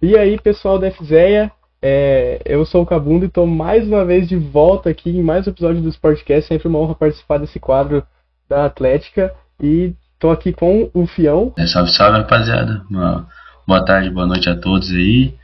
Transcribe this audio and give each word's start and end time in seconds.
E 0.00 0.16
aí, 0.16 0.38
pessoal 0.38 0.78
da 0.78 0.92
FZEA, 0.92 1.50
é, 1.82 2.40
eu 2.44 2.64
sou 2.64 2.82
o 2.82 2.86
Cabundo 2.86 3.24
e 3.24 3.26
estou 3.26 3.48
mais 3.48 3.84
uma 3.84 4.04
vez 4.04 4.28
de 4.28 4.36
volta 4.36 4.90
aqui 4.90 5.10
em 5.10 5.24
mais 5.24 5.44
um 5.44 5.50
episódio 5.50 5.82
do 5.82 5.88
Sportcast. 5.88 6.46
Sempre 6.46 6.68
uma 6.68 6.78
honra 6.78 6.94
participar 6.94 7.38
desse 7.38 7.58
quadro 7.58 8.06
da 8.48 8.64
Atlética. 8.64 9.34
E 9.60 9.92
estou 10.14 10.30
aqui 10.30 10.52
com 10.52 10.88
o 10.94 11.04
Fião. 11.04 11.52
É, 11.58 11.66
salve, 11.66 11.90
salve, 11.90 12.16
rapaziada. 12.16 12.84
Uma 12.88 13.26
boa 13.66 13.84
tarde, 13.84 14.08
boa 14.08 14.24
noite 14.24 14.48
a 14.48 14.54
todos 14.54 14.88
aí. 14.92 15.34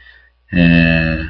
É, 0.52 1.26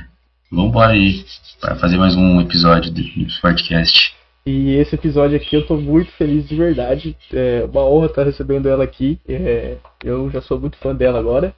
vamos 0.50 0.68
embora 0.68 0.92
aí 0.92 1.24
para 1.62 1.76
fazer 1.76 1.96
mais 1.96 2.14
um 2.14 2.42
episódio 2.42 2.92
do, 2.92 3.00
Sportcast. 3.00 4.14
E 4.44 4.74
esse 4.74 4.96
episódio 4.96 5.38
aqui 5.38 5.56
eu 5.56 5.62
estou 5.62 5.80
muito 5.80 6.12
feliz 6.12 6.46
de 6.46 6.54
verdade. 6.54 7.16
É 7.32 7.64
uma 7.64 7.86
honra 7.88 8.08
estar 8.08 8.24
recebendo 8.24 8.68
ela 8.68 8.84
aqui. 8.84 9.18
É, 9.26 9.78
eu 10.04 10.30
já 10.30 10.42
sou 10.42 10.60
muito 10.60 10.76
fã 10.76 10.94
dela 10.94 11.18
agora. 11.18 11.54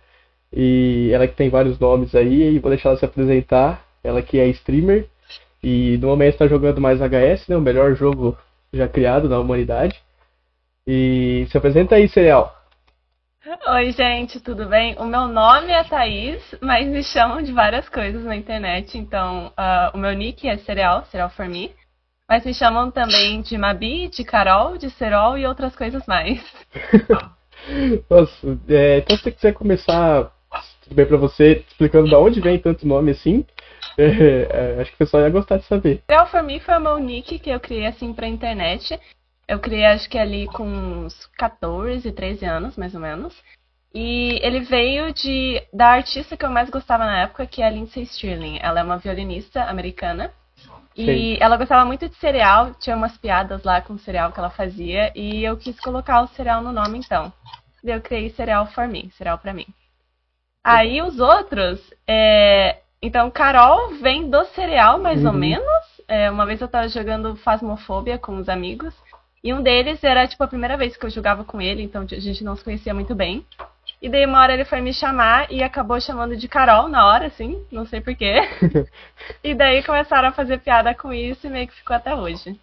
E 0.58 1.10
ela 1.12 1.28
que 1.28 1.36
tem 1.36 1.50
vários 1.50 1.78
nomes 1.78 2.14
aí, 2.14 2.54
e 2.54 2.58
vou 2.58 2.70
deixar 2.70 2.88
ela 2.88 2.98
se 2.98 3.04
apresentar. 3.04 3.84
Ela 4.02 4.22
que 4.22 4.38
é 4.38 4.46
streamer 4.48 5.06
e 5.62 5.98
no 5.98 6.08
momento 6.08 6.34
está 6.34 6.46
jogando 6.46 6.80
mais 6.80 7.00
HS, 7.00 7.48
né? 7.48 7.56
O 7.56 7.60
melhor 7.60 7.94
jogo 7.94 8.38
já 8.72 8.88
criado 8.88 9.28
na 9.28 9.38
humanidade. 9.38 10.00
E 10.86 11.46
se 11.50 11.58
apresenta 11.58 11.96
aí, 11.96 12.08
Cereal. 12.08 12.54
Oi, 13.68 13.92
gente, 13.92 14.40
tudo 14.40 14.66
bem? 14.66 14.96
O 14.98 15.04
meu 15.04 15.28
nome 15.28 15.72
é 15.72 15.84
Thaís, 15.84 16.42
mas 16.60 16.86
me 16.86 17.02
chamam 17.02 17.42
de 17.42 17.52
várias 17.52 17.88
coisas 17.88 18.24
na 18.24 18.36
internet. 18.36 18.96
Então, 18.96 19.48
uh, 19.48 19.94
o 19.94 19.98
meu 19.98 20.12
nick 20.12 20.48
é 20.48 20.56
Cereal, 20.58 21.04
Cereal 21.06 21.30
for 21.30 21.48
Me. 21.48 21.74
Mas 22.28 22.44
me 22.44 22.54
chamam 22.54 22.90
também 22.90 23.42
de 23.42 23.58
Mabi, 23.58 24.08
de 24.08 24.24
Carol, 24.24 24.78
de 24.78 24.88
Serol 24.90 25.36
e 25.36 25.46
outras 25.46 25.76
coisas 25.76 26.04
mais. 26.06 26.40
Nossa, 28.08 28.58
é, 28.68 28.98
então 28.98 29.16
se 29.16 29.22
você 29.24 29.32
quiser 29.32 29.52
começar 29.52 30.32
tudo 30.86 30.94
bem 30.94 31.06
pra 31.06 31.16
você, 31.16 31.64
explicando 31.68 32.08
de 32.08 32.14
onde 32.14 32.40
vem 32.40 32.58
tanto 32.58 32.86
nome 32.86 33.10
assim. 33.10 33.44
É, 33.98 34.74
é, 34.76 34.80
acho 34.82 34.90
que 34.90 34.96
o 34.96 34.98
pessoal 34.98 35.22
ia 35.22 35.30
gostar 35.30 35.56
de 35.56 35.64
saber. 35.64 36.02
Real 36.06 36.26
For 36.26 36.42
Me 36.42 36.60
foi 36.60 36.78
meu 36.78 36.98
nick 36.98 37.38
que 37.38 37.48
eu 37.48 37.58
criei 37.58 37.86
assim 37.86 38.12
pra 38.12 38.28
internet. 38.28 39.00
Eu 39.48 39.58
criei 39.58 39.86
acho 39.86 40.10
que 40.10 40.18
ali 40.18 40.46
com 40.48 40.68
uns 40.68 41.24
14, 41.38 42.12
13 42.12 42.44
anos, 42.44 42.76
mais 42.76 42.94
ou 42.94 43.00
menos. 43.00 43.34
E 43.94 44.38
ele 44.42 44.60
veio 44.60 45.14
de 45.14 45.62
da 45.72 45.92
artista 45.92 46.36
que 46.36 46.44
eu 46.44 46.50
mais 46.50 46.68
gostava 46.68 47.06
na 47.06 47.22
época, 47.22 47.46
que 47.46 47.62
é 47.62 47.66
a 47.66 47.70
Lindsay 47.70 48.04
Stirling. 48.04 48.58
Ela 48.60 48.80
é 48.80 48.82
uma 48.82 48.98
violinista 48.98 49.62
americana. 49.64 50.30
E 50.94 51.06
Sim. 51.06 51.38
ela 51.40 51.56
gostava 51.56 51.86
muito 51.86 52.06
de 52.06 52.16
cereal, 52.16 52.74
tinha 52.74 52.96
umas 52.96 53.16
piadas 53.16 53.62
lá 53.62 53.80
com 53.80 53.94
o 53.94 53.98
cereal 53.98 54.30
que 54.30 54.38
ela 54.38 54.50
fazia, 54.50 55.10
e 55.14 55.42
eu 55.42 55.56
quis 55.56 55.80
colocar 55.80 56.20
o 56.20 56.28
cereal 56.28 56.62
no 56.62 56.72
nome 56.72 56.98
então. 56.98 57.32
Eu 57.82 58.00
criei 58.02 58.28
cereal 58.30 58.66
for 58.66 58.86
me, 58.86 59.10
cereal 59.16 59.38
pra 59.38 59.54
mim. 59.54 59.66
Aí 60.66 61.00
os 61.00 61.20
outros, 61.20 61.80
é... 62.08 62.78
então 63.00 63.30
Carol 63.30 63.94
vem 64.02 64.28
do 64.28 64.44
cereal, 64.46 64.98
mais 64.98 65.20
uhum. 65.20 65.28
ou 65.28 65.32
menos. 65.32 65.86
É, 66.08 66.28
uma 66.28 66.44
vez 66.44 66.60
eu 66.60 66.66
tava 66.66 66.88
jogando 66.88 67.36
Fasmofobia 67.36 68.18
com 68.18 68.36
os 68.36 68.48
amigos. 68.48 68.92
E 69.44 69.54
um 69.54 69.62
deles 69.62 70.02
era, 70.02 70.26
tipo, 70.26 70.42
a 70.42 70.48
primeira 70.48 70.76
vez 70.76 70.96
que 70.96 71.06
eu 71.06 71.10
jogava 71.10 71.44
com 71.44 71.60
ele, 71.60 71.84
então 71.84 72.02
a 72.02 72.06
gente 72.18 72.42
não 72.42 72.56
se 72.56 72.64
conhecia 72.64 72.92
muito 72.92 73.14
bem. 73.14 73.46
E 74.02 74.08
daí 74.08 74.26
uma 74.26 74.40
hora 74.40 74.54
ele 74.54 74.64
foi 74.64 74.80
me 74.80 74.92
chamar 74.92 75.50
e 75.52 75.62
acabou 75.62 76.00
chamando 76.00 76.36
de 76.36 76.48
Carol 76.48 76.88
na 76.88 77.06
hora, 77.06 77.26
assim, 77.26 77.64
não 77.70 77.86
sei 77.86 78.00
porquê. 78.00 78.34
e 79.44 79.54
daí 79.54 79.84
começaram 79.84 80.28
a 80.28 80.32
fazer 80.32 80.58
piada 80.58 80.92
com 80.94 81.12
isso 81.12 81.46
e 81.46 81.50
meio 81.50 81.68
que 81.68 81.74
ficou 81.74 81.94
até 81.94 82.12
hoje. 82.12 82.58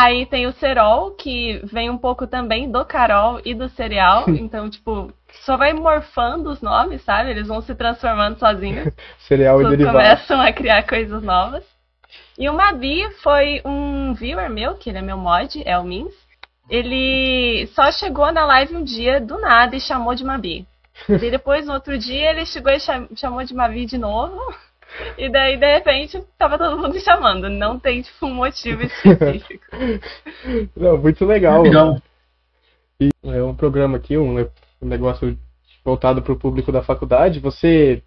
Aí 0.00 0.26
tem 0.26 0.46
o 0.46 0.52
Serol, 0.52 1.10
que 1.10 1.60
vem 1.64 1.90
um 1.90 1.98
pouco 1.98 2.24
também 2.24 2.70
do 2.70 2.84
Carol 2.84 3.40
e 3.44 3.52
do 3.52 3.68
cereal. 3.68 4.26
Então, 4.38 4.70
tipo, 4.70 5.12
só 5.44 5.56
vai 5.56 5.72
morfando 5.72 6.50
os 6.50 6.62
nomes, 6.62 7.02
sabe? 7.02 7.30
Eles 7.30 7.48
vão 7.48 7.60
se 7.60 7.74
transformando 7.74 8.38
sozinhos. 8.38 8.92
cereal 9.26 9.60
e 9.60 9.68
derivado. 9.68 9.98
começam 9.98 10.40
a 10.40 10.52
criar 10.52 10.84
coisas 10.84 11.20
novas. 11.22 11.64
E 12.38 12.48
o 12.48 12.54
Mabi 12.54 13.02
foi 13.22 13.60
um 13.64 14.14
viewer 14.14 14.48
meu, 14.48 14.76
que 14.76 14.88
ele 14.88 14.98
é 14.98 15.02
meu 15.02 15.18
mod, 15.18 15.60
é 15.66 15.76
o 15.76 15.82
Mins. 15.82 16.14
Ele 16.70 17.66
só 17.74 17.90
chegou 17.90 18.30
na 18.30 18.46
live 18.46 18.76
um 18.76 18.84
dia 18.84 19.20
do 19.20 19.40
nada 19.40 19.74
e 19.74 19.80
chamou 19.80 20.14
de 20.14 20.24
Mabi. 20.24 20.66
E 21.08 21.30
depois, 21.30 21.66
no 21.66 21.74
outro 21.74 21.98
dia, 21.98 22.30
ele 22.30 22.46
chegou 22.46 22.72
e 22.72 22.78
chamou 23.16 23.42
de 23.44 23.54
Mabi 23.54 23.84
de 23.84 23.98
novo. 23.98 24.40
E 25.16 25.28
daí, 25.28 25.56
de 25.56 25.74
repente, 25.74 26.22
tava 26.36 26.58
todo 26.58 26.78
mundo 26.78 26.98
chamando. 27.00 27.48
Não 27.48 27.78
tem, 27.78 28.02
tipo, 28.02 28.26
um 28.26 28.34
motivo 28.34 28.82
específico. 28.82 29.64
Não, 30.76 30.98
muito 30.98 31.24
legal. 31.24 31.62
Legal. 31.62 32.00
E 33.00 33.10
é 33.24 33.42
um 33.42 33.54
programa 33.54 33.96
aqui, 33.96 34.16
um, 34.16 34.40
um 34.40 34.86
negócio 34.86 35.38
voltado 35.84 36.22
para 36.22 36.32
o 36.32 36.38
público 36.38 36.72
da 36.72 36.82
faculdade. 36.82 37.40
Você, 37.40 38.02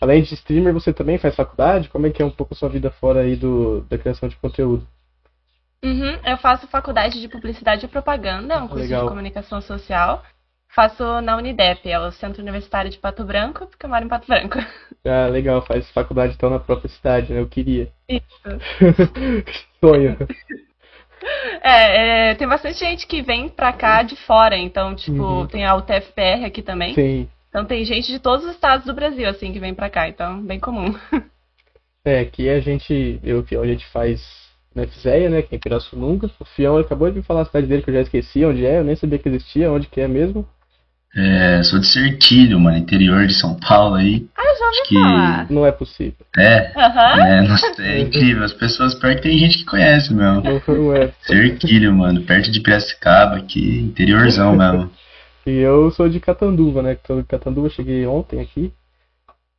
além 0.00 0.22
de 0.22 0.34
streamer, 0.34 0.72
você 0.72 0.92
também 0.92 1.18
faz 1.18 1.34
faculdade? 1.34 1.88
Como 1.88 2.06
é 2.06 2.10
que 2.10 2.22
é 2.22 2.24
um 2.24 2.30
pouco 2.30 2.54
a 2.54 2.56
sua 2.56 2.68
vida 2.68 2.90
fora 2.90 3.20
aí 3.20 3.36
do, 3.36 3.80
da 3.82 3.96
criação 3.96 4.28
de 4.28 4.36
conteúdo? 4.36 4.86
Uhum, 5.84 6.18
eu 6.24 6.36
faço 6.38 6.66
faculdade 6.66 7.20
de 7.20 7.28
publicidade 7.28 7.84
e 7.84 7.88
propaganda, 7.88 8.54
é 8.54 8.58
um 8.58 8.66
curso 8.66 8.82
Legal. 8.82 9.02
de 9.04 9.08
comunicação 9.08 9.60
social. 9.60 10.22
Faço 10.76 11.22
na 11.22 11.38
Unidep, 11.38 11.90
é 11.90 11.98
o 11.98 12.12
Centro 12.12 12.42
Universitário 12.42 12.90
de 12.90 12.98
Pato 12.98 13.24
Branco, 13.24 13.66
porque 13.66 13.86
eu 13.86 13.88
moro 13.88 14.04
em 14.04 14.08
Pato 14.08 14.26
Branco. 14.28 14.58
Ah, 15.08 15.28
legal, 15.28 15.62
faz 15.62 15.88
faculdade 15.92 16.34
então 16.34 16.50
na 16.50 16.58
própria 16.58 16.90
cidade, 16.90 17.32
né? 17.32 17.38
Eu 17.40 17.46
queria. 17.46 17.92
Isso. 18.08 18.24
Sonho. 19.80 20.16
É, 21.62 22.30
é, 22.30 22.34
tem 22.34 22.48
bastante 22.48 22.80
gente 22.80 23.06
que 23.06 23.22
vem 23.22 23.48
pra 23.48 23.72
cá 23.72 24.02
de 24.02 24.16
fora, 24.16 24.58
então, 24.58 24.96
tipo, 24.96 25.22
uhum. 25.22 25.46
tem 25.46 25.64
a 25.64 25.76
UTFPR 25.76 26.44
aqui 26.44 26.60
também. 26.60 26.92
Sim. 26.92 27.28
Então 27.48 27.64
tem 27.64 27.84
gente 27.84 28.10
de 28.10 28.18
todos 28.18 28.44
os 28.44 28.50
estados 28.50 28.84
do 28.84 28.92
Brasil, 28.92 29.28
assim, 29.28 29.52
que 29.52 29.60
vem 29.60 29.72
pra 29.72 29.88
cá, 29.88 30.08
então, 30.08 30.42
bem 30.42 30.58
comum. 30.58 30.92
É, 32.04 32.20
aqui 32.20 32.48
a 32.48 32.60
gente, 32.60 33.20
eu, 33.24 33.44
a 33.60 33.66
gente 33.66 33.84
faz 33.88 34.22
na 34.72 34.86
FZEA, 34.86 35.28
né, 35.28 35.42
que 35.42 35.54
é 35.54 35.56
em 35.56 35.60
Pirassununga. 35.60 36.30
O 36.38 36.44
Fião 36.44 36.78
acabou 36.78 37.10
de 37.10 37.16
me 37.16 37.22
falar 37.24 37.42
a 37.42 37.44
cidade 37.44 37.66
dele 37.66 37.82
que 37.82 37.90
eu 37.90 37.94
já 37.94 38.00
esqueci 38.02 38.44
onde 38.44 38.64
é, 38.64 38.78
eu 38.78 38.84
nem 38.84 38.94
sabia 38.94 39.18
que 39.18 39.28
existia, 39.28 39.72
onde 39.72 39.88
que 39.88 40.00
é 40.00 40.06
mesmo. 40.06 40.46
É, 41.14 41.62
sou 41.62 41.78
de 41.78 41.86
Sertilho, 41.86 42.60
mano, 42.60 42.76
interior 42.76 43.26
de 43.26 43.32
São 43.32 43.54
Paulo 43.54 43.94
aí. 43.94 44.26
Ah, 44.36 44.42
eu 44.42 44.58
já 44.58 44.66
ouvi 44.66 44.78
Acho 44.80 44.94
falar. 44.94 45.46
Que... 45.46 45.52
Não 45.54 45.66
é 45.66 45.72
possível. 45.72 46.26
É, 46.36 46.72
uhum. 46.76 47.24
é, 47.24 47.42
não, 47.42 47.56
é 47.84 48.00
incrível. 48.04 48.44
As 48.44 48.52
pessoas 48.52 48.94
perto 48.94 49.22
tem 49.22 49.38
gente 49.38 49.58
que 49.58 49.64
conhece 49.64 50.12
mesmo. 50.12 50.42
Não 50.42 50.94
é. 50.94 51.12
Sertilho, 51.22 51.94
mano, 51.94 52.22
perto 52.22 52.50
de 52.50 52.60
Piracicaba 52.60 53.36
aqui, 53.36 53.80
interiorzão 53.80 54.54
mesmo. 54.56 54.90
E 55.46 55.58
eu 55.58 55.90
sou 55.92 56.08
de 56.08 56.20
Catanduva, 56.20 56.82
né? 56.82 56.98
Sou 57.06 57.22
de 57.22 57.28
Catanduva, 57.28 57.70
cheguei 57.70 58.06
ontem 58.06 58.40
aqui. 58.40 58.72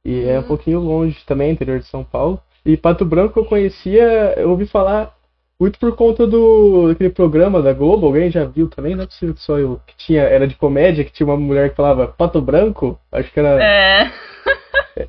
E 0.05 0.25
é 0.25 0.37
um 0.37 0.41
hum. 0.41 0.47
pouquinho 0.47 0.79
longe 0.79 1.17
também, 1.25 1.51
interior 1.51 1.79
de 1.79 1.87
São 1.87 2.03
Paulo. 2.03 2.39
E 2.65 2.77
Pato 2.77 3.05
Branco 3.05 3.39
eu 3.39 3.45
conhecia, 3.45 4.33
eu 4.37 4.49
ouvi 4.49 4.67
falar 4.67 5.16
muito 5.59 5.79
por 5.79 5.95
conta 5.95 6.27
do 6.27 6.89
aquele 6.91 7.09
programa 7.09 7.61
da 7.61 7.73
Globo, 7.73 8.05
alguém 8.05 8.29
já 8.29 8.45
viu 8.45 8.69
também? 8.69 8.95
Não 8.95 9.03
é 9.03 9.07
possível 9.07 9.33
que 9.33 9.41
só 9.41 9.57
eu. 9.57 9.79
Que 9.87 9.95
tinha, 9.97 10.21
era 10.21 10.47
de 10.47 10.55
comédia, 10.55 11.03
que 11.03 11.11
tinha 11.11 11.25
uma 11.25 11.37
mulher 11.37 11.69
que 11.69 11.75
falava 11.75 12.07
Pato 12.07 12.39
Branco? 12.41 12.99
Acho 13.11 13.31
que 13.31 13.39
era. 13.39 13.63
É. 13.63 14.11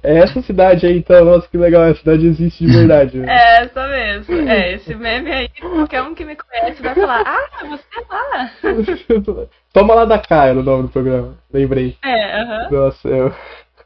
É 0.03 0.19
essa 0.19 0.43
cidade 0.43 0.87
aí, 0.87 0.99
então, 0.99 1.25
nossa, 1.25 1.49
que 1.49 1.57
legal, 1.57 1.85
essa 1.85 2.01
cidade 2.01 2.27
existe 2.27 2.67
de 2.67 2.73
verdade. 2.73 3.19
Né? 3.19 3.27
É, 3.33 3.63
essa 3.63 3.89
mesmo. 3.89 4.49
É, 4.49 4.75
esse 4.75 4.95
meme 4.95 5.33
aí, 5.33 5.49
qualquer 5.61 6.03
um 6.03 6.15
que 6.15 6.25
me 6.25 6.37
conhece 6.37 6.83
vai 6.83 6.95
falar, 6.95 7.23
ah, 7.27 7.65
você 7.65 7.85
é 7.97 8.05
lá. 8.11 8.51
Toma 9.73 9.95
lá 9.95 10.05
da 10.05 10.19
cá 10.19 10.47
era 10.47 10.59
o 10.59 10.63
nome 10.63 10.85
do 10.85 10.89
programa, 10.91 11.39
lembrei. 11.53 11.97
É, 12.05 12.41
aham. 12.41 12.59
Uh 12.59 12.69
-huh. 12.69 12.73
Nossa, 12.73 13.09
eu... 13.09 13.35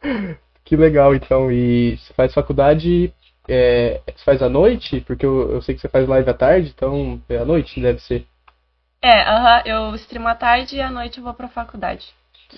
que 0.65 0.77
legal, 0.77 1.15
então. 1.15 1.53
E 1.53 1.97
você 1.99 2.12
faz 2.15 2.34
faculdade 2.34 3.12
é, 3.49 4.01
você 4.07 4.25
faz 4.25 4.43
à 4.43 4.49
noite? 4.49 5.01
Porque 5.01 5.27
eu, 5.27 5.53
eu 5.53 5.63
sei 5.63 5.75
que 5.75 5.81
você 5.81 5.89
faz 5.89 6.09
live 6.09 6.29
à 6.29 6.35
tarde, 6.35 6.73
então 6.75 7.21
é 7.29 7.39
à 7.39 7.45
noite 7.45 7.81
deve 7.81 8.01
ser. 8.01 8.27
É, 9.01 9.23
uh 9.23 9.45
-huh, 9.45 9.63
eu 9.67 9.95
streamo 9.97 10.29
à 10.29 10.35
tarde 10.35 10.77
e 10.77 10.81
à 10.81 10.91
noite 10.91 11.19
eu 11.19 11.25
vou 11.25 11.35
pra 11.35 11.49
faculdade. 11.49 12.07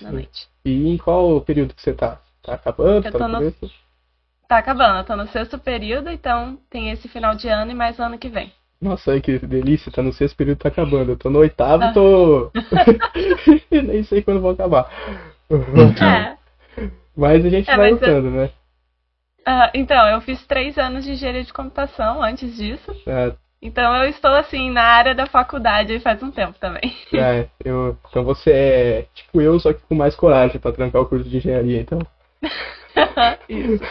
Na 0.01 0.11
noite. 0.11 0.47
E 0.63 0.89
em 0.89 0.97
qual 0.97 1.41
período 1.41 1.73
que 1.73 1.81
você 1.81 1.93
tá? 1.93 2.19
Tá 2.43 2.53
acabando? 2.53 3.07
Eu 3.07 3.11
tá 3.11 3.27
no, 3.27 3.39
no... 3.39 3.53
Tá 4.47 4.57
acabando, 4.57 4.99
eu 4.99 5.03
tô 5.03 5.15
no 5.15 5.27
sexto 5.27 5.57
período, 5.57 6.09
então 6.11 6.59
tem 6.69 6.91
esse 6.91 7.07
final 7.07 7.35
de 7.35 7.47
ano 7.47 7.71
e 7.71 7.75
mais 7.75 7.99
ano 7.99 8.19
que 8.19 8.29
vem. 8.29 8.51
Nossa, 8.79 9.19
que 9.19 9.39
delícia, 9.39 9.91
tá 9.91 10.03
no 10.03 10.13
sexto 10.13 10.35
período, 10.35 10.59
tá 10.59 10.69
acabando. 10.69 11.11
Eu 11.11 11.17
tô 11.17 11.29
no 11.29 11.39
oitavo 11.39 11.83
e 11.83 11.87
ah. 11.87 11.93
tô. 11.93 12.51
Nem 13.71 14.03
sei 14.03 14.21
quando 14.21 14.41
vou 14.41 14.51
acabar. 14.51 14.89
É. 16.01 16.35
Mas 17.15 17.45
a 17.45 17.49
gente 17.49 17.69
é, 17.69 17.77
vai 17.77 17.91
lutando, 17.91 18.27
eu... 18.27 18.31
né? 18.31 18.49
Uh, 19.47 19.69
então, 19.73 20.07
eu 20.07 20.21
fiz 20.21 20.45
três 20.47 20.77
anos 20.77 21.03
de 21.03 21.11
engenharia 21.11 21.43
de 21.43 21.53
computação 21.53 22.23
antes 22.23 22.55
disso. 22.55 22.91
É. 23.05 23.33
Então 23.65 23.95
eu 23.95 24.09
estou 24.09 24.31
assim 24.31 24.69
na 24.69 24.83
área 24.83 25.15
da 25.15 25.25
faculdade 25.25 25.99
faz 25.99 26.21
um 26.21 26.29
tempo 26.29 26.53
também. 26.59 26.95
É, 27.13 27.47
eu, 27.63 27.97
então 28.09 28.23
você 28.23 28.51
é 28.51 29.05
tipo 29.13 29.41
eu, 29.41 29.59
só 29.59 29.73
que 29.73 29.81
com 29.87 29.95
mais 29.95 30.15
coragem 30.15 30.59
para 30.59 30.71
trancar 30.71 31.01
o 31.01 31.05
curso 31.05 31.27
de 31.27 31.37
engenharia, 31.37 31.81
então. 31.81 31.99
Isso. 33.49 33.83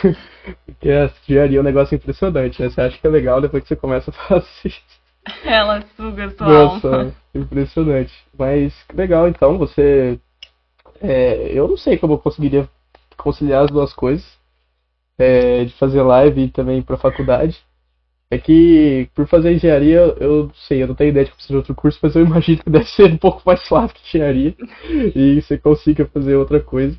Porque 0.66 0.90
a 0.90 1.10
engenharia 1.26 1.58
é 1.58 1.60
um 1.60 1.64
negócio 1.64 1.96
impressionante, 1.96 2.62
né? 2.62 2.68
Você 2.68 2.80
acha 2.80 2.98
que 2.98 3.06
é 3.06 3.10
legal 3.10 3.40
depois 3.40 3.62
que 3.62 3.68
você 3.68 3.76
começa 3.76 4.10
a 4.10 4.14
fazer. 4.14 4.74
Ela 5.44 5.82
suga 5.96 6.30
sua 6.30 6.46
Nossa, 6.46 6.88
alma. 6.88 7.14
impressionante. 7.34 8.12
Mas 8.38 8.74
legal, 8.92 9.26
então, 9.26 9.58
você. 9.58 10.20
É, 11.00 11.50
eu 11.52 11.66
não 11.66 11.76
sei 11.76 11.96
como 11.96 12.14
eu 12.14 12.18
conseguiria 12.18 12.68
conciliar 13.16 13.64
as 13.64 13.70
duas 13.70 13.92
coisas, 13.92 14.24
é, 15.19 15.64
de 15.64 15.72
fazer 15.75 16.02
live 16.02 16.43
e 16.43 16.50
também 16.50 16.82
para 16.82 16.96
faculdade. 16.96 17.58
É 18.31 18.38
que 18.38 19.08
por 19.14 19.28
fazer 19.28 19.52
engenharia, 19.52 20.00
eu 20.19 20.50
sei, 20.66 20.82
eu 20.82 20.88
não 20.88 20.94
tenho 20.94 21.11
ideia 21.11 21.25
de 21.25 21.31
que 21.31 21.37
precisa 21.37 21.52
de 21.52 21.58
outro 21.58 21.75
curso, 21.75 21.99
mas 22.02 22.16
eu 22.16 22.25
imagino 22.25 22.62
que 22.62 22.70
deve 22.70 22.87
ser 22.87 23.12
um 23.12 23.19
pouco 23.19 23.43
mais 23.44 23.62
fácil 23.69 23.94
que 23.94 24.06
engenharia 24.08 24.55
e 25.14 25.40
você 25.40 25.58
consiga 25.58 26.06
fazer 26.06 26.34
outra 26.34 26.58
coisa. 26.58 26.99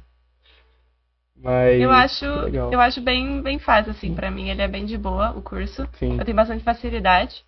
Mas 1.35 1.79
Eu 1.79 1.91
acho, 1.91 2.25
legal. 2.25 2.71
eu 2.71 2.79
acho 2.79 3.01
bem, 3.01 3.41
bem 3.41 3.59
fácil, 3.59 3.91
assim, 3.91 4.15
pra 4.15 4.31
mim 4.31 4.49
ele 4.49 4.61
é 4.61 4.67
bem 4.67 4.85
de 4.85 4.97
boa, 4.97 5.31
o 5.31 5.41
curso. 5.41 5.87
Sim. 5.99 6.17
Eu 6.17 6.25
tenho 6.25 6.35
bastante 6.35 6.63
facilidade. 6.63 7.43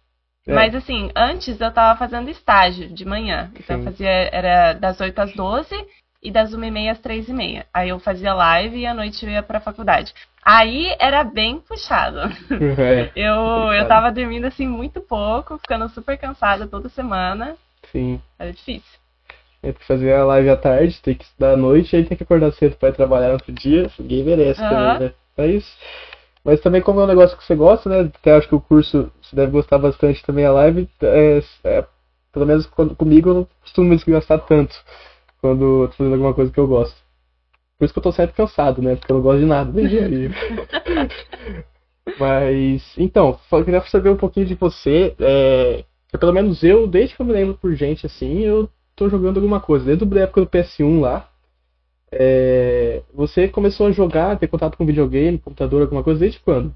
É. 0.46 0.54
Mas 0.54 0.76
assim, 0.76 1.10
antes 1.16 1.60
eu 1.60 1.72
tava 1.72 1.98
fazendo 1.98 2.30
estágio 2.30 2.88
de 2.90 3.06
manhã. 3.06 3.52
Então 3.60 3.78
eu 3.78 3.80
Sim. 3.80 3.86
fazia, 3.86 4.10
era 4.10 4.74
das 4.74 5.00
8 5.00 5.20
às 5.20 5.34
12 5.34 5.74
e 6.22 6.32
das 6.32 6.54
1h30 6.54 6.92
às 6.92 7.00
3h30. 7.00 7.66
Aí 7.74 7.90
eu 7.90 8.00
fazia 8.00 8.34
live 8.34 8.78
e 8.78 8.86
à 8.86 8.94
noite 8.94 9.26
eu 9.26 9.32
ia 9.32 9.44
pra 9.44 9.60
faculdade. 9.60 10.14
Aí 10.48 10.96
era 10.98 11.26
bem 11.26 11.60
puxado. 11.60 12.20
É, 12.80 13.12
Eu, 13.20 13.74
eu 13.74 13.86
tava 13.86 14.10
dormindo 14.14 14.48
assim 14.48 14.66
muito 14.66 15.02
pouco, 15.02 15.58
ficando 15.58 15.90
super 15.90 16.18
cansada 16.18 16.66
toda 16.66 16.88
semana. 16.88 17.58
sim. 17.92 18.22
Era 18.40 18.54
difícil. 18.54 18.98
Tem 19.62 19.74
que 19.74 19.84
fazer 19.86 20.14
a 20.14 20.24
live 20.24 20.50
à 20.50 20.56
tarde, 20.56 21.02
tem 21.02 21.16
que 21.16 21.26
estudar 21.26 21.52
à 21.52 21.58
noite, 21.58 21.94
aí 21.94 22.06
tem 22.06 22.16
que 22.16 22.24
acordar 22.24 22.54
cedo 22.54 22.78
pra 22.78 22.90
ir 22.90 22.94
trabalhar 22.94 23.28
no 23.28 23.34
outro 23.34 23.52
dia. 23.52 23.92
Ninguém 24.00 24.24
merece 24.24 24.62
Aham. 24.62 24.70
também, 24.70 25.00
né? 25.00 25.14
É 25.38 25.48
isso. 25.48 25.78
Mas 26.46 26.62
também 26.62 26.82
como 26.82 27.02
é 27.02 27.04
um 27.04 27.08
negócio 27.08 27.38
que 27.38 27.44
você 27.44 27.56
gosta, 27.56 27.90
né? 27.90 28.10
Até 28.16 28.32
acho 28.32 28.48
que 28.48 28.56
o 28.56 28.62
curso 28.62 29.12
você 29.22 29.36
deve 29.36 29.52
gostar 29.52 29.78
bastante 29.80 30.24
também 30.24 30.46
a 30.46 30.52
live. 30.54 30.88
É, 31.02 31.42
é, 31.66 31.86
pelo 32.32 32.46
menos 32.46 32.66
quando, 32.68 32.96
comigo 32.96 33.30
eu 33.30 33.34
não 33.34 33.48
costumo 33.62 33.90
me 33.90 33.98
desgastar 33.98 34.40
tanto 34.46 34.74
quando 35.42 35.84
eu 35.84 35.88
tô 35.90 35.96
fazendo 35.96 36.14
alguma 36.14 36.34
coisa 36.34 36.54
que 36.54 36.60
eu 36.60 36.68
gosto. 36.68 36.96
Por 37.78 37.86
isso 37.86 37.94
que 37.94 38.00
eu 38.00 38.04
tô 38.04 38.12
sempre 38.12 38.36
cansado, 38.36 38.82
né? 38.82 38.96
Porque 38.96 39.12
eu 39.12 39.18
não 39.18 39.24
gosto 39.24 39.40
de 39.40 39.46
nada 39.46 39.70
da 39.72 39.82
engenharia. 39.82 40.32
Mas, 42.20 42.94
então, 42.98 43.40
só 43.50 43.64
queria 43.64 43.82
saber 43.82 44.10
um 44.10 44.18
pouquinho 44.18 44.46
de 44.46 44.56
você. 44.56 45.16
É, 45.20 45.84
que 46.10 46.18
pelo 46.18 46.34
menos 46.34 46.64
eu, 46.64 46.88
desde 46.88 47.16
que 47.16 47.22
eu 47.22 47.26
me 47.26 47.34
lembro 47.34 47.56
por 47.56 47.74
gente 47.76 48.06
assim, 48.06 48.40
eu 48.40 48.70
tô 48.96 49.10
jogando 49.10 49.38
alguma 49.38 49.60
coisa. 49.60 49.86
Desde 49.86 50.20
a 50.20 50.24
época 50.24 50.42
do 50.42 50.48
PS1 50.48 51.00
lá. 51.02 51.30
É, 52.12 53.04
você 53.14 53.50
começou 53.50 53.88
a 53.88 53.92
jogar, 53.92 54.40
ter 54.40 54.48
contato 54.48 54.78
com 54.78 54.86
videogame, 54.86 55.38
computador, 55.38 55.82
alguma 55.82 56.04
coisa, 56.04 56.20
desde 56.22 56.40
quando? 56.40 56.74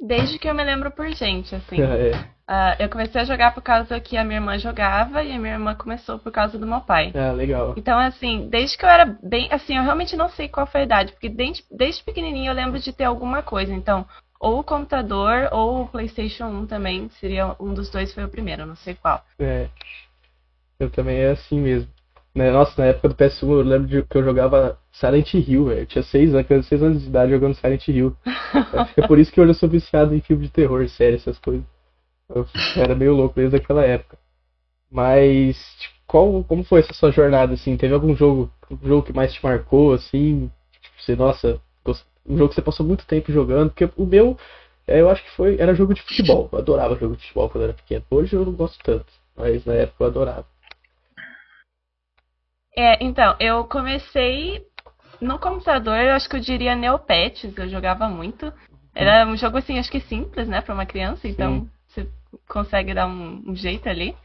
Desde 0.00 0.38
que 0.38 0.48
eu 0.48 0.54
me 0.54 0.64
lembro 0.64 0.90
por 0.90 1.06
gente, 1.10 1.54
assim. 1.54 1.76
É, 1.82 2.12
Ah, 2.52 2.74
eu 2.80 2.88
comecei 2.88 3.20
a 3.20 3.24
jogar 3.24 3.54
por 3.54 3.62
causa 3.62 4.00
que 4.00 4.16
a 4.16 4.24
minha 4.24 4.38
irmã 4.38 4.58
jogava 4.58 5.22
e 5.22 5.30
a 5.30 5.38
minha 5.38 5.52
irmã 5.52 5.72
começou 5.72 6.18
por 6.18 6.32
causa 6.32 6.58
do 6.58 6.66
meu 6.66 6.80
pai. 6.80 7.12
ah, 7.14 7.30
legal. 7.30 7.74
Então, 7.76 7.96
assim, 7.96 8.48
desde 8.50 8.76
que 8.76 8.84
eu 8.84 8.88
era 8.88 9.16
bem. 9.22 9.46
Assim, 9.52 9.76
eu 9.76 9.84
realmente 9.84 10.16
não 10.16 10.28
sei 10.28 10.48
qual 10.48 10.66
foi 10.66 10.80
a 10.80 10.84
idade, 10.84 11.12
porque 11.12 11.28
desde, 11.28 11.62
desde 11.70 12.02
pequenininho 12.02 12.50
eu 12.50 12.54
lembro 12.56 12.80
de 12.80 12.92
ter 12.92 13.04
alguma 13.04 13.40
coisa. 13.40 13.72
Então, 13.72 14.04
ou 14.40 14.58
o 14.58 14.64
computador 14.64 15.48
ou 15.52 15.82
o 15.82 15.86
PlayStation 15.86 16.46
1 16.46 16.66
também. 16.66 17.08
Seria 17.20 17.54
um 17.60 17.72
dos 17.72 17.88
dois, 17.88 18.12
foi 18.12 18.24
o 18.24 18.28
primeiro, 18.28 18.66
não 18.66 18.74
sei 18.74 18.96
qual. 18.96 19.24
É, 19.38 19.68
eu 20.80 20.90
também 20.90 21.18
é 21.18 21.30
assim 21.30 21.60
mesmo. 21.60 21.88
Né, 22.34 22.50
Nossa, 22.50 22.82
na 22.82 22.88
época 22.88 23.10
do 23.10 23.14
PS1 23.14 23.48
eu 23.48 23.62
lembro 23.62 23.86
de 23.86 24.02
que 24.02 24.18
eu 24.18 24.24
jogava 24.24 24.76
Silent 24.90 25.34
Hill, 25.34 25.66
velho. 25.66 25.80
Eu 25.82 25.86
tinha 25.86 26.02
6 26.02 26.34
anos, 26.34 26.66
6 26.66 26.82
anos 26.82 27.00
de 27.00 27.08
idade 27.08 27.30
jogando 27.30 27.54
Silent 27.54 27.86
Hill. 27.86 28.16
Acho 28.24 28.90
que 28.94 29.00
é 29.00 29.06
por 29.06 29.20
isso 29.20 29.30
que 29.30 29.40
hoje 29.40 29.50
eu 29.50 29.54
sou 29.54 29.68
viciado 29.68 30.12
em 30.16 30.20
filme 30.20 30.46
de 30.46 30.52
terror, 30.52 30.88
série, 30.88 31.14
essas 31.14 31.38
coisas. 31.38 31.64
Eu 32.34 32.46
era 32.76 32.94
meio 32.94 33.14
louco 33.14 33.34
desde 33.34 33.56
aquela 33.56 33.84
época. 33.84 34.18
Mas, 34.90 35.56
tipo, 35.78 35.94
qual, 36.06 36.44
como 36.44 36.64
foi 36.64 36.80
essa 36.80 36.92
sua 36.92 37.10
jornada, 37.10 37.54
assim? 37.54 37.76
Teve 37.76 37.94
algum 37.94 38.14
jogo, 38.14 38.50
um 38.70 38.86
jogo 38.86 39.06
que 39.06 39.12
mais 39.12 39.32
te 39.32 39.42
marcou, 39.42 39.92
assim? 39.92 40.50
Tipo, 40.80 41.02
você, 41.02 41.16
nossa, 41.16 41.60
um 42.26 42.36
jogo 42.36 42.50
que 42.50 42.54
você 42.54 42.62
passou 42.62 42.86
muito 42.86 43.06
tempo 43.06 43.32
jogando? 43.32 43.70
Porque 43.70 43.88
o 43.96 44.06
meu, 44.06 44.36
é, 44.86 45.00
eu 45.00 45.10
acho 45.10 45.22
que 45.22 45.30
foi, 45.32 45.58
era 45.58 45.74
jogo 45.74 45.94
de 45.94 46.02
futebol. 46.02 46.48
Eu 46.52 46.58
adorava 46.58 46.96
jogo 46.96 47.16
de 47.16 47.22
futebol 47.22 47.48
quando 47.48 47.62
eu 47.62 47.68
era 47.70 47.76
pequeno. 47.76 48.04
Hoje 48.10 48.34
eu 48.36 48.44
não 48.44 48.52
gosto 48.52 48.82
tanto, 48.82 49.06
mas 49.36 49.64
na 49.64 49.74
época 49.74 50.04
eu 50.04 50.06
adorava. 50.08 50.46
É, 52.76 53.04
então, 53.04 53.34
eu 53.40 53.64
comecei 53.64 54.64
no 55.20 55.38
computador, 55.38 55.96
eu 55.96 56.12
acho 56.12 56.28
que 56.28 56.36
eu 56.36 56.40
diria 56.40 56.76
Neopets, 56.76 57.56
eu 57.56 57.68
jogava 57.68 58.08
muito. 58.08 58.52
Era 58.94 59.26
um 59.26 59.36
jogo 59.36 59.58
assim, 59.58 59.78
acho 59.78 59.90
que 59.90 60.00
simples, 60.00 60.48
né, 60.48 60.60
pra 60.60 60.74
uma 60.74 60.86
criança, 60.86 61.28
então 61.28 61.60
você 61.60 61.79
consegue 62.48 62.94
dar 62.94 63.06
um, 63.06 63.42
um 63.46 63.54
jeito 63.56 63.88
ali. 63.88 64.16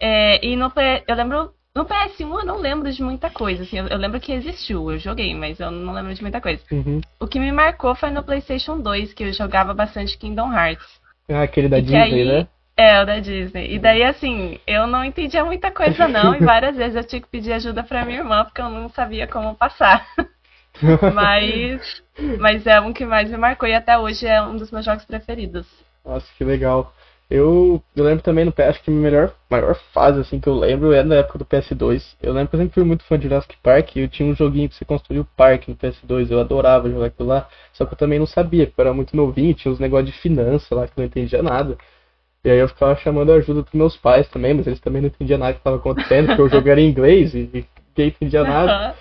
É, 0.00 0.44
e 0.46 0.54
no 0.56 0.72
eu 1.06 1.14
lembro 1.14 1.54
no 1.74 1.84
PS1 1.84 2.40
eu 2.40 2.44
não 2.46 2.58
lembro 2.58 2.90
de 2.90 3.02
muita 3.02 3.30
coisa, 3.30 3.62
assim, 3.62 3.78
eu, 3.78 3.86
eu 3.88 3.98
lembro 3.98 4.20
que 4.20 4.32
existiu, 4.32 4.90
eu 4.90 4.98
joguei, 4.98 5.34
mas 5.34 5.60
eu 5.60 5.70
não 5.70 5.92
lembro 5.92 6.12
de 6.14 6.22
muita 6.22 6.40
coisa. 6.40 6.62
Uhum. 6.72 7.00
O 7.20 7.26
que 7.26 7.38
me 7.38 7.52
marcou 7.52 7.94
foi 7.94 8.10
no 8.10 8.22
PlayStation 8.22 8.80
2, 8.80 9.12
que 9.14 9.24
eu 9.24 9.32
jogava 9.32 9.74
bastante 9.74 10.16
Kingdom 10.18 10.52
Hearts. 10.52 10.86
Ah, 11.28 11.42
aquele 11.42 11.68
da 11.68 11.78
E 11.78 11.82
Disney, 11.82 12.00
aí- 12.00 12.24
né? 12.24 12.48
É, 12.76 13.02
o 13.02 13.04
da 13.04 13.18
Disney. 13.18 13.74
E 13.74 13.78
daí, 13.80 14.04
assim, 14.04 14.60
eu 14.64 14.86
não 14.86 15.04
entendia 15.04 15.44
muita 15.44 15.68
coisa, 15.68 16.06
não. 16.06 16.32
E 16.36 16.38
várias 16.46 16.76
vezes 16.76 16.94
eu 16.94 17.02
tinha 17.02 17.20
que 17.20 17.26
pedir 17.26 17.52
ajuda 17.52 17.82
pra 17.82 18.04
minha 18.04 18.20
irmã, 18.20 18.44
porque 18.44 18.60
eu 18.60 18.68
não 18.70 18.88
sabia 18.88 19.26
como 19.26 19.56
passar. 19.56 20.06
Mas, 21.12 22.02
mas 22.38 22.64
é 22.64 22.80
um 22.80 22.92
que 22.92 23.04
mais 23.04 23.28
me 23.28 23.36
marcou 23.36 23.68
e 23.68 23.74
até 23.74 23.98
hoje 23.98 24.26
é 24.26 24.40
um 24.40 24.56
dos 24.56 24.70
meus 24.70 24.84
jogos 24.84 25.04
preferidos. 25.04 25.66
Nossa, 26.04 26.26
que 26.36 26.44
legal. 26.44 26.94
Eu, 27.30 27.82
eu 27.94 28.04
lembro 28.04 28.22
também 28.22 28.44
no 28.44 28.52
PS, 28.52 28.68
acho 28.70 28.82
que 28.82 28.90
a 28.90 28.92
minha 28.92 29.02
melhor, 29.02 29.34
maior 29.50 29.74
fase 29.92 30.20
assim 30.20 30.40
que 30.40 30.48
eu 30.48 30.54
lembro 30.54 30.92
é 30.92 31.02
na 31.04 31.16
época 31.16 31.38
do 31.38 31.44
PS2. 31.44 32.16
Eu 32.22 32.32
lembro 32.32 32.48
que 32.48 32.56
eu 32.56 32.60
sempre 32.60 32.74
fui 32.74 32.84
muito 32.84 33.04
fã 33.04 33.18
de 33.18 33.24
Jurassic 33.24 33.54
Park 33.62 33.96
e 33.96 34.00
eu 34.00 34.08
tinha 34.08 34.26
um 34.30 34.34
joguinho 34.34 34.68
pra 34.68 34.78
você 34.78 34.84
construir 34.84 35.20
o 35.20 35.28
parque 35.36 35.70
no 35.70 35.76
PS2. 35.76 36.30
Eu 36.30 36.40
adorava 36.40 36.90
jogar 36.90 37.06
aquilo 37.06 37.28
lá, 37.28 37.46
só 37.72 37.84
que 37.84 37.92
eu 37.92 37.98
também 37.98 38.18
não 38.18 38.26
sabia, 38.26 38.66
porque 38.66 38.80
eu 38.80 38.84
era 38.86 38.94
muito 38.94 39.14
novinho, 39.14 39.52
tinha 39.54 39.70
uns 39.70 39.78
negócios 39.78 40.10
de 40.10 40.20
finança 40.20 40.74
lá 40.74 40.86
que 40.86 40.92
eu 40.92 41.02
não 41.02 41.06
entendia 41.06 41.42
nada. 41.42 41.76
E 42.44 42.50
aí 42.50 42.58
eu 42.58 42.68
ficava 42.68 42.96
chamando 42.96 43.32
ajuda 43.32 43.62
dos 43.62 43.72
meus 43.72 43.96
pais 43.96 44.28
também, 44.28 44.54
mas 44.54 44.66
eles 44.66 44.80
também 44.80 45.02
não 45.02 45.08
entendiam 45.08 45.38
nada 45.38 45.52
que 45.52 45.60
estava 45.60 45.76
acontecendo, 45.76 46.28
porque 46.28 46.42
o 46.42 46.48
jogo 46.48 46.68
era 46.68 46.80
em 46.80 46.88
inglês 46.88 47.34
e 47.34 47.38
e 47.38 47.66
ninguém 47.98 48.08
entendia 48.08 48.44
nada. 48.44 48.96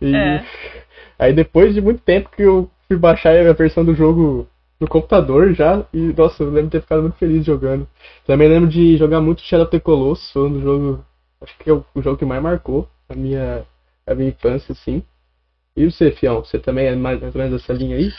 E 0.00 0.14
É. 0.14 0.44
aí 1.18 1.32
depois 1.32 1.74
de 1.74 1.80
muito 1.80 2.00
tempo 2.02 2.30
que 2.30 2.42
eu 2.42 2.70
fui 2.86 2.96
baixar 2.96 3.34
a 3.36 3.52
versão 3.52 3.84
do 3.84 3.94
jogo 3.94 4.48
no 4.80 4.88
computador 4.88 5.54
já, 5.54 5.84
e 5.92 6.12
nossa, 6.12 6.42
eu 6.42 6.50
lembro 6.50 6.64
de 6.66 6.72
ter 6.72 6.80
ficado 6.82 7.02
muito 7.02 7.16
feliz 7.16 7.44
jogando. 7.44 7.88
Também 8.26 8.48
lembro 8.48 8.68
de 8.68 8.96
jogar 8.96 9.20
muito 9.20 9.42
Shadow 9.42 9.64
of 9.64 9.70
the 9.70 9.80
Colossus, 9.80 10.30
foi 10.32 10.42
um 10.42 10.52
dos 10.52 10.62
jogos, 10.62 11.00
acho 11.40 11.58
que 11.58 11.70
é 11.70 11.72
o, 11.72 11.84
o 11.94 12.02
jogo 12.02 12.18
que 12.18 12.24
mais 12.24 12.42
marcou 12.42 12.88
a 13.08 13.14
minha, 13.14 13.64
a 14.06 14.14
minha 14.14 14.30
infância, 14.30 14.72
assim. 14.72 15.02
E 15.76 15.90
você, 15.90 16.10
Fião, 16.10 16.44
você 16.44 16.58
também 16.58 16.86
é 16.86 16.96
mais, 16.96 17.20
mais 17.20 17.34
ou 17.34 17.40
menos 17.40 17.60
dessa 17.60 17.72
linha 17.72 17.96
aí? 17.96 18.10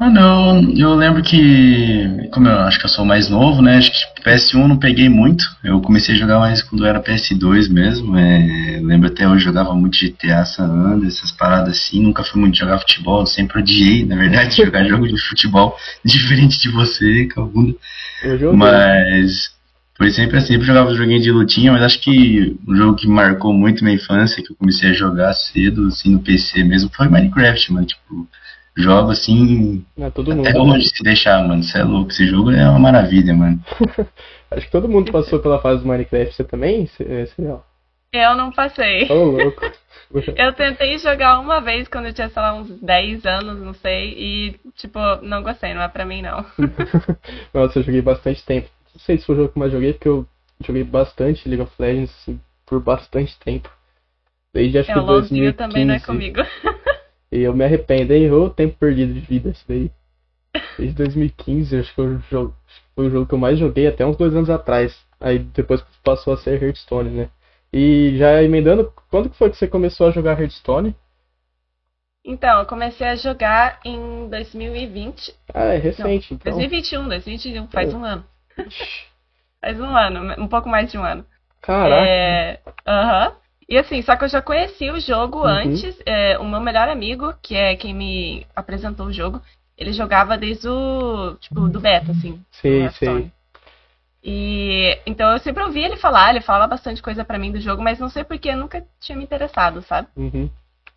Mano, 0.00 0.72
eu, 0.72 0.78
eu 0.78 0.94
lembro 0.94 1.22
que, 1.22 2.28
como 2.32 2.48
eu 2.48 2.60
acho 2.60 2.78
que 2.78 2.86
eu 2.86 2.90
sou 2.90 3.04
mais 3.04 3.28
novo, 3.28 3.60
né? 3.62 3.76
Acho 3.76 3.92
que 3.92 4.22
PS1 4.22 4.60
eu 4.60 4.68
não 4.68 4.78
peguei 4.78 5.08
muito. 5.08 5.44
Eu 5.62 5.80
comecei 5.80 6.14
a 6.14 6.18
jogar 6.18 6.38
mais 6.38 6.62
quando 6.62 6.86
era 6.86 7.02
PS2 7.02 7.68
mesmo. 7.68 8.16
É, 8.16 8.78
eu 8.78 8.86
lembro 8.86 9.08
até 9.08 9.28
hoje 9.28 9.44
jogava 9.44 9.74
muito 9.74 9.98
GTA 9.98 10.44
San 10.44 10.64
Andreas, 10.64 11.18
essas 11.18 11.30
paradas 11.30 11.76
assim. 11.76 12.02
Nunca 12.02 12.24
fui 12.24 12.40
muito 12.40 12.56
jogar 12.56 12.78
futebol, 12.78 13.20
eu 13.20 13.26
sempre 13.26 13.60
odiei, 13.60 14.04
na 14.04 14.16
verdade, 14.16 14.56
jogar 14.64 14.84
jogo 14.84 15.06
de 15.06 15.20
futebol, 15.20 15.76
diferente 16.04 16.58
de 16.58 16.70
você, 16.70 17.26
Calvunda. 17.26 17.74
Eu. 18.24 18.56
Mas 18.56 19.52
foi 19.96 20.10
sempre 20.10 20.38
assim, 20.38 20.54
sempre 20.54 20.66
jogava 20.66 20.94
joguinho 20.94 21.20
de 21.20 21.30
lutinha, 21.30 21.70
mas 21.70 21.82
acho 21.82 22.00
que 22.00 22.56
um 22.66 22.74
jogo 22.74 22.96
que 22.96 23.06
marcou 23.06 23.52
muito 23.52 23.84
minha 23.84 23.94
infância, 23.94 24.42
que 24.42 24.50
eu 24.50 24.56
comecei 24.56 24.90
a 24.90 24.94
jogar 24.94 25.32
cedo, 25.34 25.86
assim, 25.86 26.10
no 26.10 26.20
PC 26.20 26.64
mesmo, 26.64 26.90
foi 26.92 27.08
Minecraft, 27.08 27.72
mano. 27.72 27.86
Tipo, 27.86 28.26
jogo 28.76 29.10
assim, 29.10 29.84
Não, 29.96 30.10
todo 30.10 30.34
mundo. 30.34 30.48
até 30.48 30.58
hoje 30.58 30.88
se 30.88 31.02
deixar, 31.02 31.46
mano. 31.46 31.62
Você 31.62 31.78
é 31.78 31.84
louco, 31.84 32.10
esse 32.10 32.26
jogo 32.26 32.50
é 32.50 32.68
uma 32.68 32.78
maravilha, 32.78 33.34
mano. 33.34 33.62
Acho 34.50 34.66
que 34.66 34.72
todo 34.72 34.88
mundo 34.88 35.10
passou 35.12 35.38
pela 35.40 35.60
fase 35.60 35.82
do 35.82 35.88
Minecraft. 35.88 36.34
Você 36.34 36.44
também, 36.44 36.88
é, 37.00 37.26
Serial? 37.26 37.66
Eu 38.12 38.34
não 38.36 38.52
passei. 38.52 39.10
Ô, 39.10 39.24
louco. 39.24 39.62
Eu 40.36 40.52
tentei 40.52 40.98
jogar 40.98 41.40
uma 41.40 41.58
vez 41.62 41.88
quando 41.88 42.04
eu 42.04 42.12
tinha, 42.12 42.28
sei 42.28 42.42
lá, 42.42 42.52
uns 42.54 42.68
10 42.82 43.24
anos, 43.24 43.58
não 43.62 43.72
sei, 43.72 44.10
e, 44.10 44.60
tipo, 44.76 44.98
não 45.22 45.42
gostei, 45.42 45.72
não 45.72 45.80
é 45.80 45.88
pra 45.88 46.04
mim, 46.04 46.20
não. 46.20 46.44
Nossa, 47.54 47.78
eu 47.78 47.82
joguei 47.82 48.02
bastante 48.02 48.44
tempo. 48.44 48.68
Não 48.94 49.00
sei 49.00 49.16
se 49.16 49.24
foi 49.24 49.36
o 49.36 49.38
jogo 49.38 49.48
que 49.52 49.56
eu 49.56 49.60
mais 49.60 49.72
joguei, 49.72 49.94
porque 49.94 50.08
eu 50.10 50.26
joguei 50.66 50.84
bastante 50.84 51.48
League 51.48 51.62
of 51.62 51.72
Legends 51.78 52.10
assim, 52.20 52.38
por 52.66 52.78
bastante 52.80 53.38
tempo. 53.40 53.70
Desde 54.52 54.80
acho 54.80 54.90
É, 54.90 54.92
que 54.92 55.00
o 55.00 55.02
LOLzinho 55.02 55.50
2015. 55.50 55.56
também 55.56 55.84
não 55.86 55.94
é 55.94 56.00
comigo. 56.00 56.42
E 57.32 57.40
eu 57.40 57.54
me 57.54 57.64
arrependo, 57.64 58.12
hein? 58.12 58.30
Ô, 58.30 58.50
tempo 58.50 58.76
perdido 58.78 59.14
de 59.14 59.20
vida 59.20 59.48
isso 59.48 59.64
daí. 59.66 59.90
Desde 60.78 60.94
2015, 60.94 61.78
acho 61.78 61.94
que 61.94 62.00
eu 62.00 62.18
jogo, 62.30 62.54
foi 62.94 63.06
o 63.06 63.10
jogo 63.10 63.26
que 63.26 63.32
eu 63.32 63.38
mais 63.38 63.58
joguei 63.58 63.86
até 63.86 64.04
uns 64.04 64.18
dois 64.18 64.36
anos 64.36 64.50
atrás. 64.50 64.94
Aí 65.18 65.38
depois 65.38 65.82
passou 66.04 66.34
a 66.34 66.36
ser 66.36 66.62
Hearthstone, 66.62 67.08
né? 67.08 67.30
E 67.72 68.18
já 68.18 68.42
emendando, 68.42 68.92
quando 69.10 69.30
que 69.30 69.36
foi 69.36 69.48
que 69.48 69.56
você 69.56 69.66
começou 69.66 70.08
a 70.08 70.10
jogar 70.10 70.38
Hearthstone? 70.38 70.94
Então, 72.22 72.60
eu 72.60 72.66
comecei 72.66 73.06
a 73.06 73.16
jogar 73.16 73.80
em 73.82 74.28
2020. 74.28 75.34
Ah, 75.54 75.74
é 75.74 75.78
recente, 75.78 76.34
então. 76.34 76.52
2021, 76.52 77.08
2021, 77.08 77.66
faz 77.68 77.94
um 77.94 78.04
ano. 78.04 78.24
Faz 79.58 79.80
um 79.80 79.96
ano, 79.96 80.34
um 80.38 80.48
pouco 80.48 80.68
mais 80.68 80.90
de 80.90 80.98
um 80.98 81.02
ano. 81.02 81.24
Caraca. 81.62 82.06
É, 82.06 82.60
Aham. 82.86 83.41
E 83.72 83.78
assim, 83.78 84.02
só 84.02 84.14
que 84.16 84.24
eu 84.24 84.28
já 84.28 84.42
conheci 84.42 84.90
o 84.90 85.00
jogo 85.00 85.38
Uhum. 85.38 85.46
antes. 85.46 85.98
É, 86.04 86.36
o 86.38 86.44
meu 86.44 86.60
melhor 86.60 86.90
amigo, 86.90 87.32
que 87.40 87.56
é 87.56 87.74
quem 87.74 87.94
me 87.94 88.46
apresentou 88.54 89.06
o 89.06 89.12
jogo, 89.12 89.40
ele 89.78 89.94
jogava 89.94 90.36
desde 90.36 90.68
o, 90.68 91.36
tipo, 91.40 91.70
do 91.70 91.80
beta, 91.80 92.12
assim. 92.12 92.38
Hearthstone. 92.82 93.22
sei. 93.22 93.32
E 94.22 94.98
então 95.06 95.32
eu 95.32 95.38
sempre 95.38 95.62
ouvi 95.62 95.82
ele 95.82 95.96
falar, 95.96 96.28
ele 96.28 96.42
falava 96.42 96.66
bastante 96.66 97.00
coisa 97.00 97.24
pra 97.24 97.38
mim 97.38 97.50
do 97.50 97.58
jogo, 97.62 97.80
mas 97.82 97.98
não 97.98 98.10
sei 98.10 98.24
porque 98.24 98.54
nunca 98.54 98.84
tinha 99.00 99.16
me 99.16 99.24
interessado, 99.24 99.80
sabe? 99.80 100.06
Uhum. 100.14 100.50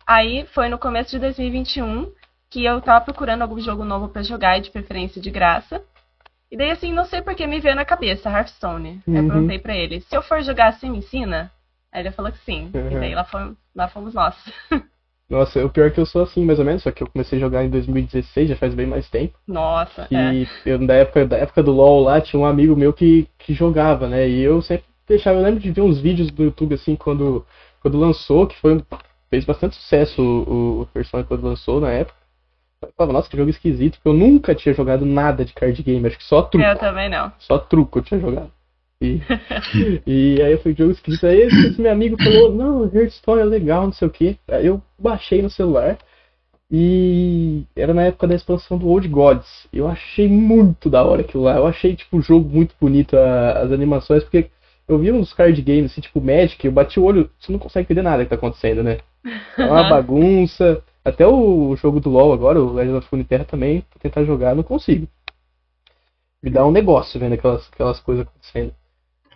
Aí 0.06 0.44
foi 0.52 0.68
no 0.68 0.76
começo 0.76 1.12
de 1.12 1.18
2021 1.18 2.12
que 2.50 2.62
eu 2.62 2.78
tava 2.82 3.06
procurando 3.06 3.40
algum 3.40 3.58
jogo 3.58 3.86
novo 3.86 4.10
pra 4.10 4.22
jogar, 4.22 4.58
e 4.58 4.60
de 4.60 4.70
preferência 4.70 5.18
de 5.18 5.30
graça. 5.30 5.80
E 6.52 6.58
daí 6.58 6.72
assim, 6.72 6.92
não 6.92 7.06
sei 7.06 7.22
porque 7.22 7.46
me 7.46 7.58
veio 7.58 7.74
na 7.74 7.86
cabeça 7.86 8.28
Hearthstone. 8.28 9.00
Uhum. 9.06 9.16
eu 9.16 9.26
perguntei 9.26 9.58
pra 9.58 9.74
ele, 9.74 10.02
se 10.02 10.14
eu 10.14 10.20
for 10.20 10.42
jogar 10.42 10.68
assim, 10.68 10.90
me 10.90 10.98
ensina? 10.98 11.50
Aí 11.96 12.02
ele 12.02 12.10
falou 12.10 12.30
que 12.30 12.38
sim. 12.40 12.70
Uhum. 12.74 12.90
E 12.90 13.00
daí 13.00 13.14
lá 13.14 13.24
fomos, 13.24 13.56
lá 13.74 13.88
fomos 13.88 14.12
nós. 14.12 14.34
Nossa, 15.30 15.64
o 15.64 15.70
pior 15.70 15.86
é 15.86 15.90
que 15.90 15.98
eu 15.98 16.04
sou 16.04 16.22
assim, 16.22 16.44
mais 16.44 16.58
ou 16.58 16.64
menos, 16.64 16.82
só 16.82 16.90
que 16.90 17.02
eu 17.02 17.06
comecei 17.08 17.38
a 17.38 17.40
jogar 17.40 17.64
em 17.64 17.70
2016, 17.70 18.50
já 18.50 18.54
faz 18.54 18.74
bem 18.74 18.86
mais 18.86 19.08
tempo. 19.08 19.36
Nossa, 19.48 20.06
é. 20.12 20.34
E 20.34 20.48
eu, 20.66 20.78
na 20.78 20.92
época, 20.92 21.26
da 21.26 21.38
época 21.38 21.62
do 21.62 21.72
LoL 21.72 22.02
lá, 22.02 22.20
tinha 22.20 22.38
um 22.38 22.44
amigo 22.44 22.76
meu 22.76 22.92
que, 22.92 23.26
que 23.38 23.54
jogava, 23.54 24.06
né? 24.06 24.28
E 24.28 24.42
eu 24.42 24.60
sempre 24.60 24.84
deixava, 25.08 25.38
eu 25.38 25.42
lembro 25.42 25.58
de 25.58 25.70
ver 25.70 25.80
uns 25.80 25.98
vídeos 25.98 26.30
do 26.30 26.44
YouTube, 26.44 26.74
assim, 26.74 26.94
quando, 26.94 27.44
quando 27.80 27.98
lançou, 27.98 28.46
que 28.46 28.60
foi 28.60 28.80
fez 29.30 29.46
bastante 29.46 29.74
sucesso 29.76 30.22
o, 30.22 30.82
o 30.82 30.88
Hearthstone 30.94 31.24
quando 31.24 31.44
lançou 31.44 31.80
na 31.80 31.90
época. 31.90 32.18
Eu 32.82 32.92
falava, 32.94 33.14
nossa, 33.14 33.28
que 33.30 33.38
jogo 33.38 33.50
esquisito, 33.50 33.94
porque 33.94 34.08
eu 34.10 34.12
nunca 34.12 34.54
tinha 34.54 34.74
jogado 34.74 35.06
nada 35.06 35.46
de 35.46 35.54
card 35.54 35.82
game, 35.82 36.06
acho 36.06 36.18
que 36.18 36.24
só 36.24 36.42
truco. 36.42 36.64
Eu 36.64 36.78
também 36.78 37.08
não. 37.08 37.32
Só 37.38 37.58
truco 37.58 37.98
eu 37.98 38.02
tinha 38.02 38.20
jogado. 38.20 38.52
E, 39.00 39.20
e 40.06 40.42
aí 40.42 40.52
eu 40.52 40.58
fui 40.60 40.74
jogo 40.74 40.92
esquisito. 40.92 41.26
Aí 41.26 41.40
esse, 41.40 41.80
meu 41.80 41.92
amigo 41.92 42.16
falou, 42.16 42.52
não, 42.52 42.84
Hearthstone 42.94 43.42
é 43.42 43.44
legal, 43.44 43.84
não 43.84 43.92
sei 43.92 44.08
o 44.08 44.10
que. 44.10 44.38
Aí 44.48 44.66
eu 44.66 44.82
baixei 44.98 45.42
no 45.42 45.50
celular. 45.50 45.98
E 46.70 47.64
era 47.76 47.94
na 47.94 48.02
época 48.04 48.26
da 48.26 48.34
expansão 48.34 48.76
do 48.78 48.88
Old 48.88 49.06
Gods. 49.08 49.68
Eu 49.72 49.86
achei 49.86 50.28
muito 50.28 50.90
da 50.90 51.04
hora 51.04 51.22
aquilo 51.22 51.44
lá. 51.44 51.56
Eu 51.56 51.66
achei, 51.66 51.94
tipo, 51.94 52.16
o 52.18 52.22
jogo 52.22 52.48
muito 52.48 52.74
bonito, 52.80 53.16
a- 53.16 53.60
as 53.62 53.72
animações, 53.72 54.24
porque 54.24 54.50
eu 54.88 54.98
vi 54.98 55.12
uns 55.12 55.32
card 55.32 55.60
games, 55.62 55.92
assim, 55.92 56.00
tipo 56.00 56.20
Magic, 56.20 56.64
eu 56.64 56.72
bati 56.72 56.98
o 56.98 57.04
olho, 57.04 57.30
você 57.38 57.52
não 57.52 57.58
consegue 57.58 57.84
entender 57.86 58.02
nada 58.02 58.24
que 58.24 58.30
tá 58.30 58.36
acontecendo, 58.36 58.82
né? 58.82 58.98
É 59.58 59.64
uma 59.64 59.84
bagunça. 59.84 60.82
Até 61.04 61.26
o 61.26 61.76
jogo 61.76 62.00
do 62.00 62.10
LoL 62.10 62.32
agora, 62.32 62.60
o 62.60 62.72
Legend 62.72 62.98
of 62.98 63.08
Runeterra 63.10 63.44
também, 63.44 63.82
pra 63.82 64.00
tentar 64.00 64.24
jogar, 64.24 64.54
não 64.56 64.62
consigo. 64.64 65.06
Me 66.42 66.50
dá 66.50 66.66
um 66.66 66.70
negócio 66.70 67.18
vendo 67.20 67.34
aquelas, 67.34 67.68
aquelas 67.72 68.00
coisas 68.00 68.26
acontecendo. 68.26 68.74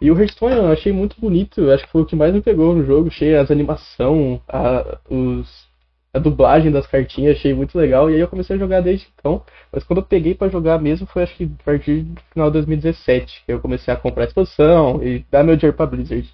E 0.00 0.10
o 0.10 0.18
Hearthstone 0.18 0.56
eu 0.56 0.72
achei 0.72 0.92
muito 0.92 1.20
bonito, 1.20 1.60
eu 1.60 1.72
acho 1.74 1.84
que 1.84 1.92
foi 1.92 2.02
o 2.02 2.06
que 2.06 2.16
mais 2.16 2.32
me 2.32 2.40
pegou 2.40 2.74
no 2.74 2.84
jogo. 2.84 3.08
Achei 3.08 3.36
as 3.36 3.50
animação, 3.50 4.40
a, 4.48 4.98
os, 5.10 5.68
a 6.14 6.18
dublagem 6.18 6.72
das 6.72 6.86
cartinhas, 6.86 7.36
achei 7.36 7.52
muito 7.52 7.76
legal. 7.76 8.10
E 8.10 8.14
aí 8.14 8.20
eu 8.20 8.28
comecei 8.28 8.56
a 8.56 8.58
jogar 8.58 8.80
desde 8.80 9.06
então. 9.18 9.42
Mas 9.70 9.84
quando 9.84 9.98
eu 9.98 10.04
peguei 10.04 10.34
pra 10.34 10.48
jogar 10.48 10.80
mesmo 10.80 11.06
foi 11.06 11.22
acho 11.24 11.36
que 11.36 11.44
a 11.44 11.64
partir 11.64 12.02
do 12.02 12.20
final 12.32 12.48
de 12.48 12.54
2017. 12.54 13.42
Que 13.44 13.52
eu 13.52 13.60
comecei 13.60 13.92
a 13.92 13.96
comprar 13.96 14.24
a 14.24 14.26
expansão 14.26 15.02
e 15.02 15.24
dar 15.30 15.44
meu 15.44 15.56
dinheiro 15.56 15.76
pra 15.76 15.86
Blizzard. 15.86 16.28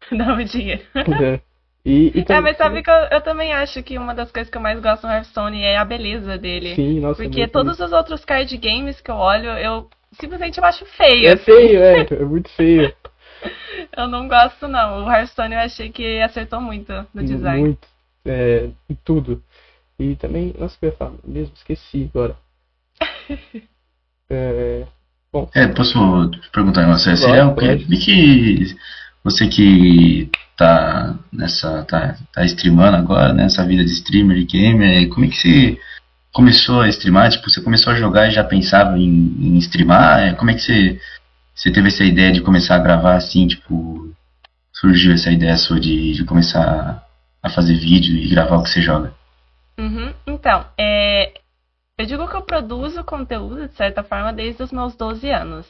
Dá 0.10 0.32
um 0.34 0.44
dinheiro. 0.44 0.82
É. 0.96 1.40
E, 1.84 2.06
e 2.08 2.20
É, 2.20 2.24
também- 2.24 2.42
mas 2.42 2.56
sabe 2.56 2.82
que 2.82 2.90
eu, 2.90 2.94
eu 3.10 3.20
também 3.20 3.52
acho 3.52 3.82
que 3.82 3.98
uma 3.98 4.14
das 4.14 4.30
coisas 4.32 4.50
que 4.50 4.56
eu 4.56 4.62
mais 4.62 4.80
gosto 4.80 5.06
no 5.06 5.12
Hearthstone 5.12 5.62
é 5.62 5.76
a 5.76 5.84
beleza 5.84 6.38
dele. 6.38 6.74
Sim, 6.74 7.00
nossa, 7.00 7.20
é 7.22 7.24
Porque 7.24 7.40
muito 7.40 7.52
todos 7.52 7.80
os 7.80 7.92
outros 7.92 8.24
card 8.24 8.56
games 8.56 9.00
que 9.00 9.10
eu 9.10 9.16
olho, 9.16 9.50
eu 9.58 9.90
simplesmente 10.20 10.58
eu 10.58 10.64
acho 10.64 10.84
feio. 10.86 11.26
É 11.28 11.32
assim. 11.32 11.44
feio, 11.44 11.82
é, 11.82 12.00
é 12.10 12.24
muito 12.24 12.48
feio. 12.50 12.94
Eu 13.96 14.08
não 14.08 14.28
gosto, 14.28 14.68
não. 14.68 15.04
O 15.04 15.10
Hearthstone 15.10 15.54
eu 15.54 15.60
achei 15.60 15.90
que 15.90 16.20
acertou 16.20 16.60
muito 16.60 16.92
no 17.12 17.22
design. 17.22 17.60
Muito. 17.60 17.88
É, 18.24 18.68
em 18.88 18.94
tudo. 19.04 19.42
E 19.98 20.14
também, 20.16 20.54
nossa, 20.58 20.78
que 20.78 20.86
eu 20.86 20.90
ia 20.90 20.96
falar 20.96 21.12
mesmo, 21.24 21.52
esqueci 21.54 22.10
agora. 22.14 22.36
É, 24.34 24.86
bom, 25.30 25.46
É, 25.54 25.66
posso 25.66 25.92
perguntar 26.54 26.80
um 26.80 26.84
negócio? 26.86 27.14
Seria 27.18 27.42
Claro, 27.42 27.50
o 27.50 27.54
quê? 27.54 27.96
que 27.98 28.74
você 29.22 29.46
que 29.46 30.30
tá 30.56 31.18
nessa. 31.30 31.84
tá, 31.84 32.16
tá 32.32 32.44
streamando 32.46 32.96
agora, 32.96 33.34
nessa 33.34 33.62
vida 33.66 33.84
de 33.84 33.90
streamer 33.92 34.38
e 34.38 34.44
gamer, 34.44 35.08
como 35.10 35.26
é 35.26 35.28
que 35.28 35.36
você 35.36 35.80
começou 36.32 36.80
a 36.80 36.88
streamar? 36.88 37.30
Tipo, 37.30 37.48
você 37.48 37.60
começou 37.60 37.92
a 37.92 37.96
jogar 37.96 38.28
e 38.28 38.32
já 38.32 38.42
pensava 38.42 38.98
em, 38.98 39.08
em 39.08 39.58
streamar? 39.58 40.20
É, 40.20 40.34
Como 40.34 40.50
é 40.50 40.54
que 40.54 40.60
você, 40.60 41.00
você 41.54 41.70
teve 41.70 41.88
essa 41.88 42.04
ideia 42.04 42.32
de 42.32 42.40
começar 42.40 42.76
a 42.76 42.80
gravar 42.80 43.14
assim, 43.14 43.46
tipo, 43.46 44.12
surgiu 44.72 45.12
essa 45.12 45.30
ideia 45.30 45.56
sua 45.56 45.78
de, 45.78 46.12
de 46.14 46.24
começar 46.24 47.06
a 47.42 47.50
fazer 47.50 47.74
vídeo 47.74 48.16
e 48.16 48.28
gravar 48.28 48.56
o 48.56 48.62
que 48.62 48.70
você 48.70 48.80
joga? 48.80 49.14
Uhum. 49.78 50.12
Então, 50.26 50.66
é, 50.78 51.32
eu 51.98 52.06
digo 52.06 52.28
que 52.28 52.36
eu 52.36 52.42
produzo 52.42 53.04
conteúdo, 53.04 53.68
de 53.68 53.74
certa 53.74 54.02
forma, 54.02 54.32
desde 54.32 54.62
os 54.62 54.72
meus 54.72 54.96
12 54.96 55.30
anos. 55.30 55.66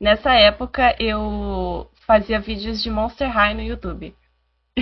Nessa 0.00 0.32
época, 0.32 0.94
eu 0.98 1.90
fazia 2.06 2.40
vídeos 2.40 2.82
de 2.82 2.90
Monster 2.90 3.30
High 3.30 3.54
no 3.54 3.62
YouTube. 3.62 4.14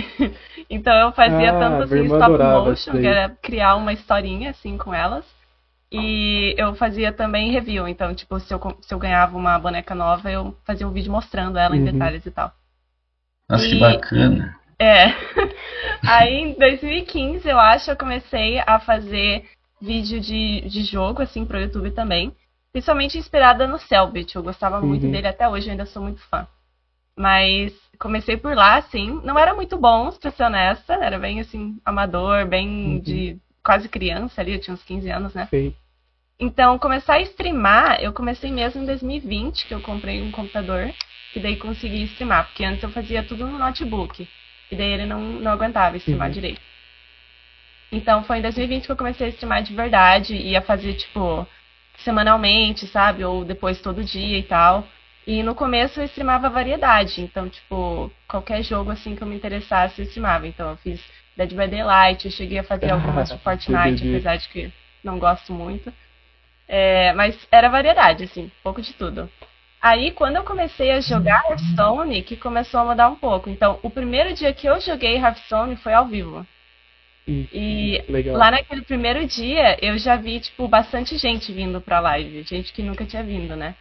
então, 0.69 0.93
eu 0.95 1.11
fazia 1.11 1.49
Ah, 1.49 1.59
tanto 1.59 1.83
assim, 1.83 2.03
stop 2.05 2.23
adorava 2.23 2.69
motion, 2.69 2.91
que 2.93 3.07
era 3.07 3.29
criar 3.41 3.75
uma 3.75 3.93
historinha, 3.93 4.51
assim, 4.51 4.77
com 4.77 4.93
elas. 4.93 5.25
E 5.91 6.53
eu 6.57 6.75
fazia 6.75 7.11
também 7.13 7.51
review. 7.51 7.87
Então, 7.87 8.13
tipo, 8.13 8.39
se 8.39 8.53
eu, 8.53 8.59
se 8.81 8.93
eu 8.93 8.99
ganhava 8.99 9.37
uma 9.37 9.57
boneca 9.57 9.95
nova, 9.95 10.29
eu 10.31 10.55
fazia 10.65 10.87
um 10.87 10.91
vídeo 10.91 11.11
mostrando 11.11 11.57
ela 11.57 11.75
em 11.75 11.79
Uhum. 11.79 11.91
detalhes 11.91 12.25
e 12.25 12.31
tal. 12.31 12.51
Nossa, 13.49 13.67
que 13.67 13.75
E- 13.75 13.79
bacana. 13.79 14.59
É. 14.79 15.07
Aí 16.07 16.35
em 16.35 16.53
2015, 16.53 17.47
eu 17.49 17.59
acho, 17.59 17.89
eu 17.91 17.97
comecei 17.97 18.59
a 18.59 18.79
fazer 18.79 19.45
vídeo 19.81 20.19
de, 20.19 20.61
de 20.61 20.83
jogo, 20.83 21.21
assim, 21.21 21.45
pro 21.45 21.59
YouTube 21.59 21.91
também. 21.91 22.35
Principalmente 22.71 23.17
inspirada 23.17 23.67
no 23.67 23.79
Cellbit. 23.79 24.35
Eu 24.35 24.43
gostava 24.43 24.79
muito 24.81 25.05
Uhum. 25.05 25.11
dele 25.11 25.27
até 25.27 25.47
hoje, 25.47 25.67
eu 25.67 25.71
ainda 25.71 25.85
sou 25.85 26.03
muito 26.03 26.21
fã. 26.29 26.47
Mas 27.17 27.73
comecei 27.97 28.37
por 28.37 28.55
lá, 28.55 28.75
assim. 28.75 29.19
Não 29.23 29.37
era 29.39 29.55
muito 29.55 29.77
bom, 29.77 30.11
pra 30.11 30.29
ser 30.31 30.43
honesta. 30.43 30.93
Era 30.93 31.17
bem, 31.17 31.39
assim, 31.39 31.77
amador, 31.83 32.45
bem 32.45 32.67
Uhum. 32.67 32.99
de 32.99 33.37
quase 33.63 33.89
criança 33.89 34.39
ali. 34.39 34.53
Eu 34.53 34.61
tinha 34.61 34.73
uns 34.75 34.83
15 34.83 35.09
anos, 35.09 35.33
né? 35.33 35.47
Então, 36.39 36.77
começar 36.77 37.15
a 37.15 37.21
streamar, 37.21 37.99
eu 37.99 38.13
comecei 38.13 38.51
mesmo 38.51 38.83
em 38.83 38.85
2020, 38.85 39.65
que 39.65 39.73
eu 39.73 39.81
comprei 39.81 40.21
um 40.21 40.31
computador, 40.31 40.93
que 41.33 41.39
daí 41.39 41.55
consegui 41.57 42.03
streamar, 42.03 42.45
porque 42.45 42.63
antes 42.63 42.83
eu 42.83 42.91
fazia 42.91 43.23
tudo 43.23 43.47
no 43.47 43.57
notebook, 43.57 44.27
e 44.71 44.75
daí 44.75 44.91
ele 44.91 45.07
não, 45.07 45.19
não 45.19 45.51
aguentava 45.51 45.97
streamar 45.97 46.27
Uhum. 46.27 46.33
direito. 46.35 46.61
Então, 47.91 48.23
foi 48.23 48.37
em 48.37 48.41
2020 48.43 48.85
que 48.85 48.91
eu 48.91 48.97
comecei 48.97 49.27
a 49.27 49.29
streamar 49.31 49.63
de 49.63 49.73
verdade, 49.73 50.35
ia 50.35 50.61
fazer, 50.61 50.93
tipo, 50.93 51.47
semanalmente, 51.99 52.85
sabe? 52.85 53.23
Ou 53.23 53.43
depois 53.43 53.81
todo 53.81 54.03
dia 54.03 54.37
e 54.37 54.43
tal. 54.43 54.85
E 55.27 55.43
no 55.43 55.53
começo 55.53 55.99
eu 55.99 56.05
streamava 56.05 56.49
variedade, 56.49 57.21
então, 57.21 57.49
tipo, 57.49 58.09
qualquer 58.29 58.63
jogo, 58.63 58.91
assim, 58.91 59.13
que 59.13 59.21
eu 59.21 59.27
me 59.27 59.35
interessasse, 59.35 59.99
eu 59.99 60.05
streamava. 60.05 60.47
Então, 60.47 60.69
eu 60.69 60.77
fiz 60.77 61.03
Dead 61.35 61.49
by 61.49 61.67
Daylight, 61.67 62.25
eu 62.25 62.31
cheguei 62.31 62.59
a 62.59 62.63
fazer 62.63 62.89
algumas 62.89 63.27
de 63.27 63.37
Fortnite, 63.39 64.07
apesar 64.07 64.37
de 64.37 64.47
que 64.47 64.71
não 65.03 65.19
gosto 65.19 65.51
muito. 65.51 65.91
É, 66.65 67.11
mas 67.11 67.37
era 67.51 67.67
variedade, 67.67 68.23
assim, 68.23 68.49
pouco 68.63 68.81
de 68.81 68.93
tudo. 68.93 69.29
Aí, 69.81 70.11
quando 70.11 70.37
eu 70.37 70.43
comecei 70.43 70.91
a 70.91 71.01
jogar 71.01 71.43
Hearthstone, 71.49 72.23
que 72.23 72.37
começou 72.37 72.79
a 72.79 72.85
mudar 72.85 73.09
um 73.09 73.15
pouco. 73.15 73.49
Então, 73.49 73.79
o 73.83 73.89
primeiro 73.89 74.33
dia 74.33 74.53
que 74.53 74.65
eu 74.65 74.79
joguei 74.79 75.17
Hearthstone 75.17 75.75
foi 75.75 75.93
ao 75.93 76.05
vivo. 76.05 76.47
Ih, 77.27 77.49
E 77.51 78.03
legal. 78.07 78.37
lá 78.37 78.51
naquele 78.51 78.81
primeiro 78.81 79.27
dia, 79.27 79.77
eu 79.81 79.97
já 79.97 80.15
vi, 80.15 80.39
tipo, 80.39 80.67
bastante 80.69 81.17
gente 81.17 81.51
vindo 81.51 81.81
pra 81.81 81.99
live. 81.99 82.43
Gente 82.43 82.71
que 82.71 82.81
nunca 82.81 83.05
tinha 83.05 83.21
vindo, 83.21 83.55
né? 83.55 83.75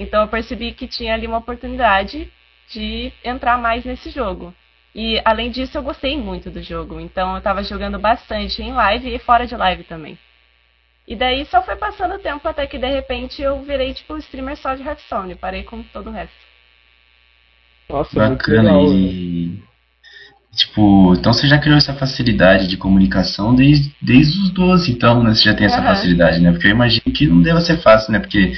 Então, 0.00 0.22
eu 0.22 0.28
percebi 0.28 0.72
que 0.72 0.88
tinha 0.88 1.12
ali 1.12 1.26
uma 1.26 1.36
oportunidade 1.36 2.26
de 2.70 3.12
entrar 3.22 3.58
mais 3.58 3.84
nesse 3.84 4.08
jogo. 4.08 4.54
E, 4.94 5.20
além 5.24 5.50
disso, 5.50 5.76
eu 5.76 5.82
gostei 5.82 6.16
muito 6.16 6.50
do 6.50 6.62
jogo. 6.62 6.98
Então, 6.98 7.36
eu 7.36 7.42
tava 7.42 7.62
jogando 7.62 7.98
bastante 7.98 8.62
em 8.62 8.72
live 8.72 9.14
e 9.14 9.18
fora 9.18 9.46
de 9.46 9.54
live 9.54 9.84
também. 9.84 10.18
E 11.06 11.14
daí 11.14 11.44
só 11.44 11.60
foi 11.60 11.76
passando 11.76 12.14
o 12.14 12.18
tempo 12.18 12.46
até 12.48 12.66
que 12.66 12.78
de 12.78 12.88
repente 12.88 13.42
eu 13.42 13.62
virei 13.62 13.92
tipo 13.92 14.16
streamer 14.16 14.56
só 14.56 14.74
de 14.74 14.82
Hearthstone, 14.82 15.34
parei 15.34 15.64
com 15.64 15.82
todo 15.82 16.08
o 16.08 16.12
resto. 16.12 16.36
Nossa, 17.88 18.28
muito 18.28 18.38
Bacana. 18.38 18.62
legal. 18.62 18.88
né? 18.94 18.96
E, 18.96 19.58
tipo, 20.54 21.14
então 21.14 21.32
você 21.32 21.46
já 21.46 21.58
criou 21.58 21.76
essa 21.76 21.94
facilidade 21.94 22.68
de 22.68 22.76
comunicação 22.76 23.54
desde, 23.54 23.92
desde 24.00 24.38
os 24.38 24.50
12, 24.50 24.92
então, 24.92 25.22
né? 25.22 25.34
Você 25.34 25.42
já 25.42 25.54
tem 25.54 25.66
essa 25.66 25.80
Aham. 25.80 25.94
facilidade, 25.94 26.40
né? 26.40 26.52
Porque 26.52 26.68
eu 26.68 26.72
imagino 26.72 27.12
que 27.12 27.26
não 27.26 27.42
deva 27.42 27.60
ser 27.60 27.82
fácil, 27.82 28.12
né? 28.12 28.20
Porque 28.20 28.52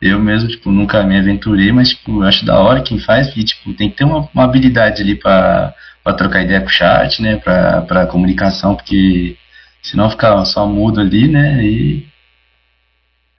eu 0.00 0.18
mesmo, 0.18 0.48
tipo, 0.48 0.70
nunca 0.70 1.02
me 1.02 1.18
aventurei, 1.18 1.72
mas, 1.72 1.90
tipo, 1.90 2.22
eu 2.22 2.28
acho 2.28 2.44
da 2.44 2.58
hora 2.58 2.82
quem 2.82 2.98
faz, 2.98 3.36
e, 3.36 3.44
tipo, 3.44 3.74
tem 3.74 3.90
que 3.90 3.96
ter 3.96 4.04
uma, 4.04 4.28
uma 4.32 4.44
habilidade 4.44 5.02
ali 5.02 5.14
pra, 5.16 5.74
pra 6.04 6.14
trocar 6.14 6.42
ideia 6.42 6.60
com 6.60 6.66
o 6.66 6.70
chat, 6.70 7.20
né? 7.20 7.36
Pra, 7.36 7.82
pra 7.82 8.06
comunicação, 8.06 8.76
porque 8.76 9.36
senão 9.82 10.10
fica 10.10 10.44
só 10.44 10.66
mudo 10.66 11.00
ali, 11.00 11.28
né? 11.28 11.64
E. 11.64 12.08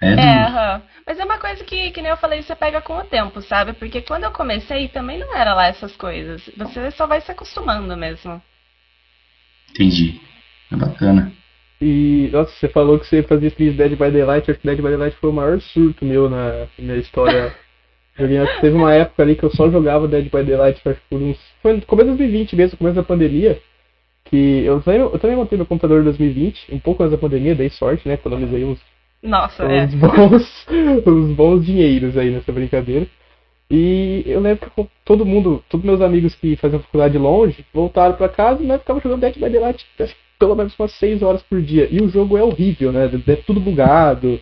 É, 0.01 0.13
É. 0.13 0.81
Mas 1.05 1.17
é 1.17 1.25
uma 1.25 1.39
coisa 1.39 1.63
que, 1.63 1.89
que 1.89 2.03
nem 2.03 2.11
eu 2.11 2.17
falei, 2.17 2.43
você 2.43 2.55
pega 2.55 2.81
com 2.81 2.95
o 2.95 3.03
tempo, 3.03 3.41
sabe? 3.41 3.73
Porque 3.73 3.99
quando 3.99 4.25
eu 4.25 4.31
comecei 4.31 4.87
também 4.89 5.17
não 5.17 5.35
era 5.35 5.55
lá 5.55 5.65
essas 5.65 5.95
coisas. 5.95 6.47
Você 6.55 6.91
só 6.91 7.07
vai 7.07 7.19
se 7.19 7.31
acostumando 7.31 7.97
mesmo. 7.97 8.39
Entendi. 9.71 10.21
É 10.71 10.75
bacana. 10.75 11.31
E, 11.81 12.29
nossa, 12.33 12.51
você 12.51 12.67
falou 12.67 12.99
que 12.99 13.07
você 13.07 13.23
fazia 13.23 13.47
streams 13.47 13.77
Dead 13.77 13.91
by 13.91 14.11
Daylight, 14.11 14.51
acho 14.51 14.59
que 14.59 14.67
Dead 14.67 14.77
by 14.77 14.89
Daylight 14.89 15.15
foi 15.17 15.29
o 15.29 15.33
maior 15.33 15.61
surto 15.61 16.03
meu 16.03 16.29
na 16.29 16.67
minha 16.77 16.97
história. 16.97 17.55
Joguei, 18.17 18.37
teve 18.59 18.75
uma 18.75 18.93
época 18.93 19.23
ali 19.23 19.35
que 19.35 19.43
eu 19.43 19.51
só 19.51 19.69
jogava 19.69 20.05
Dead 20.05 20.25
by 20.25 20.43
Daylight, 20.43 20.81
acho 20.83 20.99
que 20.99 21.07
por 21.09 21.21
uns. 21.21 21.39
Foi 21.61 21.73
no 21.73 21.81
começo 21.83 22.11
de 22.11 22.17
2020 22.17 22.55
mesmo, 22.55 22.77
começo 22.77 22.95
da 22.95 23.03
pandemia. 23.03 23.61
Que 24.25 24.65
eu 24.65 24.81
também, 24.81 24.99
eu 24.99 25.19
também 25.19 25.37
montei 25.37 25.57
meu 25.57 25.65
computador 25.65 26.01
em 26.01 26.03
2020, 26.03 26.75
um 26.75 26.79
pouco 26.79 27.01
antes 27.01 27.13
da 27.13 27.17
pandemia, 27.17 27.55
dei 27.55 27.69
sorte, 27.69 28.05
né? 28.07 28.15
Economizei 28.15 28.65
uns, 28.65 28.79
Nossa, 29.23 29.65
uns 29.65 29.71
é. 29.71 29.87
bons, 29.95 30.67
uns 31.07 31.35
bons 31.35 31.65
dinheiros 31.65 32.17
aí 32.17 32.29
nessa 32.29 32.51
brincadeira. 32.51 33.07
E 33.71 34.23
eu 34.25 34.41
lembro 34.41 34.69
que 34.69 34.87
todo 35.05 35.25
mundo, 35.25 35.63
todos 35.69 35.85
meus 35.85 36.01
amigos 36.01 36.35
que 36.35 36.57
faziam 36.57 36.81
faculdade 36.81 37.17
longe, 37.17 37.65
voltaram 37.73 38.15
pra 38.15 38.27
casa 38.27 38.61
e 38.61 38.67
nós 38.67 38.81
ficávamos 38.81 39.03
jogando 39.03 39.21
Dead 39.21 39.35
by 39.35 39.49
Daylight 39.49 39.85
acho 39.99 40.13
que 40.15 40.28
pelo 40.39 40.55
menos 40.55 40.73
umas 40.79 40.93
6 40.93 41.21
horas 41.21 41.43
por 41.43 41.61
dia. 41.61 41.87
E 41.91 42.01
o 42.01 42.09
jogo 42.09 42.37
é 42.37 42.43
horrível, 42.43 42.91
né? 42.91 43.11
É 43.27 43.35
tudo 43.35 43.59
bugado. 43.59 44.39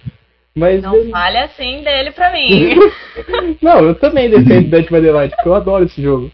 Mas 0.56 0.82
Não 0.82 1.10
fale 1.10 1.38
assim 1.38 1.84
dele 1.84 2.12
pra 2.12 2.32
mim. 2.32 2.76
Não, 3.62 3.80
eu 3.80 3.96
também 3.96 4.30
defendo 4.30 4.70
Dead 4.70 4.86
by 4.90 5.02
Daylight, 5.02 5.36
porque 5.36 5.50
eu 5.50 5.56
adoro 5.56 5.86
esse 5.86 6.02
jogo. 6.02 6.32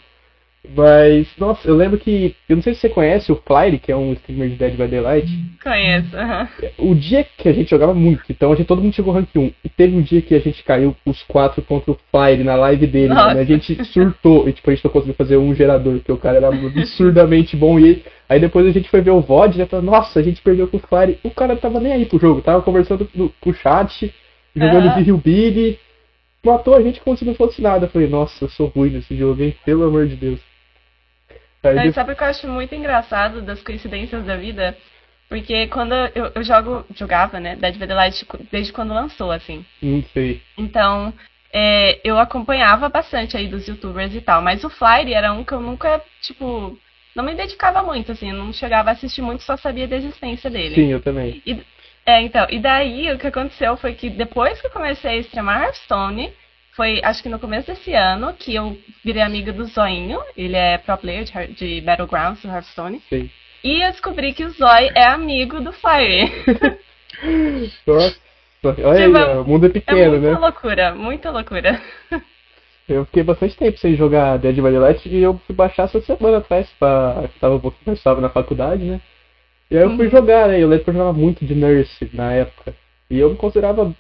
Mas, 0.76 1.28
nossa, 1.38 1.68
eu 1.68 1.76
lembro 1.76 1.98
que. 1.98 2.36
Eu 2.48 2.56
não 2.56 2.64
sei 2.64 2.74
se 2.74 2.80
você 2.82 2.90
conhece 2.90 3.32
o 3.32 3.36
Flyre, 3.36 3.80
que 3.80 3.92
é 3.92 3.96
um 3.96 4.14
streamer 4.14 4.50
de 4.50 4.56
Dead 4.56 4.76
by 4.78 4.88
Daylight. 4.88 5.28
Conheço. 5.62 6.16
aham. 6.18 6.48
O 6.78 6.96
dia 6.96 7.26
que 7.38 7.50
a 7.50 7.54
gente 7.54 7.70
jogava 7.70 7.94
muito, 7.94 8.24
então 8.30 8.52
a 8.52 8.56
gente, 8.56 8.66
todo 8.68 8.82
mundo 8.82 8.94
chegou 8.96 9.14
rank 9.14 9.28
1. 9.36 9.52
E 9.64 9.68
teve 9.70 9.96
um 9.96 10.02
dia 10.02 10.22
que 10.22 10.34
a 10.34 10.40
gente 10.40 10.64
caiu 10.64 10.96
os 11.06 11.22
quatro 11.24 11.62
contra 11.62 11.92
o 11.92 11.98
Flyre 12.10 12.44
na 12.46 12.56
live 12.56 12.88
dele, 12.88 13.14
mano. 13.14 13.40
A 13.40 13.44
gente 13.44 13.84
surtou. 13.86 14.48
E 14.48 14.54
tipo, 14.54 14.70
a 14.70 14.74
gente 14.74 14.86
não 14.86 14.92
conseguiu 14.92 15.16
fazer 15.16 15.36
um 15.38 15.54
gerador, 15.54 15.96
porque 15.96 16.12
o 16.14 16.18
cara 16.18 16.38
era 16.38 16.48
absurdamente 16.48 17.58
bom. 17.58 17.78
E 17.78 18.02
aí 18.30 18.40
depois 18.40 18.66
a 18.66 18.72
gente 18.72 18.90
foi 18.90 19.02
ver 19.02 19.12
o 19.12 19.20
VOD 19.22 19.56
e 19.56 19.58
já 19.60 19.66
falou, 19.68 19.86
nossa, 19.86 20.20
a 20.20 20.24
gente 20.24 20.42
perdeu 20.42 20.68
com 20.70 20.78
o 20.78 20.80
Flyre. 20.80 21.20
O 21.24 21.30
cara 21.30 21.56
tava 21.58 21.80
nem 21.82 21.92
aí 21.92 22.06
pro 22.06 22.18
jogo, 22.20 22.42
tava 22.42 22.62
conversando 22.62 23.08
no- 23.14 23.32
com 23.42 23.50
o 23.50 23.54
chat, 23.54 24.14
jogando 24.56 24.88
Aham. 24.88 25.04
de 25.04 25.10
Hillbilly. 25.10 25.80
Matou 26.46 26.74
a 26.76 26.82
gente 26.82 27.02
como 27.02 27.18
se 27.18 27.26
não 27.26 27.36
fosse 27.36 27.62
nada. 27.62 27.86
Eu 27.86 27.90
falei, 27.90 28.08
nossa, 28.08 28.46
eu 28.46 28.50
sou 28.50 28.68
ruim 28.68 28.90
nesse 28.92 29.16
jogo, 29.16 29.44
hein? 29.44 29.54
Pelo 29.66 29.84
amor 29.84 30.08
de 30.08 30.16
Deus. 30.16 30.40
Aí 31.64 31.76
Mas 31.76 31.96
sabe 31.96 32.12
o 32.12 32.16
que 32.16 32.24
eu 32.24 32.28
acho 32.28 32.48
muito 32.48 32.76
engraçado 32.76 33.42
das 33.42 33.62
coincidências 33.62 34.26
da 34.26 34.36
vida? 34.36 34.78
Porque 35.30 35.68
quando 35.68 35.94
eu, 35.94 36.32
eu 36.36 36.44
jogo, 36.44 36.86
jogava, 36.96 37.40
né, 37.40 37.56
Dead 37.56 37.78
by 37.78 37.88
Daylight 37.88 38.26
desde 38.52 38.74
quando 38.74 38.94
lançou, 38.94 39.32
assim. 39.32 39.66
Não 39.82 40.04
sei. 40.14 40.42
Então, 40.58 41.14
é, 41.52 42.00
eu 42.04 42.20
acompanhava 42.20 42.90
bastante 42.90 43.38
aí 43.38 43.48
dos 43.48 43.68
youtubers 43.68 44.14
e 44.14 44.22
tal, 44.22 44.42
mas 44.42 44.64
o 44.64 44.70
Flyer 44.70 45.18
era 45.18 45.32
um 45.32 45.44
que 45.44 45.54
eu 45.54 45.62
nunca, 45.62 46.02
tipo, 46.22 46.78
não 47.16 47.24
me 47.24 47.34
dedicava 47.34 47.82
muito, 47.82 48.12
assim, 48.12 48.32
não 48.32 48.52
chegava 48.52 48.90
a 48.90 48.94
assistir 48.94 49.22
muito, 49.22 49.44
só 49.44 49.56
sabia 49.56 49.88
da 49.88 49.96
existência 49.96 50.50
dele. 50.50 50.76
Sim, 50.76 50.92
eu 50.92 51.02
também. 51.02 51.42
É, 52.06 52.22
então, 52.22 52.46
e 52.50 52.60
daí 52.60 53.12
o 53.12 53.18
que 53.18 53.28
aconteceu 53.28 53.78
foi 53.78 53.94
que 53.94 54.10
depois 54.10 54.60
que 54.60 54.68
eu 54.68 54.72
comecei 54.72 55.12
a 55.12 55.22
streamar 55.22 55.64
Hearthstone, 55.64 56.34
foi 56.76 57.00
acho 57.04 57.22
que 57.22 57.30
no 57.30 57.40
começo 57.40 57.68
desse 57.68 57.94
ano 57.94 58.34
que 58.34 58.56
eu 58.56 58.78
virei 59.04 59.22
amiga 59.22 59.54
do 59.54 59.66
Zoinho, 59.66 60.20
ele 60.36 60.56
é 60.56 60.78
pro 60.78 60.98
player 60.98 61.24
de, 61.24 61.48
de 61.54 61.82
Battlegrounds 61.82 62.42
do 62.42 62.50
Hearthstone, 62.50 63.02
Sim. 63.10 63.30
e 63.64 63.82
eu 63.82 63.92
descobri 63.92 64.34
que 64.34 64.44
o 64.44 64.50
Zoi 64.50 64.90
é 64.96 65.04
amigo 65.06 65.62
do 65.62 65.72
Fire. 65.72 66.32
Nossa, 67.86 68.16
olha 68.64 68.74
Tipo, 68.74 68.90
aí, 68.90 69.14
ó, 69.14 69.42
o 69.42 69.46
mundo 69.48 69.66
é 69.66 69.70
É 69.70 69.72
pequeno, 69.72 70.20
muita 70.20 70.32
né? 70.32 70.38
loucura, 70.40 70.96
muita 70.96 71.32
loucura. 71.32 71.82
Eu 72.88 73.06
fiquei 73.06 73.24
bastante 73.24 73.56
tempo 73.56 73.78
sem 73.78 73.96
jogar 73.96 74.38
Dead 74.38 74.56
by 74.56 74.62
Daylight 74.64 75.08
e 75.08 75.22
eu 75.22 75.40
fui 75.46 75.56
baixar 75.56 75.84
essa 75.84 76.02
semana 76.02 76.38
atrás, 76.38 76.68
pra... 76.78 77.30
tava 77.40 77.56
um 77.56 77.60
pouco 77.60 77.78
mais 77.86 77.98
estava 77.98 78.20
na 78.20 78.30
faculdade, 78.30 78.84
né? 78.84 79.00
E 79.72 79.78
aí 79.78 79.84
eu 79.84 79.96
fui 79.96 80.06
Uhum. 80.06 80.12
jogar, 80.12 80.48
né? 80.50 80.62
Eu 80.62 80.68
lembro 80.68 80.84
que 80.84 80.90
eu 80.90 80.94
jogava 80.94 81.14
muito 81.14 81.46
de 81.46 81.56
Nurse 81.56 82.10
na 82.14 82.34
época. 82.34 82.76
E 83.10 83.20
eu 83.20 83.30
me 83.30 83.38
considerava 83.38 83.94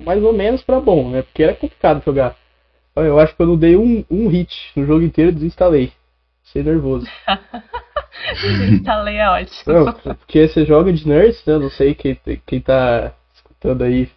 mais 0.00 0.22
ou 0.22 0.32
menos 0.32 0.62
pra 0.62 0.80
bom, 0.80 1.10
né? 1.10 1.22
Porque 1.22 1.42
era 1.42 1.54
complicado 1.54 2.04
jogar. 2.04 2.34
Eu 2.96 3.18
acho 3.18 3.34
que 3.34 3.42
eu 3.42 3.46
não 3.46 3.56
dei 3.56 3.76
um, 3.76 4.04
um 4.10 4.28
hit 4.28 4.70
no 4.76 4.86
jogo 4.86 5.02
inteiro 5.02 5.30
e 5.30 5.34
desinstalei. 5.34 5.92
Fiquei 6.44 6.62
nervoso. 6.62 7.06
Instalei 8.70 9.16
é 9.16 9.28
ótimo. 9.28 9.72
Não, 9.72 9.92
porque 10.16 10.46
você 10.46 10.64
joga 10.66 10.92
de 10.92 11.08
Nurse, 11.08 11.42
né? 11.48 11.58
Não 11.58 11.70
sei 11.70 11.94
quem, 11.94 12.18
quem 12.46 12.60
tá 12.60 13.12
escutando 13.34 13.82
aí 13.82 14.10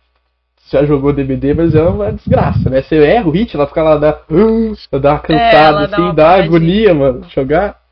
já 0.69 0.83
jogou 0.83 1.13
DBD, 1.13 1.53
mas 1.53 1.75
é 1.75 1.83
uma 1.83 2.11
desgraça, 2.11 2.69
né? 2.69 2.81
Você 2.81 2.95
erra 2.97 3.27
o 3.27 3.31
hit, 3.31 3.55
ela 3.55 3.67
fica 3.67 3.83
lá, 3.83 3.97
dá, 3.97 4.21
ela 4.29 4.75
dá 5.01 5.11
uma 5.11 5.19
cansada, 5.19 5.57
ela 5.57 5.88
dá 5.88 5.95
assim, 5.95 6.01
uma 6.01 6.13
dá 6.13 6.23
paradinha. 6.23 6.45
agonia, 6.47 6.93
mano, 6.93 7.27
jogar. 7.29 7.85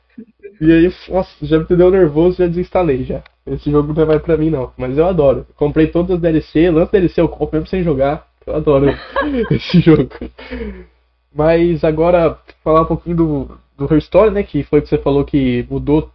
E 0.63 0.71
aí, 0.71 0.93
nossa, 1.10 1.30
já 1.45 1.60
me 1.60 1.65
deu 1.65 1.91
nervoso, 1.91 2.38
já 2.38 2.47
desinstalei 2.47 3.04
já. 3.04 3.21
Esse 3.45 3.69
jogo 3.69 3.93
não 3.93 4.06
vai 4.06 4.17
pra 4.17 4.38
mim, 4.38 4.49
não. 4.49 4.71
Mas 4.78 4.97
eu 4.97 5.06
adoro. 5.06 5.45
Comprei 5.58 5.88
todas 5.88 6.15
as 6.15 6.21
DLC, 6.21 6.71
lanço 6.71 6.93
DLC 6.93 7.19
eu 7.19 7.28
compro 7.28 7.58
mesmo 7.58 7.67
sem 7.67 7.84
jogar. 7.84 8.26
Eu 8.47 8.56
adoro 8.56 8.86
esse 9.52 9.82
jogo. 9.82 10.10
Mas 11.36 11.84
agora, 11.84 12.39
falar 12.63 12.84
um 12.84 12.86
pouquinho 12.86 13.17
do, 13.17 13.60
do 13.78 13.93
Hearthstone, 13.93 14.32
né? 14.32 14.43
Que 14.43 14.63
foi 14.63 14.82
que 14.82 14.88
você 14.88 14.97
falou 14.97 15.26
que 15.26 15.67
mudou 15.69 16.10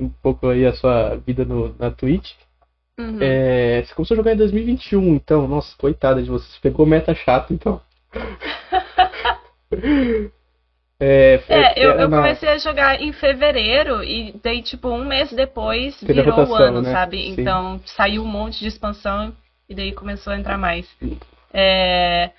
um 0.00 0.08
pouco 0.08 0.48
aí 0.48 0.64
a 0.64 0.72
sua 0.72 1.16
vida 1.16 1.44
no, 1.44 1.74
na 1.78 1.90
Twitch. 1.90 2.32
Uhum. 2.98 3.18
É, 3.20 3.82
você 3.84 3.94
começou 3.94 4.14
a 4.14 4.16
jogar 4.16 4.32
em 4.32 4.38
2021, 4.38 5.16
então, 5.16 5.46
nossa, 5.46 5.76
coitada 5.76 6.22
de 6.22 6.30
você. 6.30 6.46
Você 6.46 6.58
pegou 6.62 6.86
meta 6.86 7.14
chato, 7.14 7.52
então. 7.52 7.78
É, 11.04 11.38
foi- 11.38 11.56
É, 11.56 11.74
eu, 11.76 11.90
eu 11.98 12.08
comecei 12.08 12.48
a 12.48 12.58
jogar 12.58 13.00
em 13.00 13.12
fevereiro 13.12 14.04
e 14.04 14.38
daí, 14.42 14.62
tipo, 14.62 14.88
um 14.88 15.04
mês 15.04 15.32
depois 15.32 15.98
Teve 15.98 16.12
virou 16.12 16.38
o 16.38 16.42
rotação, 16.44 16.66
ano, 16.66 16.82
né? 16.82 16.92
sabe? 16.92 17.16
Sim. 17.16 17.32
Então 17.32 17.80
saiu 17.84 18.22
um 18.22 18.28
monte 18.28 18.60
de 18.60 18.68
expansão 18.68 19.34
e 19.68 19.74
daí 19.74 19.92
começou 19.92 20.32
a 20.32 20.38
entrar 20.38 20.56
mais. 20.56 20.88
É, 21.52 22.30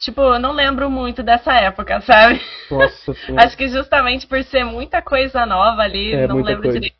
Tipo, 0.00 0.20
eu 0.20 0.40
não 0.40 0.50
lembro 0.50 0.90
muito 0.90 1.22
dessa 1.22 1.54
época, 1.54 2.00
sabe? 2.00 2.40
Nossa 2.68 3.14
senhora. 3.24 3.44
Acho 3.46 3.56
que 3.56 3.68
justamente 3.68 4.26
por 4.26 4.42
ser 4.42 4.64
muita 4.64 5.00
coisa 5.00 5.46
nova 5.46 5.82
ali, 5.82 6.12
É, 6.12 6.26
não 6.26 6.42
lembro 6.42 6.62
coisa. 6.64 6.80
direito. 6.80 6.96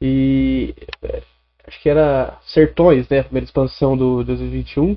E 0.00 0.76
é, 1.02 1.22
acho 1.66 1.80
que 1.80 1.88
era 1.88 2.38
Sertões, 2.46 3.08
né? 3.08 3.18
A 3.18 3.24
primeira 3.24 3.44
expansão 3.46 3.96
do 3.96 4.22
2021. 4.22 4.96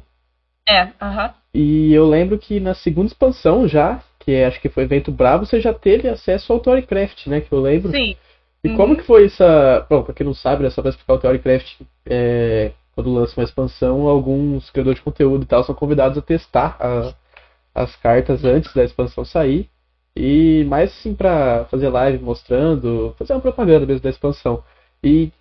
É, 0.70 0.90
aham. 1.02 1.34
E 1.56 1.92
eu 1.92 2.08
lembro 2.08 2.38
que 2.38 2.60
na 2.60 2.76
segunda 2.76 3.08
expansão 3.08 3.68
já, 3.68 4.00
que 4.24 4.32
é, 4.32 4.46
acho 4.46 4.62
que 4.62 4.70
foi 4.70 4.84
evento 4.84 5.12
bravo, 5.12 5.46
você 5.46 5.60
já 5.60 5.74
teve 5.74 6.08
acesso 6.08 6.54
ao 6.54 6.60
Theorycraft, 6.60 7.28
né? 7.28 7.42
Que 7.42 7.52
eu 7.52 7.60
lembro. 7.62 7.92
Sim. 7.92 8.16
E 8.64 8.70
Uhum. 8.70 8.78
como 8.78 8.96
que 8.96 9.04
foi 9.04 9.26
essa. 9.26 9.86
Bom, 9.90 10.04
pra 10.04 10.14
quem 10.14 10.26
não 10.26 10.34
sabe, 10.34 10.64
né, 10.64 10.70
só 10.70 10.82
pra 10.82 10.90
explicar 10.90 11.14
o 11.16 11.18
Theorycraft, 11.18 11.82
é, 12.06 12.72
quando 12.94 13.12
lança 13.14 13.40
uma 13.40 13.44
expansão, 13.44 14.08
alguns 14.08 14.70
criadores 14.70 15.00
de 15.00 15.04
conteúdo 15.04 15.44
e 15.44 15.48
tal 15.48 15.64
são 15.64 15.74
convidados 15.74 16.18
a 16.18 16.22
testar 16.22 16.78
a- 16.80 17.14
as 17.74 17.96
cartas 17.96 18.44
antes 18.46 18.74
da 18.74 18.84
expansão 18.84 19.26
sair. 19.26 19.68
E 20.16 20.64
mais 20.68 20.92
assim 20.92 21.16
pra 21.16 21.66
fazer 21.72 21.90
live 21.90 22.24
mostrando, 22.24 23.16
fazer 23.18 23.34
uma 23.34 23.40
propaganda 23.42 23.86
mesmo 23.86 24.02
da 24.04 24.10
expansão. 24.10 24.64
E 25.04 25.32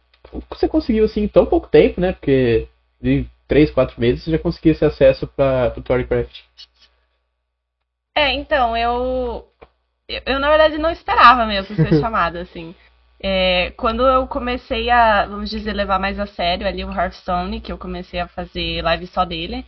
você 0.49 0.69
conseguiu 0.69 1.05
assim 1.05 1.23
em 1.25 1.29
tão 1.29 1.45
pouco 1.45 1.69
tempo, 1.69 2.01
né? 2.01 2.13
Porque 2.13 2.69
de 3.03 3.27
3, 3.49 3.71
4 3.71 4.01
meses 4.01 4.23
você 4.23 4.31
já 4.31 4.39
conseguia 4.39 4.73
esse 4.73 4.85
acesso 4.85 5.27
para 5.27 5.75
o 5.77 5.83
Theorycraft. 5.83 6.41
É, 8.21 8.35
então, 8.35 8.77
eu, 8.77 9.49
eu, 10.27 10.39
na 10.39 10.51
verdade 10.51 10.77
não 10.77 10.91
esperava 10.91 11.47
mesmo 11.47 11.75
ser 11.75 11.95
chamada, 11.99 12.43
assim. 12.43 12.75
É, 13.19 13.73
quando 13.79 14.07
eu 14.07 14.27
comecei 14.27 14.91
a, 14.91 15.25
vamos 15.27 15.49
dizer, 15.49 15.73
levar 15.73 15.99
mais 15.99 16.19
a 16.21 16.27
sério 16.27 16.67
ali 16.67 16.85
o 16.85 16.93
Hearthstone, 16.93 17.61
que 17.63 17.73
eu 17.73 17.79
comecei 17.79 18.21
a 18.21 18.29
fazer 18.29 18.83
live 18.83 19.07
só 19.07 19.25
dele, 19.25 19.65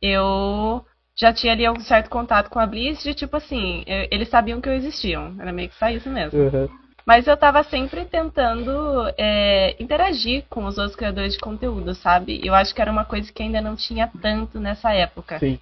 eu 0.00 0.84
já 1.16 1.32
tinha 1.32 1.52
ali 1.52 1.68
um 1.68 1.80
certo 1.80 2.08
contato 2.08 2.50
com 2.50 2.60
a 2.60 2.66
Blizz 2.66 3.02
de 3.02 3.14
tipo 3.14 3.36
assim, 3.36 3.82
eu- 3.86 4.06
eles 4.12 4.28
sabiam 4.28 4.60
que 4.60 4.68
eu 4.68 4.74
existiam, 4.74 5.34
era 5.40 5.52
meio 5.52 5.68
que 5.68 5.74
só 5.74 5.88
isso 5.88 6.08
mesmo. 6.08 6.38
Uhum. 6.40 6.68
Mas 7.04 7.26
eu 7.26 7.36
tava 7.36 7.64
sempre 7.64 8.04
tentando 8.04 9.12
é, 9.16 9.74
interagir 9.82 10.44
com 10.48 10.66
os 10.66 10.78
outros 10.78 10.94
criadores 10.94 11.32
de 11.32 11.40
conteúdo, 11.40 11.94
sabe? 11.94 12.40
Eu 12.44 12.54
acho 12.54 12.72
que 12.72 12.80
era 12.82 12.92
uma 12.92 13.04
coisa 13.04 13.32
que 13.32 13.42
ainda 13.42 13.60
não 13.60 13.74
tinha 13.74 14.08
tanto 14.20 14.60
nessa 14.60 14.92
época. 14.92 15.38
Sim. 15.40 15.58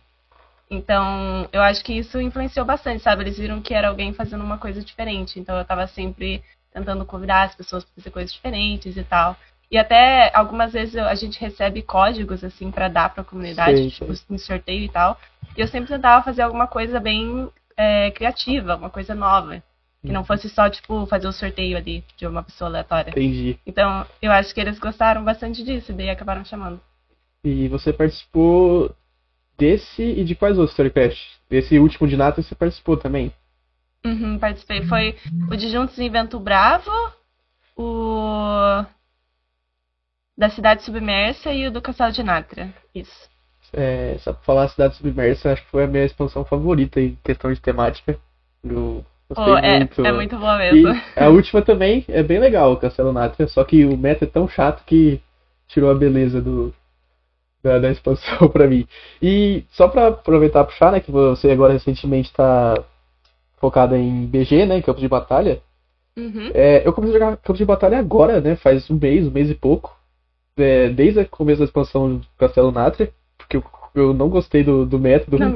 Então, 0.70 1.48
eu 1.52 1.62
acho 1.62 1.84
que 1.84 1.92
isso 1.92 2.20
influenciou 2.20 2.66
bastante, 2.66 3.02
sabe? 3.02 3.22
Eles 3.22 3.38
viram 3.38 3.60
que 3.60 3.72
era 3.72 3.88
alguém 3.88 4.12
fazendo 4.12 4.42
uma 4.42 4.58
coisa 4.58 4.82
diferente. 4.82 5.38
Então, 5.38 5.56
eu 5.56 5.64
tava 5.64 5.86
sempre 5.86 6.42
tentando 6.72 7.04
convidar 7.04 7.44
as 7.44 7.54
pessoas 7.54 7.84
para 7.84 7.94
fazer 7.94 8.10
coisas 8.10 8.32
diferentes 8.32 8.96
e 8.96 9.04
tal. 9.04 9.36
E 9.70 9.78
até 9.78 10.30
algumas 10.34 10.72
vezes 10.72 10.96
a 10.96 11.14
gente 11.14 11.40
recebe 11.40 11.82
códigos, 11.82 12.44
assim, 12.44 12.70
para 12.70 12.88
dar 12.88 13.12
pra 13.12 13.24
comunidade, 13.24 13.78
Sim, 13.78 13.88
tipo, 13.88 14.14
sim. 14.14 14.24
em 14.30 14.38
sorteio 14.38 14.84
e 14.84 14.88
tal. 14.88 15.18
E 15.56 15.60
eu 15.60 15.68
sempre 15.68 15.88
tentava 15.88 16.24
fazer 16.24 16.42
alguma 16.42 16.66
coisa 16.66 17.00
bem 17.00 17.48
é, 17.76 18.10
criativa, 18.10 18.76
uma 18.76 18.90
coisa 18.90 19.14
nova. 19.14 19.62
Que 20.04 20.12
não 20.12 20.24
fosse 20.24 20.48
só, 20.48 20.70
tipo, 20.70 21.04
fazer 21.06 21.26
o 21.26 21.32
sorteio 21.32 21.76
ali 21.76 22.04
de 22.16 22.28
uma 22.28 22.42
pessoa 22.42 22.70
aleatória. 22.70 23.10
Entendi. 23.10 23.58
Então, 23.66 24.06
eu 24.22 24.30
acho 24.30 24.54
que 24.54 24.60
eles 24.60 24.78
gostaram 24.78 25.24
bastante 25.24 25.64
disso, 25.64 25.90
e 25.90 25.94
daí 25.96 26.10
acabaram 26.10 26.44
chamando. 26.44 26.80
E 27.42 27.66
você 27.66 27.92
participou 27.92 28.94
desse 29.56 30.02
e 30.02 30.24
de 30.24 30.34
quais 30.34 30.58
outros 30.58 30.72
Storycraft? 30.72 31.18
Desse 31.48 31.78
último 31.78 32.08
de 32.08 32.16
Nata 32.16 32.42
você 32.42 32.54
participou 32.54 32.96
também? 32.96 33.32
Uhum, 34.04 34.38
participei. 34.38 34.82
Foi 34.82 35.16
o 35.50 35.56
de 35.56 35.68
Juntos 35.68 35.98
em 35.98 36.10
Vento 36.10 36.38
Bravo, 36.38 36.90
o 37.76 38.84
da 40.36 40.50
Cidade 40.50 40.82
Submersa 40.82 41.52
e 41.52 41.66
o 41.66 41.70
do 41.70 41.80
Castelo 41.80 42.12
de 42.12 42.22
Natra. 42.22 42.72
Isso. 42.94 43.28
É, 43.72 44.16
só 44.20 44.32
pra 44.32 44.42
falar 44.42 44.68
Cidade 44.68 44.96
Submersa, 44.96 45.52
acho 45.52 45.64
que 45.64 45.70
foi 45.70 45.84
a 45.84 45.88
minha 45.88 46.04
expansão 46.04 46.44
favorita 46.44 47.00
em 47.00 47.18
questão 47.24 47.52
de 47.52 47.60
temática. 47.60 48.18
Eu 48.62 49.04
gostei 49.28 49.52
Oh, 49.52 49.56
é, 49.58 49.78
muito. 49.78 50.06
é 50.06 50.12
muito 50.12 50.36
boa 50.36 50.58
mesmo. 50.58 50.88
E 50.88 51.02
a 51.20 51.28
última 51.28 51.62
também 51.62 52.04
é 52.08 52.22
bem 52.22 52.38
legal, 52.38 52.72
o 52.72 52.76
Castelo 52.76 53.12
Natra, 53.12 53.48
só 53.48 53.64
que 53.64 53.84
o 53.84 53.96
meta 53.96 54.24
é 54.24 54.28
tão 54.28 54.46
chato 54.46 54.84
que 54.84 55.20
tirou 55.66 55.90
a 55.90 55.94
beleza 55.94 56.40
do, 56.40 56.72
da, 57.66 57.78
da 57.80 57.90
expansão 57.90 58.48
pra 58.48 58.68
mim. 58.68 58.86
E 59.20 59.64
só 59.70 59.88
pra 59.88 60.08
aproveitar 60.08 60.62
e 60.62 60.64
puxar, 60.64 60.92
né, 60.92 61.00
que 61.00 61.10
você 61.10 61.50
agora 61.50 61.72
recentemente 61.72 62.32
tá 62.32 62.74
focada 63.56 63.98
em 63.98 64.26
BG, 64.26 64.66
né, 64.66 64.78
em 64.78 64.82
Campo 64.82 65.00
de 65.00 65.08
Batalha. 65.08 65.60
Uhum. 66.16 66.50
É, 66.54 66.86
eu 66.86 66.92
comecei 66.92 67.16
a 67.16 67.18
jogar 67.18 67.36
Campo 67.38 67.58
de 67.58 67.64
Batalha 67.64 67.98
agora, 67.98 68.40
né, 68.40 68.56
faz 68.56 68.88
um 68.88 68.98
mês, 69.00 69.26
um 69.26 69.30
mês 69.30 69.50
e 69.50 69.54
pouco. 69.54 69.94
É, 70.56 70.88
desde 70.88 71.20
o 71.20 71.28
começo 71.28 71.58
da 71.58 71.64
expansão 71.66 72.16
do 72.16 72.26
Castelo 72.38 72.72
Natra, 72.72 73.10
porque 73.36 73.58
eu, 73.58 73.64
eu 73.98 74.14
não 74.14 74.28
gostei 74.28 74.62
do, 74.62 74.84
do 74.84 74.98
meta, 74.98 75.30
do 75.30 75.38
Não 75.38 75.52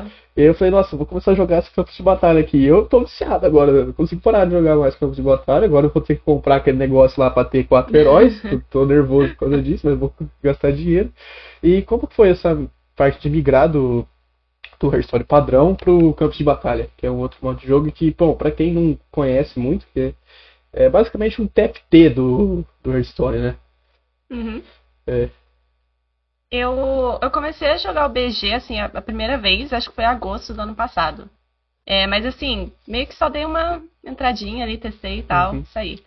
gostou. 0.00 0.24
E 0.36 0.40
aí 0.40 0.46
eu 0.48 0.54
falei, 0.54 0.70
nossa, 0.72 0.96
vou 0.96 1.06
começar 1.06 1.30
a 1.30 1.34
jogar 1.34 1.60
esse 1.60 1.70
campo 1.70 1.92
de 1.92 2.02
batalha 2.02 2.40
aqui. 2.40 2.64
Eu 2.64 2.86
tô 2.86 3.00
viciado 3.00 3.46
agora, 3.46 3.70
eu 3.70 3.86
não 3.86 3.92
consigo 3.92 4.20
parar 4.20 4.44
de 4.44 4.50
jogar 4.50 4.74
mais 4.74 4.96
campo 4.96 5.14
de 5.14 5.22
batalha. 5.22 5.64
Agora 5.64 5.86
eu 5.86 5.90
vou 5.90 6.02
ter 6.02 6.16
que 6.16 6.22
comprar 6.22 6.56
aquele 6.56 6.76
negócio 6.76 7.20
lá 7.20 7.30
pra 7.30 7.44
ter 7.44 7.64
quatro 7.64 7.96
heróis. 7.96 8.42
tô, 8.68 8.84
nervoso 8.84 9.28
por 9.30 9.40
causa 9.40 9.62
disso, 9.62 9.86
mas 9.86 9.96
vou 9.96 10.12
gastar 10.42 10.72
dinheiro. 10.72 11.12
E 11.62 11.82
como 11.82 12.08
foi 12.10 12.30
essa 12.30 12.68
parte 12.96 13.22
de 13.22 13.30
migrar 13.30 13.70
do, 13.70 14.04
do 14.80 14.92
Hearthstone 14.92 15.22
padrão 15.22 15.76
pro 15.76 16.12
campo 16.14 16.36
de 16.36 16.42
batalha? 16.42 16.88
Que 16.96 17.06
é 17.06 17.10
um 17.10 17.18
outro 17.18 17.38
modo 17.40 17.60
de 17.60 17.68
jogo 17.68 17.92
que, 17.92 18.10
bom, 18.10 18.34
pra 18.34 18.50
quem 18.50 18.72
não 18.72 18.98
conhece 19.12 19.56
muito, 19.60 19.86
que 19.94 20.00
é, 20.72 20.84
é 20.86 20.88
basicamente 20.90 21.40
um 21.40 21.46
TFT 21.46 22.10
do, 22.10 22.64
do 22.82 22.92
Hearthstone, 22.92 23.38
né? 23.38 23.56
Uhum. 24.32 24.60
É. 25.06 25.28
Eu, 26.56 27.18
eu 27.20 27.30
comecei 27.32 27.68
a 27.68 27.76
jogar 27.78 28.06
o 28.06 28.08
BG, 28.08 28.54
assim, 28.54 28.78
a, 28.78 28.84
a 28.84 29.02
primeira 29.02 29.36
vez, 29.36 29.72
acho 29.72 29.88
que 29.88 29.94
foi 29.96 30.04
em 30.04 30.06
agosto 30.06 30.54
do 30.54 30.62
ano 30.62 30.74
passado. 30.74 31.28
É, 31.84 32.06
mas 32.06 32.24
assim, 32.24 32.72
meio 32.86 33.08
que 33.08 33.14
só 33.16 33.28
dei 33.28 33.44
uma 33.44 33.82
entradinha 34.04 34.64
ali, 34.64 34.78
testei 34.78 35.18
e 35.18 35.22
tal, 35.24 35.52
Uhum. 35.52 35.60
isso 35.62 35.76
aí. 35.76 35.98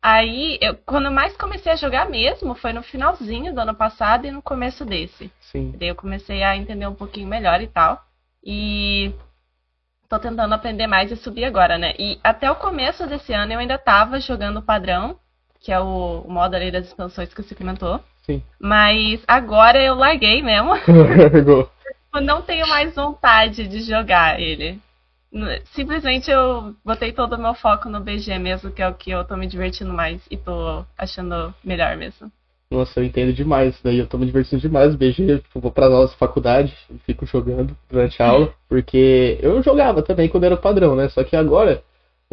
Aí, 0.00 0.58
eu, 0.62 0.74
quando 0.86 1.06
eu 1.06 1.12
mais 1.12 1.36
comecei 1.36 1.70
a 1.70 1.76
jogar 1.76 2.08
mesmo, 2.08 2.54
foi 2.54 2.72
no 2.72 2.82
finalzinho 2.82 3.54
do 3.54 3.60
ano 3.60 3.74
passado 3.74 4.26
e 4.26 4.30
no 4.30 4.40
começo 4.40 4.82
desse. 4.84 5.30
Sim. 5.40 5.74
Daí 5.76 5.88
eu 5.88 5.94
comecei 5.94 6.42
a 6.42 6.56
entender 6.56 6.86
um 6.86 6.94
pouquinho 6.94 7.28
melhor 7.28 7.60
e 7.60 7.68
tal. 7.68 8.02
E 8.42 9.12
tô 10.08 10.18
tentando 10.18 10.54
aprender 10.54 10.86
mais 10.86 11.12
e 11.12 11.16
subir 11.16 11.44
agora, 11.44 11.76
né? 11.76 11.94
E 11.98 12.18
até 12.24 12.50
o 12.50 12.56
começo 12.56 13.06
desse 13.06 13.34
ano 13.34 13.52
eu 13.52 13.58
ainda 13.58 13.76
tava 13.76 14.18
jogando 14.18 14.56
o 14.56 14.62
padrão, 14.62 15.18
que 15.60 15.70
é 15.70 15.78
o, 15.78 16.22
o 16.22 16.32
modo 16.32 16.56
ali 16.56 16.70
das 16.70 16.86
expansões 16.86 17.32
que 17.32 17.42
você 17.42 17.54
comentou. 17.54 18.02
Sim. 18.22 18.42
Mas 18.60 19.22
agora 19.26 19.82
eu 19.82 19.94
larguei 19.94 20.42
mesmo. 20.42 20.72
Eu 22.14 22.20
não 22.20 22.42
tenho 22.42 22.68
mais 22.68 22.94
vontade 22.94 23.66
de 23.66 23.80
jogar 23.80 24.38
ele. 24.38 24.78
Simplesmente 25.74 26.30
eu 26.30 26.74
botei 26.84 27.10
todo 27.10 27.36
o 27.36 27.40
meu 27.40 27.54
foco 27.54 27.88
no 27.88 28.00
BG 28.00 28.38
mesmo, 28.38 28.70
que 28.70 28.82
é 28.82 28.88
o 28.88 28.92
que 28.92 29.10
eu 29.10 29.24
tô 29.24 29.34
me 29.34 29.46
divertindo 29.46 29.90
mais 29.94 30.20
e 30.30 30.36
tô 30.36 30.84
achando 30.98 31.54
melhor 31.64 31.96
mesmo. 31.96 32.30
Nossa, 32.70 33.00
eu 33.00 33.04
entendo 33.04 33.32
demais. 33.32 33.78
Daí 33.82 33.98
eu 33.98 34.06
tô 34.06 34.18
me 34.18 34.26
divertindo 34.26 34.60
demais. 34.60 34.94
BG, 34.94 35.38
tipo, 35.38 35.60
vou 35.60 35.72
aulas 35.76 36.10
da 36.10 36.16
faculdade 36.16 36.74
e 36.90 36.98
fico 36.98 37.24
jogando 37.26 37.76
durante 37.88 38.22
a 38.22 38.28
aula. 38.28 38.54
Porque 38.68 39.38
eu 39.42 39.62
jogava 39.62 40.02
também 40.02 40.28
quando 40.28 40.44
era 40.44 40.56
padrão, 40.56 40.94
né? 40.94 41.08
Só 41.08 41.24
que 41.24 41.36
agora, 41.36 41.82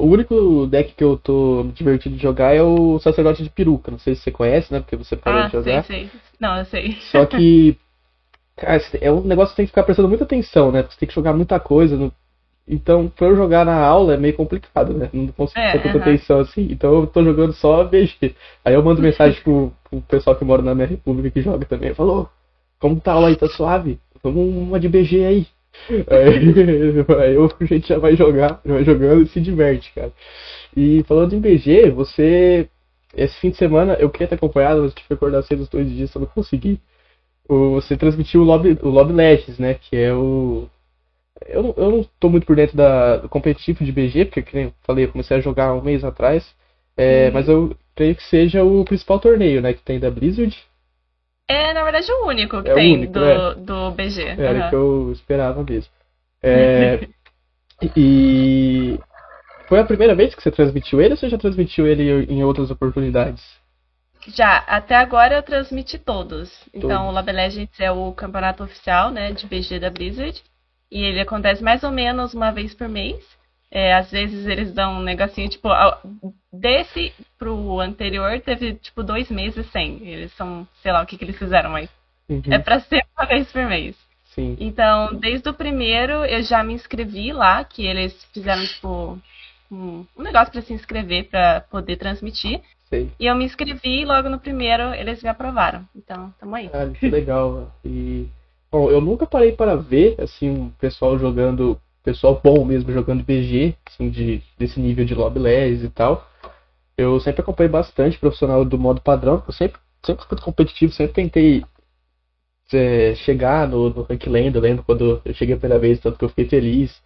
o 0.03 0.05
único 0.07 0.67
deck 0.67 0.93
que 0.93 1.03
eu 1.03 1.17
tô 1.17 1.63
me 1.63 1.71
divertindo 1.71 2.15
de 2.15 2.21
jogar 2.21 2.53
é 2.55 2.61
o 2.61 2.99
Sacerdote 2.99 3.43
de 3.43 3.49
Peruca. 3.49 3.91
Não 3.91 3.99
sei 3.99 4.15
se 4.15 4.21
você 4.21 4.31
conhece, 4.31 4.71
né? 4.71 4.79
Porque 4.79 4.95
você 4.95 5.15
parou 5.15 5.41
Ah, 5.41 5.47
de 5.47 5.51
jogar. 5.53 5.83
sei, 5.83 6.07
sei. 6.09 6.21
Não, 6.39 6.57
eu 6.57 6.65
sei. 6.65 6.95
Só 7.11 7.25
que, 7.25 7.77
cara, 8.57 8.81
é 9.01 9.11
um 9.11 9.21
negócio 9.23 9.51
que 9.51 9.57
tem 9.57 9.65
que 9.65 9.71
ficar 9.71 9.83
prestando 9.83 10.09
muita 10.09 10.23
atenção, 10.23 10.71
né? 10.71 10.81
Porque 10.83 10.95
você 10.95 10.99
tem 11.01 11.09
que 11.09 11.15
jogar 11.15 11.33
muita 11.33 11.59
coisa. 11.59 11.97
no- 11.97 12.13
Então, 12.67 13.09
pra 13.09 13.27
eu 13.27 13.35
jogar 13.35 13.65
na 13.65 13.75
aula 13.77 14.13
é 14.13 14.17
meio 14.17 14.35
complicado, 14.35 14.93
né? 14.93 15.09
Não 15.13 15.27
consigo 15.29 15.59
É, 15.61 15.71
ter 15.71 15.79
tanta 15.83 15.97
aham. 15.99 16.01
atenção 16.11 16.39
assim. 16.39 16.67
Então 16.71 16.93
eu 17.01 17.07
tô 17.07 17.23
jogando 17.23 17.53
só 17.53 17.83
BG. 17.85 18.35
Aí 18.65 18.73
eu 18.75 18.83
mando 18.83 19.01
mensagem 19.01 19.41
pro, 19.43 19.73
pro 19.89 20.01
pessoal 20.03 20.35
que 20.35 20.45
mora 20.45 20.61
na 20.61 20.75
minha 20.75 20.87
república 20.87 21.31
que 21.31 21.41
joga 21.41 21.65
também. 21.65 21.93
Falou, 21.93 22.29
como 22.79 22.99
tá 23.01 23.11
a 23.13 23.15
aula 23.15 23.29
aí? 23.29 23.35
Tá 23.37 23.47
suave? 23.47 23.99
Vamos 24.23 24.43
uma 24.55 24.79
de 24.79 24.89
BG 24.89 25.25
aí. 25.25 25.47
Aí, 25.89 27.35
a 27.61 27.65
gente 27.65 27.87
já 27.87 27.97
vai 27.97 28.15
jogar, 28.15 28.61
já 28.65 28.73
vai 28.73 28.83
jogando 28.83 29.23
e 29.23 29.27
se 29.27 29.39
diverte, 29.41 29.91
cara. 29.93 30.11
E 30.75 31.03
falando 31.03 31.33
em 31.33 31.39
BG, 31.39 31.89
você. 31.91 32.69
Esse 33.15 33.39
fim 33.39 33.49
de 33.49 33.57
semana 33.57 33.95
eu 33.95 34.09
queria 34.09 34.27
ter 34.27 34.35
acompanhado, 34.35 34.83
mas 34.83 34.93
tive 34.93 35.07
que 35.07 35.13
acordar 35.13 35.41
cedo 35.43 35.61
os 35.63 35.69
dois 35.69 35.89
dias, 35.89 36.13
eu 36.13 36.21
não 36.21 36.27
consegui. 36.27 36.79
Você 37.47 37.97
transmitiu 37.97 38.41
o 38.41 38.45
Lobby, 38.45 38.77
o 38.81 38.89
Lobby 38.89 39.13
Legends, 39.13 39.59
né? 39.59 39.75
Que 39.75 39.97
é 39.97 40.13
o. 40.13 40.69
Eu 41.47 41.63
não, 41.63 41.73
eu 41.77 41.91
não 41.91 42.07
tô 42.19 42.29
muito 42.29 42.45
por 42.45 42.55
dentro 42.55 42.77
da, 42.77 43.17
do 43.17 43.29
competitivo 43.29 43.83
de 43.83 43.91
BG, 43.91 44.25
porque, 44.25 44.43
como 44.43 44.63
eu 44.65 44.73
falei, 44.83 45.05
eu 45.05 45.11
comecei 45.11 45.37
a 45.37 45.41
jogar 45.41 45.73
um 45.73 45.81
mês 45.81 46.03
atrás. 46.03 46.55
É, 46.97 47.27
Uhum. 47.27 47.33
Mas 47.33 47.49
eu 47.49 47.75
creio 47.95 48.15
que 48.15 48.23
seja 48.23 48.63
o 48.63 48.83
principal 48.85 49.19
torneio, 49.19 49.61
né? 49.61 49.73
Que 49.73 49.81
tem 49.83 49.99
da 49.99 50.11
Blizzard. 50.11 50.55
É, 51.49 51.73
na 51.73 51.83
verdade, 51.83 52.11
o 52.11 52.27
único 52.27 52.61
que 52.61 52.69
É 52.69 52.75
tem 52.75 52.93
único, 52.93 53.13
do, 53.13 53.25
é. 53.25 53.55
do 53.55 53.91
BG. 53.91 54.35
Era 54.37 54.67
o 54.67 54.69
que 54.69 54.75
eu 54.75 55.11
esperava 55.11 55.63
mesmo. 55.63 55.91
É, 56.43 57.07
e 57.97 58.99
foi 59.67 59.79
a 59.79 59.83
primeira 59.83 60.13
vez 60.13 60.35
que 60.35 60.43
você 60.43 60.51
transmitiu 60.51 61.01
ele 61.01 61.15
ou 61.15 61.17
você 61.17 61.27
já 61.27 61.39
transmitiu 61.39 61.87
ele 61.87 62.25
em 62.31 62.43
outras 62.43 62.69
oportunidades? 62.69 63.43
Já, 64.27 64.57
até 64.67 64.95
agora 64.95 65.37
eu 65.37 65.43
transmiti 65.43 65.97
todos. 65.97 66.51
Então, 66.71 66.89
Todos. 66.89 67.07
o 67.07 67.11
Lab 67.11 67.31
Legends 67.31 67.79
é 67.79 67.91
o 67.91 68.11
campeonato 68.11 68.63
oficial, 68.63 69.09
né, 69.09 69.31
de 69.31 69.47
BG 69.47 69.79
da 69.79 69.89
Blizzard. 69.89 70.39
E 70.91 71.03
ele 71.03 71.19
acontece 71.19 71.63
mais 71.63 71.83
ou 71.83 71.91
menos 71.91 72.33
uma 72.35 72.51
vez 72.51 72.75
por 72.75 72.87
mês. 72.87 73.23
É, 73.71 73.93
às 73.93 74.09
vezes 74.09 74.47
eles 74.47 74.73
dão 74.73 74.95
um 74.95 75.03
negocinho, 75.03 75.47
tipo, 75.47 75.69
desse 76.51 77.13
pro 77.37 77.79
anterior 77.79 78.39
teve, 78.41 78.73
tipo, 78.75 79.03
dois 79.03 79.29
meses 79.29 79.69
sem. 79.71 80.07
Eles 80.07 80.31
são, 80.33 80.67
sei 80.81 80.91
lá 80.91 81.03
o 81.03 81.05
que 81.05 81.17
que 81.17 81.23
eles 81.23 81.37
fizeram, 81.37 81.69
mas 81.71 81.89
Uhum, 82.27 82.41
é 82.49 82.59
pra 82.59 82.79
ser 82.81 83.05
uma 83.17 83.27
vez 83.27 83.51
por 83.51 83.65
mês. 83.65 83.95
Sim. 84.35 84.55
Então, 84.59 85.15
desde 85.15 85.49
o 85.49 85.53
primeiro 85.53 86.23
eu 86.25 86.41
já 86.43 86.63
me 86.63 86.73
inscrevi 86.73 87.33
lá, 87.33 87.63
que 87.63 87.85
eles 87.85 88.13
fizeram, 88.33 88.63
tipo, 88.65 89.19
um, 89.71 90.05
um 90.17 90.23
negócio 90.23 90.51
pra 90.51 90.61
se 90.61 90.73
inscrever 90.73 91.29
pra 91.29 91.61
poder 91.61 91.97
transmitir. 91.97 92.61
Sei. 92.89 93.11
E 93.19 93.25
eu 93.27 93.35
me 93.35 93.45
inscrevi 93.45 94.01
e 94.01 94.05
logo 94.05 94.29
no 94.29 94.39
primeiro 94.39 94.93
eles 94.93 95.21
me 95.21 95.29
aprovaram. 95.29 95.85
Então, 95.95 96.33
tamo 96.39 96.55
aí. 96.55 96.69
Que 96.99 97.07
legal. 97.07 97.71
E 97.85 98.27
bom, 98.71 98.89
eu 98.89 98.99
nunca 98.99 99.27
parei 99.27 99.51
para 99.51 99.75
ver 99.75 100.15
assim 100.19 100.49
um 100.49 100.69
pessoal 100.71 101.17
jogando, 101.17 101.79
pessoal 102.09 102.39
bom 102.43 102.65
mesmo 102.65 102.91
jogando 102.91 103.23
BG, 103.23 103.75
assim 103.87 104.09
de 104.09 104.41
desse 104.57 104.79
nível 104.79 105.05
de 105.05 105.13
Lobby 105.13 105.39
Legends 105.39 105.83
e 105.83 105.89
tal. 105.89 106.27
Eu 106.97 107.19
sempre 107.19 107.41
acompanhei 107.41 107.69
bastante 107.71 108.17
profissional 108.17 108.65
do 108.65 108.77
modo 108.77 108.99
padrão, 109.01 109.43
eu 109.47 109.53
sempre 109.53 109.79
sempre 110.03 110.25
fui 110.25 110.37
competitivo, 110.39 110.91
sempre 110.91 111.13
tentei 111.13 111.63
é, 112.73 113.15
chegar 113.15 113.67
no, 113.67 113.89
no 113.89 114.01
Rank 114.03 114.25
Land, 114.27 114.55
eu 114.55 114.61
lembro 114.61 114.83
quando 114.83 115.21
eu 115.23 115.33
cheguei 115.33 115.55
a 115.55 115.57
primeira 115.57 115.79
vez, 115.79 115.99
tanto 115.99 116.17
que 116.17 116.25
eu 116.25 116.29
fiquei 116.29 116.45
feliz. 116.45 117.01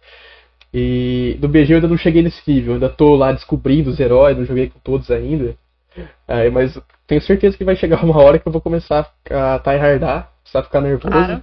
E 0.72 1.36
do 1.38 1.48
BG 1.48 1.72
eu 1.72 1.76
ainda 1.76 1.88
não 1.88 1.96
cheguei 1.96 2.22
nesse 2.22 2.42
nível, 2.50 2.72
eu 2.72 2.74
ainda 2.74 2.88
tô 2.88 3.14
lá 3.14 3.30
descobrindo 3.32 3.90
os 3.90 4.00
heróis, 4.00 4.36
não 4.36 4.44
joguei 4.44 4.68
com 4.70 4.78
todos 4.80 5.10
ainda. 5.10 5.56
Aí, 6.26 6.50
mas 6.50 6.76
tenho 7.06 7.20
certeza 7.20 7.56
que 7.56 7.64
vai 7.64 7.76
chegar 7.76 8.02
uma 8.04 8.20
hora 8.20 8.38
que 8.38 8.48
eu 8.48 8.52
vou 8.52 8.60
começar 8.60 9.12
a 9.30 9.58
tryhardar, 9.58 10.32
começar 10.42 10.60
a 10.60 10.64
ficar 10.64 10.80
nervoso. 10.80 11.12
Claro, 11.12 11.42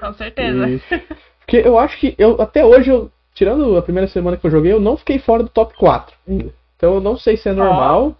com 0.00 0.12
certeza. 0.12 0.68
E- 0.68 0.80
Porque 1.48 1.66
eu 1.66 1.78
acho 1.78 1.98
que 1.98 2.14
eu 2.18 2.38
até 2.42 2.62
hoje, 2.62 2.90
eu, 2.90 3.10
tirando 3.34 3.74
a 3.78 3.80
primeira 3.80 4.06
semana 4.06 4.36
que 4.36 4.46
eu 4.46 4.50
joguei, 4.50 4.70
eu 4.70 4.78
não 4.78 4.98
fiquei 4.98 5.18
fora 5.18 5.42
do 5.42 5.48
top 5.48 5.74
4 5.78 6.14
ainda. 6.28 6.52
Então 6.76 6.96
eu 6.96 7.00
não 7.00 7.16
sei 7.16 7.38
se 7.38 7.48
é 7.48 7.54
normal, 7.54 8.14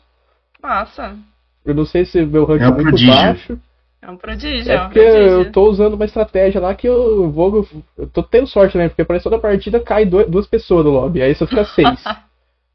Nossa, 0.62 1.14
eu 1.62 1.75
não 1.75 1.85
sei 1.85 2.07
se 2.07 2.25
meu 2.25 2.47
ranking 2.47 2.64
É 2.64 2.67
é 2.67 2.71
um 2.71 2.75
muito 2.75 2.88
prodígio. 2.88 3.14
baixo. 3.14 3.59
é 4.01 4.11
um 4.11 4.17
prodígio. 4.17 4.73
É 4.73 4.75
é 4.77 4.81
um 4.81 4.85
porque 4.85 4.99
eu 5.01 5.05
prodígio. 5.35 5.53
tô 5.53 5.62
usando 5.69 5.93
uma 5.93 6.07
estratégia 6.07 6.59
lá 6.59 6.75
que 6.75 6.88
eu 6.88 7.31
vou. 7.31 7.69
Eu 7.99 8.07
tô 8.09 8.23
tendo 8.23 8.47
sorte, 8.47 8.79
né? 8.79 8.88
Porque 8.88 9.05
parece 9.05 9.25
que 9.25 9.29
toda 9.31 9.43
partida 9.43 9.79
cai 9.79 10.07
do- 10.07 10.25
duas 10.25 10.47
pessoas 10.47 10.87
no 10.87 10.93
lobby. 10.93 11.21
Aí 11.21 11.35
só 11.35 11.47
fica 11.47 11.67
seis. 11.77 12.03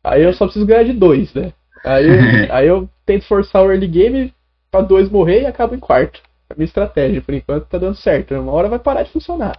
aí 0.03 0.21
eu 0.21 0.33
só 0.33 0.45
preciso 0.45 0.67
ganhar 0.67 0.83
de 0.83 0.93
dois, 0.93 1.33
né? 1.33 1.51
Aí, 1.83 2.05
eu- 2.07 2.15
aí 2.53 2.67
eu 2.67 2.87
tento 3.07 3.25
forçar 3.25 3.63
o 3.65 3.71
early 3.71 3.87
game 3.87 4.31
pra 4.69 4.81
dois 4.81 5.09
morrer 5.09 5.41
e 5.41 5.45
acabo 5.47 5.73
em 5.73 5.79
quarto. 5.79 6.21
A 6.47 6.53
minha 6.53 6.65
estratégia, 6.65 7.23
por 7.23 7.33
enquanto, 7.33 7.65
tá 7.65 7.79
dando 7.79 7.95
certo. 7.95 8.35
né? 8.35 8.39
Uma 8.39 8.51
hora 8.51 8.69
vai 8.69 8.77
parar 8.77 9.01
de 9.01 9.09
funcionar. 9.11 9.57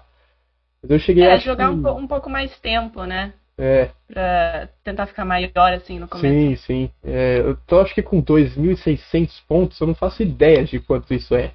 Mas 0.84 0.90
eu 0.90 0.98
cheguei 0.98 1.24
É, 1.24 1.32
acho 1.32 1.44
jogar 1.44 1.70
que... 1.70 1.74
um, 1.76 1.96
um 1.98 2.06
pouco 2.06 2.28
mais 2.28 2.56
tempo, 2.60 3.04
né? 3.04 3.32
É, 3.58 3.88
Pra 4.06 4.68
tentar 4.84 5.06
ficar 5.06 5.24
maior 5.24 5.72
assim 5.72 5.98
no 5.98 6.06
começo. 6.06 6.34
sim, 6.34 6.56
sim. 6.56 6.90
É, 7.02 7.38
eu 7.38 7.56
tô 7.66 7.80
acho 7.80 7.94
que 7.94 8.02
com 8.02 8.20
2.600 8.20 9.40
pontos, 9.48 9.80
eu 9.80 9.86
não 9.86 9.94
faço 9.94 10.22
ideia 10.22 10.64
de 10.64 10.78
quanto 10.78 11.12
isso 11.14 11.34
é. 11.34 11.48
De 11.48 11.54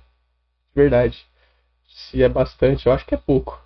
verdade. 0.76 1.26
se 1.88 2.24
é 2.24 2.30
bastante, 2.30 2.88
eu 2.88 2.94
acho 2.94 3.06
que 3.06 3.16
é 3.16 3.18
pouco. 3.18 3.62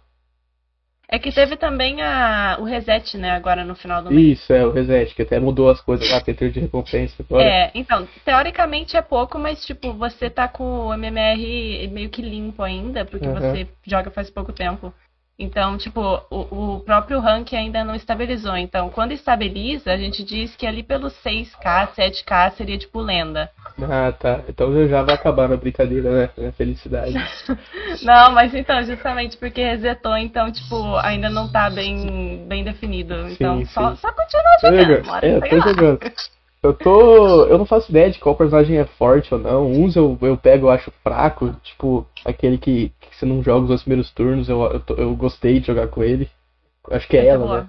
É 1.08 1.19
que 1.19 1.32
teve 1.32 1.56
também 1.56 2.02
a, 2.02 2.58
o 2.60 2.63
reset, 2.63 3.17
né, 3.17 3.32
agora 3.32 3.63
no 3.63 3.76
final 3.76 4.02
do 4.02 4.10
mês. 4.10 4.39
Isso, 4.39 4.52
é, 4.52 4.65
o 4.65 4.71
reset, 4.71 5.13
que 5.13 5.21
até 5.21 5.39
mudou 5.39 5.69
as 5.69 5.80
coisas 5.80 6.10
lá, 6.10 6.19
tem 6.19 6.34
de 6.34 6.60
recompensa 6.60 7.15
agora. 7.19 7.43
É, 7.43 7.71
então, 7.76 8.08
teoricamente 8.26 8.97
é 8.97 9.02
pouco, 9.02 9.38
mas 9.38 9.63
tipo, 9.65 9.93
você 9.93 10.30
tá 10.30 10.47
com 10.47 10.88
o 10.88 10.93
MMR 10.93 11.88
meio 11.89 12.10
que 12.10 12.21
limpo 12.21 12.63
ainda, 12.63 13.06
porque 13.06 13.28
Uhum. 13.28 13.34
você 13.36 13.67
joga 13.86 14.10
faz 14.12 14.30
pouco 14.30 14.52
tempo. 14.52 14.93
Então, 15.38 15.78
tipo, 15.78 16.00
o, 16.30 16.76
o 16.76 16.80
próprio 16.82 17.19
rank 17.19 17.54
ainda 17.54 17.84
não 17.84 17.96
estabilizou. 17.96 18.56
Então, 18.56 18.89
quando 18.89 19.13
estabiliza, 19.13 19.91
a 19.91 19.98
gente 19.98 20.24
diz 20.24 20.56
que 20.56 20.65
ali 20.67 20.84
pelos 20.84 21.13
6k, 21.24 21.89
7k 21.96 22.52
seria 22.52 22.78
tipo 22.78 23.02
lenda. 23.02 23.50
Ah, 23.82 24.12
tá. 24.12 24.41
Então 24.48 24.88
já 24.88 25.02
vai 25.02 25.15
acabar 25.15 25.50
na 25.50 25.58
brincadeira, 25.58 26.10
né? 26.12 26.30
Na 26.38 26.52
felicidade. 26.52 27.13
Não, 28.04 28.32
mas 28.32 28.54
então, 28.54 28.84
justamente 28.84 29.36
porque 29.38 29.63
resetou, 29.63 30.15
então, 30.15 30.52
tipo, 30.52 30.96
ainda 30.98 31.30
não 31.30 31.52
tá 31.52 31.69
bem, 31.69 32.46
bem 32.48 32.63
definido. 32.63 33.15
Então, 33.30 33.58
Sim, 33.60 33.65
só, 33.65 33.91
sim. 33.91 33.98
só 33.98 34.12
continuar 34.13 34.58
Tô 34.62 34.67
jogando. 34.67 35.10
hora 35.10 35.28
É, 35.28 35.36
eu 35.38 35.41
chega 35.41 35.50
tô 35.50 35.56
lá. 35.56 35.74
jogando. 35.74 36.00
Eu 36.62 36.74
tô. 36.74 37.46
Eu 37.46 37.58
não 37.58 37.65
faço 37.65 37.91
ideia 37.91 38.10
de 38.10 38.19
qual 38.19 38.36
personagem 38.36 38.78
é 38.78 38.86
forte 38.86 39.34
ou 39.34 39.39
não. 39.39 39.69
Uns 39.69 39.96
eu, 39.98 40.17
eu 40.22 40.38
pego, 40.38 40.67
eu 40.67 40.72
acho 40.72 40.91
fraco. 41.04 41.54
Tipo, 41.62 42.08
aquele 42.24 42.58
que, 42.58 42.89
que 43.02 43.03
você 43.24 43.26
não 43.26 43.42
joga 43.42 43.62
os 43.62 43.68
dois 43.70 43.82
primeiros 43.82 44.12
turnos. 44.12 44.50
Eu, 44.50 44.62
eu, 44.90 44.96
eu 44.98 45.16
gostei 45.16 45.60
de 45.60 45.68
jogar 45.68 45.88
com 45.88 46.04
ele. 46.04 46.30
Acho 46.92 47.08
que 47.08 47.18
é 47.18 47.22
é 47.26 47.28
ela, 47.28 47.46
boa. 47.46 47.62
né? 47.62 47.68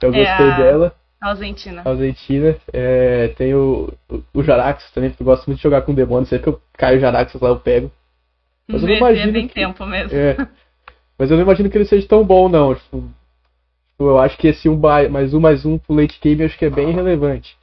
Eu 0.00 0.08
É 0.14 0.24
gostei 0.24 0.50
a- 0.50 0.56
dela. 0.56 0.94
Ausentina. 1.20 1.82
A 1.84 1.90
Argentina. 1.90 2.56
É, 2.72 3.28
tem 3.28 3.54
o, 3.54 3.92
o, 4.08 4.16
o 4.34 4.44
também, 4.94 5.10
porque 5.10 5.22
eu 5.22 5.24
gosto 5.26 5.46
muito 5.46 5.56
de 5.58 5.62
jogar 5.62 5.82
com 5.82 5.94
demônio. 5.94 6.26
Sempre 6.26 6.44
que 6.44 6.48
eu 6.50 6.60
caio 6.74 6.98
o 6.98 7.00
Jaraxxus 7.00 7.40
lá, 7.40 7.48
eu 7.50 7.58
pego. 7.60 7.90
Mas 8.68 8.82
eu 8.82 8.88
não 8.88 8.96
imagino 8.96 9.32
que- 9.32 9.48
tempo 9.48 9.86
mesmo. 9.86 10.16
É. 10.16 10.36
Mas 11.18 11.30
eu 11.30 11.36
não 11.36 11.44
imagino 11.44 11.70
que 11.70 11.78
ele 11.78 11.84
seja 11.86 12.06
tão 12.06 12.24
bom, 12.24 12.48
não. 12.48 12.74
Tipo, 12.74 13.10
eu 13.98 14.18
acho 14.18 14.36
que 14.36 14.48
esse 14.48 14.68
um 14.68 14.76
mais 14.78 15.32
um 15.32 15.40
mais 15.40 15.64
um 15.64 15.78
pro 15.78 15.94
late 15.94 16.18
game 16.20 16.44
acho 16.44 16.58
que 16.58 16.66
é 16.66 16.70
bem 16.70 16.90
relevante. 16.92 17.56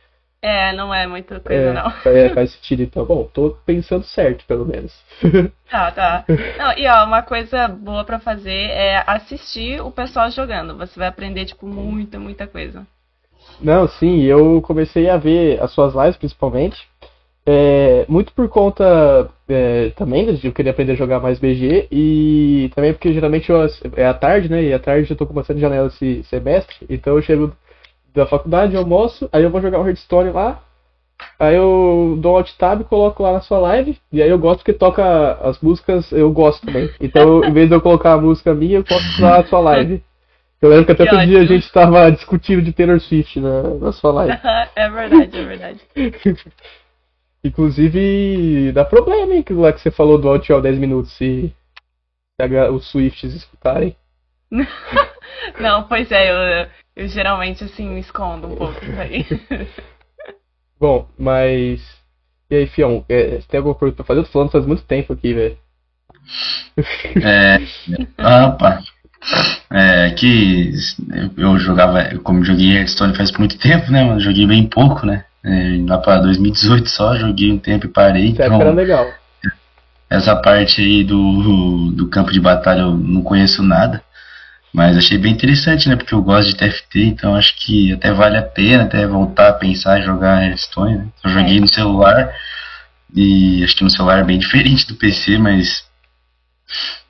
É, 0.44 0.74
não 0.74 0.94
é 0.94 1.08
muita 1.08 1.40
coisa, 1.40 1.70
É, 1.70 1.74
não. 1.74 1.88
é, 2.12 2.30
faz 2.34 2.52
sentido 2.60 2.84
então. 2.84 3.06
Bom, 3.06 3.30
tô 3.34 3.56
pensando 3.66 4.04
certo, 4.04 4.46
pelo 4.46 4.66
menos. 4.66 4.94
Tá, 5.72 5.90
tá. 5.90 6.26
Não, 6.60 6.78
e 6.78 6.86
ó, 6.86 7.04
uma 7.04 7.24
coisa 7.24 7.68
boa 7.68 8.04
pra 8.04 8.20
fazer 8.20 8.70
é 8.70 9.04
assistir 9.08 9.82
o 9.82 9.90
pessoal 9.90 10.30
jogando. 10.30 10.78
Você 10.78 11.00
vai 11.00 11.08
aprender, 11.08 11.46
tipo, 11.46 11.66
muita, 11.66 12.20
muita 12.20 12.46
coisa. 12.46 12.86
Não, 13.60 13.88
sim, 13.88 14.22
eu 14.22 14.62
comecei 14.62 15.10
a 15.10 15.18
ver 15.18 15.60
as 15.60 15.72
suas 15.72 15.96
lives 15.96 16.18
principalmente. 16.18 16.78
É, 17.46 18.06
muito 18.08 18.32
por 18.34 18.48
conta 18.50 19.28
é, 19.50 19.90
também 19.96 20.34
de 20.36 20.48
eu 20.48 20.54
querer 20.54 20.70
aprender 20.70 20.92
a 20.92 20.96
jogar 20.96 21.20
mais 21.20 21.40
BG 21.40 21.88
e 21.92 22.72
também 22.76 22.94
porque 22.94 23.12
geralmente 23.12 23.50
eu, 23.50 23.58
é 23.96 24.06
à 24.06 24.14
tarde, 24.14 24.50
né? 24.50 24.64
E 24.64 24.74
à 24.74 24.80
tarde 24.80 25.10
eu 25.10 25.18
tô 25.18 25.26
com 25.26 25.34
bastante 25.34 25.60
janela 25.60 25.88
esse 25.88 26.24
semestre, 26.26 26.86
então 26.90 27.16
eu 27.16 27.22
chego 27.24 27.52
da 28.14 28.26
faculdade, 28.26 28.76
almoço, 28.76 29.28
aí 29.32 29.44
eu 29.44 29.50
vou 29.50 29.62
jogar 29.62 29.80
o 29.80 29.88
Hearthstone 29.88 30.32
lá, 30.32 30.62
aí 31.40 31.56
eu 31.56 32.18
dou 32.20 32.38
alt 32.38 32.52
tab 32.58 32.82
e 32.82 32.84
coloco 32.84 33.24
lá 33.24 33.34
na 33.34 33.42
sua 33.42 33.58
live, 33.60 33.98
e 34.12 34.22
aí 34.22 34.30
eu 34.30 34.38
gosto 34.38 34.60
porque 34.60 34.74
toca 34.74 35.34
as 35.42 35.60
músicas, 35.60 36.12
eu 36.12 36.32
gosto 36.32 36.66
também. 36.66 36.90
Então, 37.00 37.44
em 37.44 37.52
vez 37.52 37.70
de 37.70 37.76
eu 37.76 37.82
colocar 37.82 38.14
a 38.14 38.22
música 38.22 38.54
minha, 38.54 38.78
eu 38.78 38.86
coloco 38.86 39.06
lá 39.20 39.38
na 39.40 39.46
sua 39.46 39.60
live. 39.60 40.04
Eu 40.62 40.70
lembro 40.70 40.86
que 40.86 40.92
até 40.94 41.04
outro 41.04 41.26
dia 41.26 41.42
a 41.42 41.46
gente 41.46 41.70
tava 41.74 42.10
discutindo 42.10 42.62
de 42.62 42.72
Taylor 42.72 43.00
Swift 43.00 43.38
na, 43.40 43.64
na 43.64 43.92
sua 43.92 44.14
live. 44.14 44.40
é 44.76 44.90
verdade, 44.90 45.38
é 45.38 45.44
verdade. 45.44 45.82
Inclusive, 47.44 48.72
dá 48.72 48.86
problema, 48.86 49.34
hein, 49.34 49.44
lá 49.50 49.74
que 49.74 49.82
você 49.82 49.92
falou 49.92 50.18
do 50.18 50.30
Alt 50.30 50.48
10 50.48 50.78
minutos, 50.78 51.12
se, 51.18 51.54
se 52.40 52.58
a 52.58 52.72
os 52.72 52.90
Swifts 52.90 53.34
escutarem. 53.34 53.94
Não, 55.60 55.84
pois 55.84 56.12
é, 56.12 56.32
eu, 56.32 56.68
eu 56.96 57.08
geralmente, 57.08 57.64
assim, 57.64 57.90
me 57.90 58.00
escondo 58.00 58.48
um 58.48 58.56
pouco 58.56 58.84
isso 58.84 59.00
aí. 59.00 59.26
Bom, 60.80 61.08
mas. 61.18 61.82
E 62.50 62.56
aí, 62.56 62.68
Fião, 62.68 63.06
é, 63.08 63.40
você 63.40 63.48
tem 63.48 63.58
alguma 63.58 63.76
coisa 63.76 63.96
pra 63.96 64.06
fazer? 64.06 64.20
Eu 64.20 64.26
tô 64.26 64.32
falando 64.32 64.52
faz 64.52 64.66
muito 64.66 64.84
tempo 64.84 65.14
aqui, 65.14 65.34
velho. 65.34 65.58
É, 67.24 67.60
ah, 68.18 68.48
opa. 68.48 68.80
É 69.72 70.12
que 70.12 70.72
eu, 71.38 71.58
jogava, 71.58 72.02
eu 72.12 72.22
como 72.22 72.44
joguei 72.44 72.76
Hearthstone 72.78 73.16
faz 73.16 73.32
muito 73.32 73.58
tempo, 73.58 73.92
né, 73.92 74.04
mano? 74.04 74.20
Joguei 74.20 74.46
bem 74.46 74.68
pouco, 74.68 75.06
né? 75.06 75.26
É, 75.44 75.78
lá 75.88 75.98
pra 75.98 76.20
2018 76.20 76.90
só, 76.90 77.16
joguei 77.16 77.52
um 77.52 77.58
tempo 77.58 77.86
e 77.86 77.90
parei. 77.90 78.32
Essa 78.32 78.44
época 78.44 78.56
era 78.56 78.64
Então, 78.64 78.76
legal. 78.76 79.08
essa 80.10 80.36
parte 80.36 80.82
aí 80.82 81.04
do, 81.04 81.92
do 81.92 82.08
campo 82.08 82.32
de 82.32 82.40
batalha 82.40 82.82
eu 82.82 82.94
não 82.94 83.22
conheço 83.24 83.64
nada. 83.64 84.04
Mas 84.74 84.98
achei 84.98 85.20
bem 85.20 85.32
interessante, 85.34 85.88
né? 85.88 85.96
Porque 85.96 86.14
eu 86.16 86.22
gosto 86.24 86.50
de 86.50 86.56
TFT, 86.56 87.04
então 87.04 87.36
acho 87.36 87.56
que 87.58 87.94
até 87.94 88.12
vale 88.12 88.38
a 88.38 88.42
pena 88.42 88.84
até 88.86 89.06
voltar 89.06 89.50
a 89.50 89.54
pensar 89.54 90.00
em 90.00 90.04
jogar 90.04 90.44
Hearthstone, 90.44 90.98
né? 90.98 91.08
Eu 91.24 91.30
joguei 91.30 91.58
É. 91.58 91.60
no 91.60 91.72
celular 91.72 92.34
e 93.16 93.64
acho 93.64 93.76
que 93.76 93.84
no 93.84 93.90
celular 93.92 94.20
é 94.20 94.24
bem 94.24 94.40
diferente 94.40 94.88
do 94.88 94.96
PC, 94.96 95.38
mas 95.38 95.84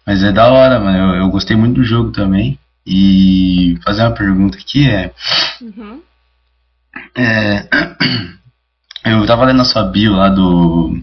mas 0.05 0.21
é 0.21 0.33
da 0.33 0.51
hora, 0.51 0.77
mano. 0.79 0.97
Eu, 1.15 1.21
eu 1.21 1.29
gostei 1.29 1.55
muito 1.55 1.75
do 1.75 1.83
jogo 1.85 2.11
também. 2.11 2.59
E 2.85 3.77
fazer 3.85 4.01
uma 4.01 4.11
pergunta 4.11 4.57
aqui 4.57 4.89
é, 4.89 5.13
Uhum. 5.61 6.01
é, 7.15 7.65
eu 9.09 9.25
tava 9.25 9.45
lendo 9.45 9.61
a 9.61 9.65
sua 9.65 9.83
bio 9.85 10.11
lá 10.17 10.27
do, 10.27 11.01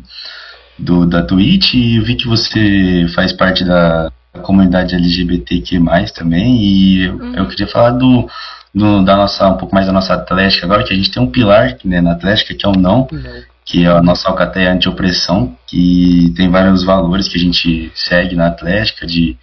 do 0.78 1.06
da 1.06 1.22
Twitch 1.22 1.72
e 1.72 1.96
eu 1.96 2.04
vi 2.04 2.16
que 2.16 2.28
você 2.28 3.06
faz 3.14 3.32
parte 3.32 3.64
da 3.64 4.12
comunidade 4.42 4.94
LGBTQ+, 4.94 5.78
também 6.14 6.56
e 6.62 7.04
eu, 7.04 7.14
Uhum. 7.16 7.34
eu 7.34 7.48
queria 7.48 7.66
falar 7.66 7.90
do, 7.90 8.28
do- 8.74 9.02
da 9.04 9.16
nossa 9.16 9.48
um 9.48 9.56
pouco 9.56 9.74
mais 9.74 9.86
da 9.86 9.92
nossa 9.92 10.14
Atlética 10.14 10.64
agora 10.66 10.84
que 10.84 10.92
a 10.92 10.96
gente 10.96 11.10
tem 11.10 11.22
um 11.22 11.30
pilar 11.30 11.76
né, 11.84 12.00
na 12.00 12.12
Atlética 12.12 12.54
que 12.54 12.64
é 12.64 12.68
o 12.68 12.72
não 12.72 13.08
Não. 13.10 13.42
que 13.64 13.84
é 13.84 13.88
a 13.88 14.02
nossa 14.02 14.28
alcateia 14.28 14.72
anti-opressão, 14.72 15.56
que 15.66 16.32
tem 16.36 16.48
vários 16.48 16.82
valores 16.84 17.28
que 17.28 17.36
a 17.36 17.40
gente 17.40 17.90
segue 17.94 18.34
na 18.34 18.46
Atlética, 18.48 19.06
de, 19.06 19.36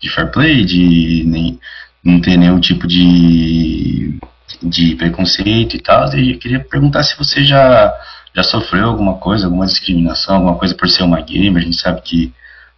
de 0.00 0.08
fair 0.10 0.30
play, 0.30 0.64
de 0.64 1.24
nem, 1.26 1.58
não 2.02 2.18
ter 2.20 2.36
nenhum 2.38 2.58
tipo 2.60 2.86
de, 2.86 4.18
de 4.62 4.94
preconceito 4.94 5.76
e 5.76 5.80
tal. 5.80 6.08
E 6.14 6.32
eu 6.32 6.38
queria 6.38 6.60
perguntar 6.60 7.02
se 7.02 7.18
você 7.18 7.44
já, 7.44 7.92
já 8.34 8.42
sofreu 8.42 8.88
alguma 8.88 9.14
coisa, 9.14 9.44
alguma 9.46 9.66
discriminação, 9.66 10.36
alguma 10.36 10.54
coisa 10.56 10.74
por 10.74 10.88
ser 10.88 11.02
uma 11.02 11.20
gamer. 11.20 11.62
A 11.62 11.66
gente 11.66 11.80
sabe 11.80 12.00
que 12.02 12.32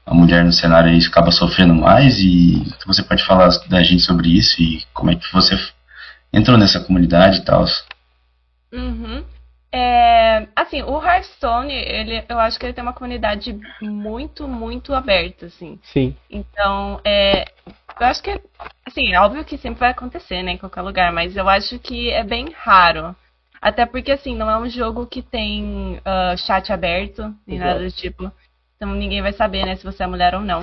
a 0.08 0.14
mulher 0.14 0.44
no 0.44 0.52
cenário 0.52 0.90
aí 0.90 0.98
acaba 1.06 1.30
sofrendo 1.30 1.74
mais 1.74 2.18
e 2.18 2.62
você 2.86 3.02
pode 3.02 3.24
falar 3.24 3.50
da 3.68 3.82
gente 3.82 4.02
sobre 4.02 4.36
isso 4.36 4.60
e 4.60 4.82
como 4.94 5.10
é 5.10 5.14
que 5.14 5.30
você 5.32 5.54
entrou 6.32 6.56
nessa 6.56 6.80
comunidade 6.80 7.38
e 7.38 7.44
tal. 7.44 7.64
Uhum. 8.72 9.22
É, 9.70 10.46
assim, 10.56 10.82
o 10.82 11.02
Hearthstone, 11.02 11.74
ele, 11.74 12.24
eu 12.26 12.38
acho 12.38 12.58
que 12.58 12.64
ele 12.64 12.72
tem 12.72 12.82
uma 12.82 12.94
comunidade 12.94 13.58
muito, 13.82 14.48
muito 14.48 14.94
aberta, 14.94 15.46
assim. 15.46 15.78
Sim. 15.82 16.16
Então, 16.30 17.00
é, 17.04 17.44
eu 18.00 18.06
acho 18.06 18.22
que, 18.22 18.40
assim, 18.86 19.12
é 19.12 19.20
óbvio 19.20 19.44
que 19.44 19.58
sempre 19.58 19.80
vai 19.80 19.90
acontecer, 19.90 20.42
né, 20.42 20.52
em 20.52 20.58
qualquer 20.58 20.80
lugar, 20.80 21.12
mas 21.12 21.36
eu 21.36 21.46
acho 21.50 21.78
que 21.78 22.10
é 22.10 22.24
bem 22.24 22.50
raro. 22.56 23.14
Até 23.60 23.84
porque, 23.84 24.12
assim, 24.12 24.34
não 24.34 24.48
é 24.48 24.56
um 24.56 24.70
jogo 24.70 25.06
que 25.06 25.20
tem 25.20 26.00
ah, 26.04 26.34
chat 26.36 26.72
aberto, 26.72 27.34
nem 27.46 27.58
nada 27.58 27.80
do 27.80 27.90
tipo. 27.90 28.32
Então 28.78 28.94
ninguém 28.94 29.20
vai 29.20 29.32
saber, 29.32 29.66
né, 29.66 29.76
se 29.76 29.84
você 29.84 30.04
é 30.04 30.06
mulher 30.06 30.34
ou 30.34 30.40
não. 30.40 30.62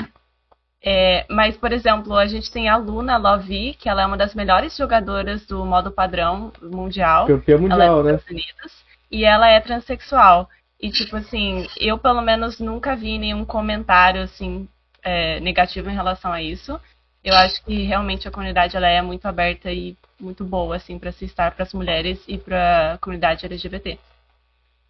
É, 0.83 1.25
mas, 1.29 1.57
por 1.57 1.71
exemplo, 1.71 2.15
a 2.15 2.25
gente 2.25 2.51
tem 2.51 2.69
a 2.69 2.77
Luna 2.77 3.17
Lovi, 3.17 3.75
que 3.79 3.89
ela 3.89 4.03
é 4.03 4.05
uma 4.05 4.17
das 4.17 4.33
melhores 4.33 4.75
jogadoras 4.75 5.45
do 5.45 5.65
modo 5.65 5.91
padrão 5.91 6.51
mundial. 6.61 7.27
Campeã 7.27 7.55
é 7.55 7.57
mundial, 7.57 8.03
dos 8.03 8.05
né? 8.05 8.17
Estados 8.17 8.31
Unidos 8.31 8.85
e 9.11 9.23
ela 9.23 9.49
é 9.49 9.59
transexual. 9.59 10.49
E, 10.79 10.91
tipo 10.91 11.15
assim, 11.15 11.65
eu 11.77 11.97
pelo 11.97 12.21
menos 12.21 12.59
nunca 12.59 12.95
vi 12.95 13.17
nenhum 13.17 13.45
comentário, 13.45 14.21
assim, 14.21 14.67
é, 15.01 15.39
negativo 15.39 15.89
em 15.89 15.95
relação 15.95 16.31
a 16.31 16.41
isso. 16.41 16.79
Eu 17.23 17.33
acho 17.35 17.63
que 17.63 17.83
realmente 17.83 18.27
a 18.27 18.31
comunidade 18.31 18.75
ela 18.75 18.87
é 18.87 19.01
muito 19.01 19.25
aberta 19.25 19.71
e 19.71 19.95
muito 20.19 20.43
boa, 20.43 20.75
assim, 20.75 20.99
para 20.99 21.11
se 21.11 21.25
estar 21.25 21.51
para 21.51 21.63
as 21.63 21.73
mulheres 21.73 22.21
e 22.27 22.37
para 22.37 22.93
a 22.93 22.97
comunidade 22.97 23.45
LGBT. 23.45 23.97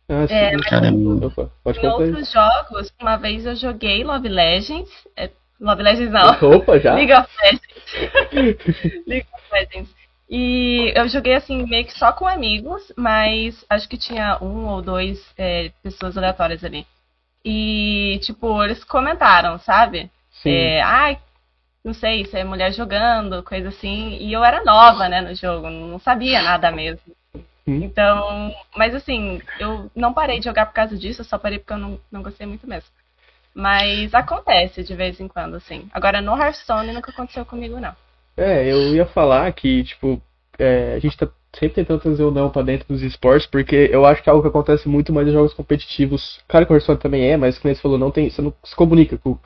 Ah, 0.07 0.27
sim. 0.27 0.33
É, 0.33 1.25
Opa, 1.25 1.51
pode 1.63 1.79
Em 1.79 1.87
outros 1.87 2.31
jogos, 2.31 2.93
uma 3.01 3.17
vez 3.17 3.45
eu 3.45 3.55
joguei 3.55 4.03
Love 4.03 4.29
Legends. 4.29 4.89
é, 5.17 5.31
Love 5.59 5.81
Legends 5.81 6.11
não. 6.11 6.31
Opa, 6.57 6.79
já? 6.79 6.93
League 6.93 7.13
of 7.13 7.27
Legends. 7.43 9.03
League 9.07 9.27
of 9.33 9.43
Legends. 9.51 9.95
E 10.29 10.91
eu 10.95 11.07
joguei 11.07 11.35
assim 11.35 11.65
meio 11.65 11.85
que 11.85 11.97
só 11.97 12.11
com 12.11 12.27
amigos, 12.27 12.91
mas 12.95 13.63
acho 13.69 13.87
que 13.87 13.97
tinha 13.97 14.37
um 14.41 14.67
ou 14.67 14.81
dois 14.81 15.23
é, 15.37 15.71
pessoas 15.83 16.17
aleatórias 16.17 16.63
ali. 16.63 16.85
E, 17.43 18.19
tipo, 18.23 18.63
eles 18.63 18.83
comentaram, 18.83 19.59
sabe? 19.59 20.09
Sim. 20.31 20.49
É, 20.49 20.81
ai, 20.81 21.19
não 21.83 21.93
sei, 21.93 22.25
se 22.25 22.37
é 22.37 22.43
mulher 22.43 22.73
jogando, 22.73 23.43
coisa 23.43 23.69
assim. 23.69 24.17
E 24.19 24.33
eu 24.33 24.43
era 24.43 24.63
nova, 24.63 25.07
né, 25.07 25.21
no 25.21 25.35
jogo, 25.35 25.69
não 25.69 25.99
sabia 25.99 26.41
nada 26.41 26.71
mesmo. 26.71 27.15
Hum. 27.67 27.83
Então, 27.83 28.53
mas 28.75 28.93
assim, 28.93 29.41
eu 29.59 29.89
não 29.95 30.13
parei 30.13 30.39
de 30.39 30.45
jogar 30.45 30.67
por 30.67 30.73
causa 30.73 30.97
disso, 30.97 31.21
eu 31.21 31.25
só 31.25 31.37
parei 31.37 31.59
porque 31.59 31.73
eu 31.73 31.77
não, 31.77 31.99
não 32.11 32.21
gostei 32.21 32.45
muito 32.45 32.67
mesmo. 32.67 32.89
Mas 33.53 34.13
acontece 34.13 34.83
de 34.83 34.93
vez 34.93 35.19
em 35.19 35.27
quando, 35.27 35.55
assim. 35.55 35.87
Agora 35.93 36.21
no 36.21 36.37
Hearthstone 36.37 36.91
nunca 36.91 37.11
aconteceu 37.11 37.45
comigo, 37.45 37.79
não. 37.79 37.95
É, 38.35 38.69
eu 38.69 38.93
ia 38.93 39.05
falar 39.05 39.51
que, 39.53 39.83
tipo, 39.85 40.21
é, 40.59 40.95
a 40.95 40.99
gente 40.99 41.17
tá 41.17 41.27
sempre 41.57 41.75
tentando 41.75 42.01
trazer 42.01 42.23
o 42.23 42.31
não 42.31 42.49
pra 42.49 42.61
dentro 42.61 42.85
dos 42.89 43.01
esportes, 43.01 43.47
porque 43.47 43.89
eu 43.91 44.05
acho 44.05 44.21
que 44.21 44.29
é 44.29 44.31
algo 44.31 44.43
que 44.43 44.49
acontece 44.49 44.89
muito 44.89 45.13
mais 45.13 45.27
em 45.27 45.31
jogos 45.31 45.53
competitivos. 45.53 46.39
Claro 46.47 46.65
que 46.65 46.73
o 46.73 46.75
Hearthstone 46.75 46.99
também 46.99 47.31
é, 47.31 47.37
mas 47.37 47.57
como 47.57 47.73
você 47.73 47.81
falou, 47.81 47.97
não 47.97 48.11
tem, 48.11 48.29
você 48.29 48.41
não 48.41 48.53
se 48.63 48.75
comunica 48.75 49.17
com 49.17 49.31
o 49.31 49.39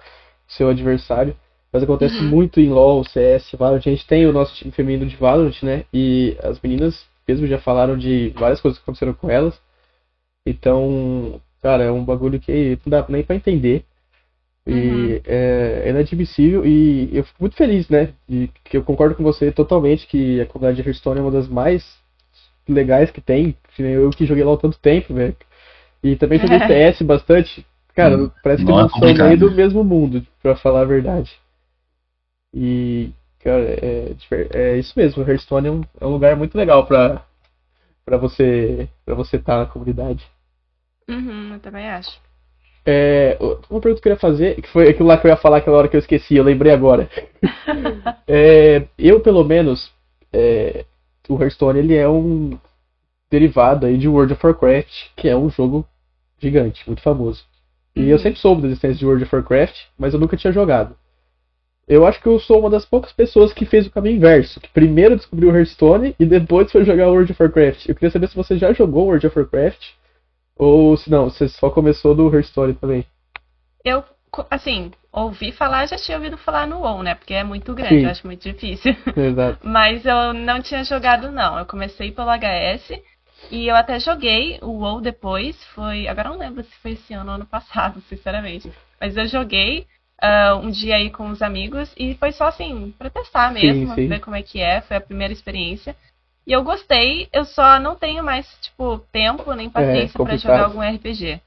seu 0.47 0.69
adversário. 0.69 1.35
Mas 1.71 1.83
acontece 1.83 2.17
uhum. 2.17 2.29
muito 2.29 2.59
em 2.59 2.69
LoL, 2.69 3.03
CS, 3.03 3.51
Valorant. 3.53 3.85
A 3.85 3.91
gente 3.91 4.07
tem 4.07 4.25
o 4.25 4.33
nosso 4.33 4.55
time 4.55 4.71
feminino 4.71 5.05
de 5.05 5.15
Valorant, 5.15 5.61
né? 5.61 5.85
E 5.93 6.35
as 6.41 6.59
meninas 6.61 7.05
mesmo 7.29 7.45
já 7.45 7.59
falaram 7.59 7.95
de 7.95 8.29
várias 8.29 8.59
coisas 8.59 8.79
que 8.79 8.83
aconteceram 8.83 9.13
com 9.13 9.29
elas. 9.29 9.59
Então, 10.45 11.39
cara, 11.61 11.83
é 11.83 11.91
um 11.91 12.03
bagulho 12.03 12.39
que 12.39 12.79
não 12.85 12.89
dá 12.89 13.05
nem 13.07 13.23
pra 13.23 13.35
entender. 13.35 13.85
E 14.65 14.73
uhum. 14.73 15.21
é, 15.25 15.83
é 15.85 15.89
inadmissível 15.89 16.65
e 16.65 17.09
eu 17.15 17.23
fico 17.23 17.37
muito 17.39 17.55
feliz, 17.55 17.87
né? 17.87 18.13
E 18.27 18.49
que 18.63 18.77
eu 18.77 18.83
concordo 18.83 19.15
com 19.15 19.23
você 19.23 19.51
totalmente 19.51 20.07
que 20.07 20.41
a 20.41 20.45
comunidade 20.45 20.81
de 20.81 20.87
Hearthstone 20.87 21.19
é 21.19 21.21
uma 21.21 21.31
das 21.31 21.47
mais 21.47 21.97
legais 22.67 23.11
que 23.11 23.21
tem. 23.21 23.55
Eu 23.77 24.09
que 24.09 24.25
joguei 24.25 24.43
lá 24.43 24.53
há 24.53 24.57
tanto 24.57 24.79
tempo, 24.79 25.13
velho. 25.13 25.35
E 26.03 26.15
também 26.15 26.37
joguei 26.39 26.59
PS 26.59 27.01
bastante. 27.03 27.65
Cara, 27.95 28.17
hum, 28.17 28.31
parece 28.43 28.63
que 28.63 28.71
nós 28.71 28.91
somos 28.91 29.17
meio 29.17 29.37
do 29.37 29.51
mesmo 29.51 29.83
mundo, 29.83 30.25
pra 30.41 30.55
falar 30.55 30.81
a 30.81 30.85
verdade. 30.85 31.31
E, 32.53 33.11
cara, 33.39 33.63
é, 33.63 34.15
é 34.53 34.77
isso 34.77 34.93
mesmo. 34.97 35.23
Hearthstone 35.23 35.67
é 35.67 35.71
um, 35.71 35.81
é 35.99 36.05
um 36.05 36.11
lugar 36.11 36.35
muito 36.35 36.57
legal 36.57 36.85
pra, 36.85 37.23
pra 38.05 38.17
você 38.17 38.87
pra 39.05 39.15
você 39.15 39.37
estar 39.37 39.53
tá 39.53 39.59
na 39.59 39.65
comunidade. 39.65 40.25
Uhum, 41.09 41.53
eu 41.53 41.59
também 41.59 41.89
acho. 41.89 42.19
É, 42.85 43.37
uma 43.39 43.81
pergunta 43.81 43.81
que 43.81 43.89
eu 43.89 44.01
queria 44.01 44.17
fazer, 44.17 44.61
que 44.61 44.69
foi 44.69 44.89
aquilo 44.89 45.07
lá 45.07 45.17
que 45.17 45.27
eu 45.27 45.29
ia 45.29 45.37
falar 45.37 45.57
aquela 45.57 45.77
hora 45.77 45.87
que 45.87 45.95
eu 45.95 45.99
esqueci, 45.99 46.35
eu 46.35 46.43
lembrei 46.43 46.71
agora. 46.71 47.09
é, 48.27 48.87
eu, 48.97 49.19
pelo 49.19 49.43
menos, 49.43 49.91
é, 50.31 50.85
o 51.27 51.39
Hearthstone 51.39 51.79
ele 51.79 51.95
é 51.95 52.07
um 52.07 52.57
derivado 53.29 53.85
aí 53.85 53.97
de 53.97 54.07
World 54.07 54.33
of 54.33 54.45
Warcraft, 54.45 55.09
que 55.15 55.27
é 55.27 55.35
um 55.35 55.49
jogo 55.49 55.87
gigante, 56.39 56.83
muito 56.87 57.01
famoso. 57.01 57.43
E 57.95 58.01
uhum. 58.01 58.07
eu 58.07 58.19
sempre 58.19 58.39
soube 58.39 58.61
da 58.61 58.67
existência 58.67 58.97
de 58.97 59.05
World 59.05 59.23
of 59.23 59.35
Warcraft, 59.35 59.75
mas 59.97 60.13
eu 60.13 60.19
nunca 60.19 60.37
tinha 60.37 60.53
jogado. 60.53 60.95
Eu 61.89 62.05
acho 62.05 62.21
que 62.21 62.27
eu 62.27 62.39
sou 62.39 62.59
uma 62.59 62.69
das 62.69 62.85
poucas 62.85 63.11
pessoas 63.11 63.51
que 63.51 63.65
fez 63.65 63.87
o 63.87 63.91
caminho 63.91 64.17
inverso, 64.17 64.59
que 64.59 64.69
primeiro 64.69 65.15
descobriu 65.15 65.49
o 65.49 65.57
Hearthstone 65.57 66.15
e 66.19 66.23
depois 66.23 66.71
foi 66.71 66.85
jogar 66.85 67.07
World 67.07 67.31
of 67.31 67.41
Warcraft. 67.41 67.89
Eu 67.89 67.95
queria 67.95 68.11
saber 68.11 68.29
se 68.29 68.35
você 68.35 68.59
já 68.59 68.71
jogou 68.71 69.07
World 69.07 69.25
of 69.25 69.39
Warcraft 69.39 69.87
ou 70.55 70.95
se 70.95 71.09
não, 71.09 71.31
você 71.31 71.49
só 71.49 71.71
começou 71.71 72.13
do 72.13 72.31
Hearthstone 72.31 72.75
também. 72.75 73.03
Eu, 73.83 74.03
assim, 74.51 74.91
ouvi 75.11 75.51
falar, 75.51 75.87
já 75.87 75.97
tinha 75.97 76.17
ouvido 76.17 76.37
falar 76.37 76.67
no 76.67 76.81
WoW, 76.81 77.01
né? 77.01 77.15
Porque 77.15 77.33
é 77.33 77.43
muito 77.43 77.73
grande, 77.73 78.01
Sim. 78.01 78.03
eu 78.03 78.11
acho 78.11 78.27
muito 78.27 78.43
difícil. 78.43 78.95
Exato. 79.17 79.67
Mas 79.67 80.05
eu 80.05 80.31
não 80.31 80.61
tinha 80.61 80.83
jogado, 80.83 81.31
não. 81.31 81.57
Eu 81.57 81.65
comecei 81.65 82.11
pelo 82.11 82.29
HS 82.29 83.01
e 83.49 83.67
eu 83.67 83.75
até 83.75 83.99
joguei 83.99 84.59
o 84.61 84.73
WoW 84.73 85.01
depois. 85.01 85.57
Foi. 85.73 86.07
Agora 86.07 86.27
eu 86.27 86.33
não 86.33 86.39
lembro 86.39 86.63
se 86.63 86.75
foi 86.83 86.91
esse 86.91 87.15
ano 87.15 87.31
ou 87.31 87.35
ano 87.37 87.47
passado, 87.47 87.99
sinceramente. 88.07 88.71
Mas 89.01 89.17
eu 89.17 89.25
joguei 89.25 89.87
uh, 90.23 90.57
um 90.57 90.69
dia 90.69 90.95
aí 90.95 91.09
com 91.09 91.29
os 91.29 91.41
amigos 91.41 91.91
e 91.97 92.15
foi 92.15 92.31
só 92.31 92.47
assim, 92.47 92.93
pra 92.97 93.09
testar 93.09 93.51
mesmo, 93.51 93.87
sim, 93.89 93.95
sim. 93.95 94.07
ver 94.07 94.19
como 94.19 94.35
é 94.35 94.41
que 94.41 94.59
é. 94.61 94.81
Foi 94.81 94.97
a 94.97 95.01
primeira 95.01 95.33
experiência. 95.33 95.95
E 96.45 96.51
eu 96.51 96.63
gostei, 96.63 97.27
eu 97.31 97.45
só 97.45 97.79
não 97.79 97.95
tenho 97.95 98.23
mais, 98.23 98.47
tipo, 98.61 98.99
tempo 99.11 99.53
nem 99.53 99.67
é, 99.67 99.69
paciência 99.69 100.21
é, 100.21 100.25
para 100.25 100.37
jogar 100.37 100.63
algum 100.63 100.81
RPG. 100.81 101.39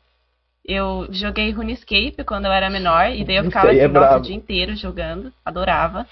Eu 0.64 1.08
joguei 1.10 1.50
RuneScape 1.50 2.22
quando 2.24 2.44
eu 2.44 2.52
era 2.52 2.70
menor, 2.70 3.10
e 3.10 3.24
daí 3.24 3.36
eu 3.36 3.44
ficava 3.44 3.70
assim, 3.70 3.80
é 3.80 3.88
nossa, 3.88 4.18
o 4.18 4.22
dia 4.22 4.36
inteiro 4.36 4.76
jogando, 4.76 5.32
adorava. 5.44 6.06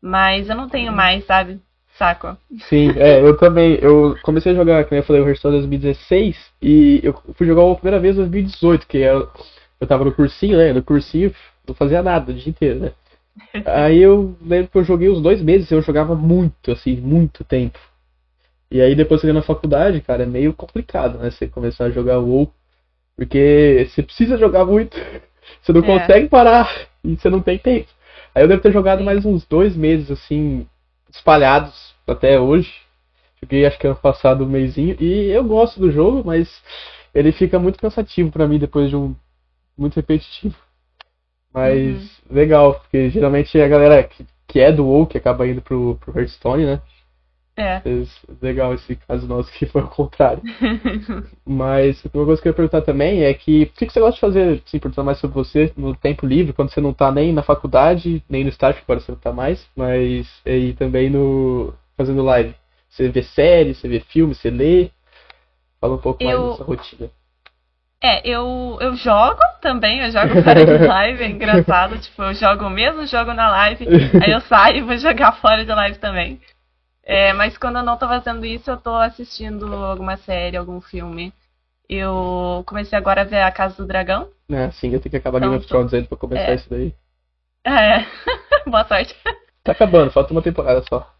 Mas 0.00 0.48
eu 0.48 0.54
não 0.54 0.68
tenho 0.68 0.92
mais, 0.92 1.26
sabe? 1.26 1.60
Saco. 1.98 2.36
Sim, 2.68 2.92
é, 2.96 3.20
eu 3.20 3.36
também. 3.36 3.74
Eu 3.82 4.16
comecei 4.22 4.52
a 4.52 4.54
jogar, 4.54 4.84
como 4.84 4.98
eu 4.98 5.04
falei, 5.04 5.20
o 5.20 5.26
Hearthstone 5.26 5.56
em 5.56 5.60
2016, 5.60 6.36
e 6.62 7.00
eu 7.02 7.12
fui 7.34 7.46
jogar 7.46 7.70
a 7.70 7.74
primeira 7.74 8.00
vez 8.00 8.14
em 8.14 8.20
2018, 8.20 8.86
que 8.86 8.98
eu, 8.98 9.28
eu 9.80 9.86
tava 9.86 10.04
no 10.04 10.12
cursinho, 10.12 10.56
né? 10.56 10.72
No 10.72 10.82
cursinho 10.82 11.34
não 11.66 11.74
fazia 11.74 12.02
nada 12.02 12.32
o 12.32 12.34
dia 12.34 12.50
inteiro, 12.50 12.80
né? 12.80 12.92
Aí 13.64 13.98
eu 13.98 14.36
lembro 14.42 14.70
que 14.70 14.78
eu 14.78 14.84
joguei 14.84 15.08
uns 15.08 15.22
dois 15.22 15.42
meses, 15.42 15.70
eu 15.70 15.82
jogava 15.82 16.14
muito, 16.14 16.70
assim, 16.72 16.96
muito 16.96 17.44
tempo. 17.44 17.78
E 18.70 18.80
aí 18.80 18.94
depois 18.94 19.20
você 19.20 19.32
na 19.32 19.42
faculdade, 19.42 20.00
cara, 20.00 20.22
é 20.22 20.26
meio 20.26 20.52
complicado, 20.54 21.18
né? 21.18 21.30
Você 21.30 21.48
começar 21.48 21.86
a 21.86 21.90
jogar 21.90 22.18
WoW. 22.18 22.52
Porque 23.16 23.86
você 23.88 24.02
precisa 24.02 24.38
jogar 24.38 24.64
muito. 24.64 24.96
Você 25.60 25.72
não 25.72 25.82
é. 25.82 25.86
consegue 25.86 26.28
parar 26.28 26.88
e 27.02 27.16
você 27.16 27.28
não 27.28 27.42
tem 27.42 27.58
tempo. 27.58 27.88
Aí 28.34 28.42
eu 28.42 28.48
devo 28.48 28.62
ter 28.62 28.72
jogado 28.72 29.00
Sim. 29.00 29.04
mais 29.04 29.26
uns 29.26 29.44
dois 29.44 29.74
meses, 29.74 30.10
assim, 30.10 30.64
espalhados 31.12 31.92
até 32.06 32.38
hoje. 32.38 32.72
Joguei 33.42 33.66
acho 33.66 33.78
que 33.78 33.86
ano 33.86 33.96
passado 33.96 34.44
um 34.44 34.48
mêsinho. 34.48 34.96
E 35.00 35.28
eu 35.28 35.42
gosto 35.42 35.80
do 35.80 35.90
jogo, 35.90 36.22
mas 36.24 36.62
ele 37.12 37.32
fica 37.32 37.58
muito 37.58 37.80
cansativo 37.80 38.30
para 38.30 38.46
mim 38.46 38.58
depois 38.58 38.88
de 38.88 38.96
um. 38.96 39.14
Muito 39.76 39.96
repetitivo. 39.96 40.56
Mas 41.52 41.96
uhum. 41.96 42.36
legal, 42.36 42.74
porque 42.74 43.10
geralmente 43.10 43.58
é 43.58 43.64
a 43.64 43.68
galera 43.68 44.02
que, 44.04 44.24
que 44.46 44.60
é 44.60 44.70
do 44.70 44.86
WoW 44.86 45.06
que 45.06 45.18
acaba 45.18 45.46
indo 45.46 45.60
pro, 45.60 45.96
pro 45.96 46.16
Hearthstone, 46.16 46.64
né? 46.64 46.80
É. 47.56 47.82
Legal 48.40 48.72
esse 48.72 48.96
caso 48.96 49.26
nosso 49.26 49.52
que 49.52 49.66
foi 49.66 49.82
o 49.82 49.88
contrário. 49.88 50.42
Mas 51.44 52.02
uma 52.14 52.24
coisa 52.24 52.40
que 52.40 52.48
eu 52.48 52.50
ia 52.50 52.56
perguntar 52.56 52.80
também 52.82 53.24
é 53.24 53.34
que 53.34 53.64
o 53.64 53.66
que 53.66 53.90
você 53.90 54.00
gosta 54.00 54.14
de 54.14 54.20
fazer, 54.20 54.62
assim, 54.66 54.78
perguntar 54.78 55.02
mais 55.02 55.18
sobre 55.18 55.34
você 55.34 55.72
no 55.76 55.94
tempo 55.94 56.24
livre, 56.24 56.54
quando 56.54 56.72
você 56.72 56.80
não 56.80 56.94
tá 56.94 57.12
nem 57.12 57.32
na 57.32 57.42
faculdade, 57.42 58.22
nem 58.28 58.44
no 58.44 58.48
estágio, 58.48 58.78
que 58.78 58.84
agora 58.84 59.00
você 59.00 59.12
não 59.12 59.18
tá 59.18 59.32
mais, 59.32 59.66
mas 59.76 60.26
aí 60.46 60.72
também 60.74 61.10
no. 61.10 61.74
fazendo 61.96 62.22
live. 62.22 62.54
Você 62.88 63.08
vê 63.08 63.22
série, 63.22 63.74
você 63.74 63.88
vê 63.88 64.00
filme, 64.00 64.34
você 64.34 64.50
lê. 64.50 64.90
Fala 65.80 65.94
um 65.94 65.98
pouco 65.98 66.22
eu... 66.22 66.28
mais 66.28 66.50
dessa 66.52 66.64
rotina. 66.64 67.10
É, 68.02 68.26
eu, 68.26 68.78
eu 68.80 68.96
jogo 68.96 69.40
também, 69.60 70.00
eu 70.00 70.10
jogo 70.10 70.42
fora 70.42 70.64
de 70.64 70.72
live, 70.86 71.22
é 71.22 71.28
engraçado, 71.28 71.98
tipo, 71.98 72.22
eu 72.22 72.32
jogo 72.32 72.64
o 72.64 72.70
mesmo 72.70 73.06
jogo 73.06 73.34
na 73.34 73.50
live, 73.50 73.86
aí 74.22 74.32
eu 74.32 74.40
saio 74.40 74.78
e 74.78 74.82
vou 74.82 74.96
jogar 74.96 75.32
fora 75.32 75.66
de 75.66 75.70
live 75.70 75.98
também. 75.98 76.40
É, 77.02 77.32
mas 77.34 77.58
quando 77.58 77.76
eu 77.76 77.82
não 77.82 77.98
tô 77.98 78.08
fazendo 78.08 78.46
isso, 78.46 78.70
eu 78.70 78.78
tô 78.78 78.94
assistindo 78.94 79.66
alguma 79.74 80.16
série, 80.16 80.56
algum 80.56 80.80
filme. 80.80 81.32
Eu 81.88 82.62
comecei 82.66 82.96
agora 82.96 83.22
a 83.22 83.24
ver 83.24 83.42
A 83.42 83.50
Casa 83.50 83.76
do 83.76 83.86
Dragão. 83.86 84.30
É, 84.48 84.70
sim, 84.70 84.94
eu 84.94 85.00
tenho 85.00 85.10
que 85.10 85.16
acabar 85.16 85.38
então, 85.38 85.50
Game 85.50 85.60
of 85.60 85.68
Thrones 85.68 85.92
antes 85.92 86.08
pra 86.08 86.16
começar 86.16 86.52
é. 86.52 86.54
isso 86.54 86.70
daí. 86.70 86.94
É, 87.66 88.06
boa 88.70 88.84
sorte. 88.84 89.14
Tá 89.62 89.72
acabando, 89.72 90.10
falta 90.10 90.32
uma 90.32 90.40
temporada 90.40 90.82
só. 90.88 91.12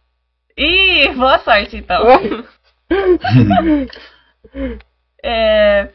Ih, 0.57 1.09
boa 1.09 1.37
sorte 1.39 1.77
então. 1.77 2.03
é, 5.23 5.89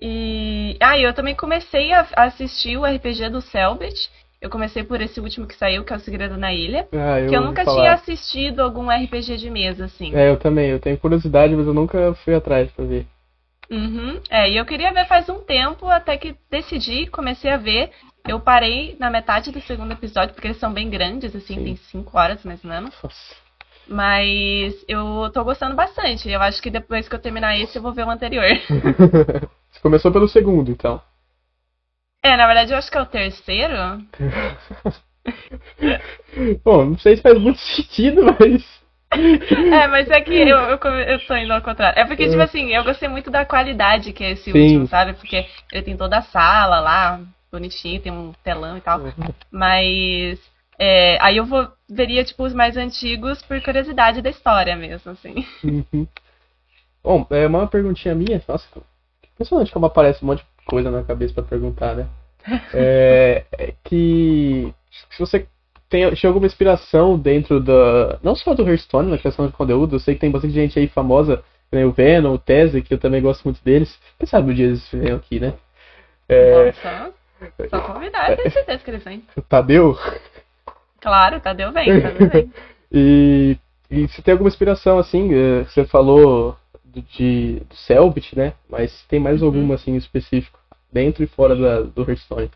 e. 0.00 0.76
Ah, 0.80 0.98
eu 0.98 1.12
também 1.14 1.34
comecei 1.34 1.92
a 1.92 2.06
assistir 2.16 2.76
o 2.76 2.84
RPG 2.84 3.30
do 3.30 3.40
Selbit. 3.40 4.10
Eu 4.40 4.50
comecei 4.50 4.84
por 4.84 5.00
esse 5.00 5.18
último 5.18 5.46
que 5.46 5.56
saiu, 5.56 5.82
que 5.82 5.92
é 5.92 5.96
o 5.96 6.00
Segredo 6.00 6.36
na 6.36 6.52
Ilha. 6.52 6.86
Ah, 6.92 7.20
eu 7.20 7.28
que 7.28 7.36
eu 7.36 7.40
nunca 7.40 7.64
falar. 7.64 7.80
tinha 7.80 7.92
assistido 7.94 8.60
algum 8.60 8.90
RPG 8.90 9.38
de 9.38 9.50
mesa, 9.50 9.86
assim. 9.86 10.14
É, 10.14 10.28
eu 10.28 10.36
também. 10.36 10.70
Eu 10.70 10.78
tenho 10.78 10.98
curiosidade, 10.98 11.54
mas 11.54 11.66
eu 11.66 11.74
nunca 11.74 12.14
fui 12.24 12.34
atrás 12.34 12.70
pra 12.70 12.84
ver. 12.84 13.06
Uhum. 13.70 14.20
É, 14.30 14.48
e 14.48 14.56
eu 14.56 14.64
queria 14.64 14.92
ver 14.92 15.06
faz 15.06 15.28
um 15.28 15.40
tempo, 15.40 15.88
até 15.88 16.16
que 16.16 16.36
decidi, 16.50 17.06
comecei 17.06 17.50
a 17.50 17.56
ver. 17.56 17.90
Eu 18.28 18.38
parei 18.40 18.96
na 18.98 19.10
metade 19.10 19.50
do 19.50 19.60
segundo 19.60 19.92
episódio, 19.92 20.34
porque 20.34 20.48
eles 20.48 20.58
são 20.58 20.72
bem 20.72 20.90
grandes, 20.90 21.34
assim, 21.34 21.54
Sim. 21.54 21.64
tem 21.64 21.76
cinco 21.76 22.18
horas 22.18 22.44
mais 22.44 22.62
ou 22.64 22.70
menos. 22.70 22.94
Nossa. 23.02 23.34
Mas 23.88 24.74
eu 24.88 25.30
tô 25.32 25.44
gostando 25.44 25.76
bastante. 25.76 26.28
Eu 26.28 26.42
acho 26.42 26.60
que 26.60 26.70
depois 26.70 27.08
que 27.08 27.14
eu 27.14 27.20
terminar 27.20 27.58
esse, 27.58 27.76
eu 27.76 27.82
vou 27.82 27.92
ver 27.92 28.04
o 28.04 28.10
anterior. 28.10 28.44
Você 29.76 29.82
começou 29.82 30.10
pelo 30.10 30.26
segundo, 30.26 30.70
então. 30.70 31.02
É, 32.22 32.34
na 32.34 32.46
verdade 32.46 32.72
eu 32.72 32.78
acho 32.78 32.90
que 32.90 32.96
é 32.96 33.02
o 33.02 33.06
terceiro. 33.06 33.74
Bom, 36.64 36.86
não 36.86 36.98
sei 36.98 37.16
se 37.16 37.22
faz 37.22 37.38
muito 37.38 37.60
sentido, 37.60 38.22
mas. 38.24 38.64
É, 39.12 39.86
mas 39.86 40.10
é 40.10 40.20
que 40.22 40.34
eu, 40.34 40.56
eu, 40.56 40.78
eu 40.78 41.26
tô 41.26 41.36
indo 41.36 41.52
ao 41.52 41.60
contrário. 41.60 41.98
É 41.98 42.06
porque, 42.06 42.26
tipo 42.28 42.40
assim, 42.40 42.74
eu 42.74 42.82
gostei 42.84 43.08
muito 43.08 43.30
da 43.30 43.44
qualidade 43.44 44.14
que 44.14 44.24
é 44.24 44.30
esse 44.30 44.50
Sim. 44.50 44.62
último, 44.62 44.86
sabe? 44.86 45.12
Porque 45.12 45.46
ele 45.70 45.82
tem 45.82 45.94
toda 45.96 46.16
a 46.18 46.22
sala 46.22 46.80
lá, 46.80 47.20
bonitinho, 47.52 48.00
tem 48.00 48.10
um 48.10 48.32
telão 48.42 48.78
e 48.78 48.80
tal. 48.80 49.00
Uhum. 49.00 49.12
Mas. 49.50 50.40
É, 50.78 51.18
aí 51.22 51.36
eu 51.36 51.44
vou, 51.44 51.70
veria, 51.88 52.24
tipo, 52.24 52.44
os 52.44 52.54
mais 52.54 52.76
antigos 52.76 53.42
por 53.42 53.60
curiosidade 53.62 54.22
da 54.22 54.30
história 54.30 54.74
mesmo, 54.74 55.12
assim. 55.12 55.46
Uhum. 55.62 56.06
Bom, 57.04 57.26
é 57.30 57.46
uma 57.46 57.66
perguntinha 57.66 58.14
minha. 58.14 58.42
Nossa, 58.48 58.66
impressionante 59.36 59.70
como 59.70 59.86
aparece 59.86 60.24
um 60.24 60.28
monte 60.28 60.40
de 60.40 60.64
coisa 60.66 60.90
na 60.90 61.04
cabeça 61.04 61.34
para 61.34 61.44
perguntar, 61.44 61.94
né? 61.94 62.06
É, 62.72 63.44
é, 63.58 63.74
que 63.84 64.72
se 65.10 65.18
você 65.18 65.46
tem, 65.88 66.12
tinha 66.14 66.30
alguma 66.30 66.46
inspiração 66.46 67.18
dentro 67.18 67.60
da. 67.60 68.18
Não 68.22 68.34
só 68.34 68.54
do 68.54 68.66
Hearthstone 68.66 69.10
na 69.10 69.18
criação 69.18 69.46
de 69.46 69.52
conteúdo, 69.52 69.96
eu 69.96 70.00
sei 70.00 70.14
que 70.14 70.20
tem 70.20 70.30
bastante 70.30 70.54
gente 70.54 70.78
aí 70.78 70.88
famosa, 70.88 71.42
né, 71.70 71.84
o 71.84 71.92
Venom, 71.92 72.34
o 72.34 72.38
Tese, 72.38 72.82
que 72.82 72.94
eu 72.94 72.98
também 72.98 73.20
gosto 73.20 73.44
muito 73.44 73.62
deles. 73.62 73.98
Quem 74.18 74.26
sabe 74.26 74.50
o 74.50 74.54
dia 74.54 74.66
eles 74.66 74.88
venham 74.90 75.16
aqui, 75.16 75.38
né? 75.38 75.54
É, 76.28 76.72
Só 77.68 77.80
convidar, 77.80 78.30
eu 78.30 78.36
tenho 78.36 78.50
certeza 78.50 78.82
que 78.82 78.90
ele 78.90 78.98
vem. 78.98 79.24
Tadeu? 79.48 79.96
Claro, 81.00 81.40
Tadeu 81.40 81.72
vem, 81.72 82.00
Tadeu 82.00 82.28
vem. 82.30 82.52
e, 82.90 83.56
e 83.90 84.08
você 84.08 84.22
tem 84.22 84.32
alguma 84.32 84.48
inspiração, 84.48 84.98
assim, 84.98 85.30
você 85.64 85.84
falou 85.84 86.56
de, 87.02 87.60
do 87.60 87.74
Selbit, 87.74 88.36
né? 88.36 88.54
Mas 88.68 89.02
tem 89.08 89.18
mais 89.20 89.40
Uhum. 89.40 89.48
alguma, 89.48 89.74
assim, 89.74 89.96
específico, 89.96 90.58
dentro 90.92 91.22
e 91.22 91.26
fora 91.26 91.54
da, 91.54 91.80
do 91.82 92.02
Hearthstone? 92.02 92.50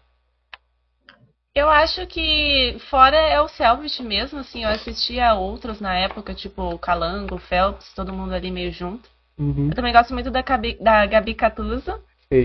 Eu 1.55 1.69
acho 1.69 2.07
que 2.07 2.77
fora 2.91 3.17
é 3.17 3.41
o 3.41 3.49
Selbit 3.49 4.03
mesmo, 4.03 4.39
assim, 4.39 4.63
eu 4.63 4.71
assistia 4.71 5.31
a 5.31 5.35
outros 5.35 5.81
na 5.81 5.95
época, 5.97 6.33
tipo 6.33 6.79
Calango, 6.79 7.39
Phelps, 7.39 7.93
todo 7.95 8.13
mundo 8.13 8.33
ali 8.33 8.51
meio 8.51 8.71
junto. 8.71 9.09
Uhum. 9.37 9.69
Eu 9.69 9.75
também 9.75 9.93
gosto 9.93 10.15
muito 10.15 10.31
da 10.31 10.43
Gabi, 10.43 10.75
da 10.81 11.07
Gabi 11.07 11.35
Catuso. 11.35 12.01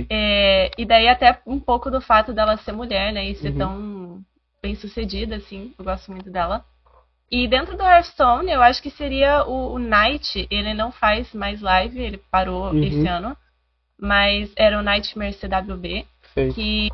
É, 0.09 0.71
e 0.77 0.85
daí 0.85 1.07
até 1.07 1.39
um 1.45 1.59
pouco 1.59 1.91
do 1.91 2.01
fato 2.01 2.33
dela 2.33 2.57
ser 2.57 2.71
mulher, 2.71 3.13
né? 3.13 3.25
E 3.29 3.35
ser 3.35 3.49
Uhum. 3.51 3.57
tão 3.57 4.21
bem 4.61 4.75
sucedida, 4.75 5.35
assim. 5.35 5.73
Eu 5.77 5.85
gosto 5.85 6.11
muito 6.11 6.31
dela. 6.31 6.65
E 7.32 7.47
dentro 7.47 7.76
do 7.76 7.84
Hearthstone, 7.84 8.51
eu 8.51 8.61
acho 8.61 8.82
que 8.82 8.89
seria 8.91 9.43
o, 9.45 9.73
o 9.73 9.80
Knight. 9.80 10.47
Ele 10.49 10.73
não 10.73 10.91
faz 10.91 11.34
mais 11.34 11.61
live, 11.61 11.99
ele 11.99 12.17
parou 12.32 12.71
Uhum. 12.71 12.84
esse 12.84 13.07
ano. 13.07 13.36
Mas 13.99 14.51
era 14.55 14.78
o 14.78 14.84
Nightmare 14.84 15.34
CWB. 15.34 16.05
Sei. 16.34 16.51
Que 16.53 16.89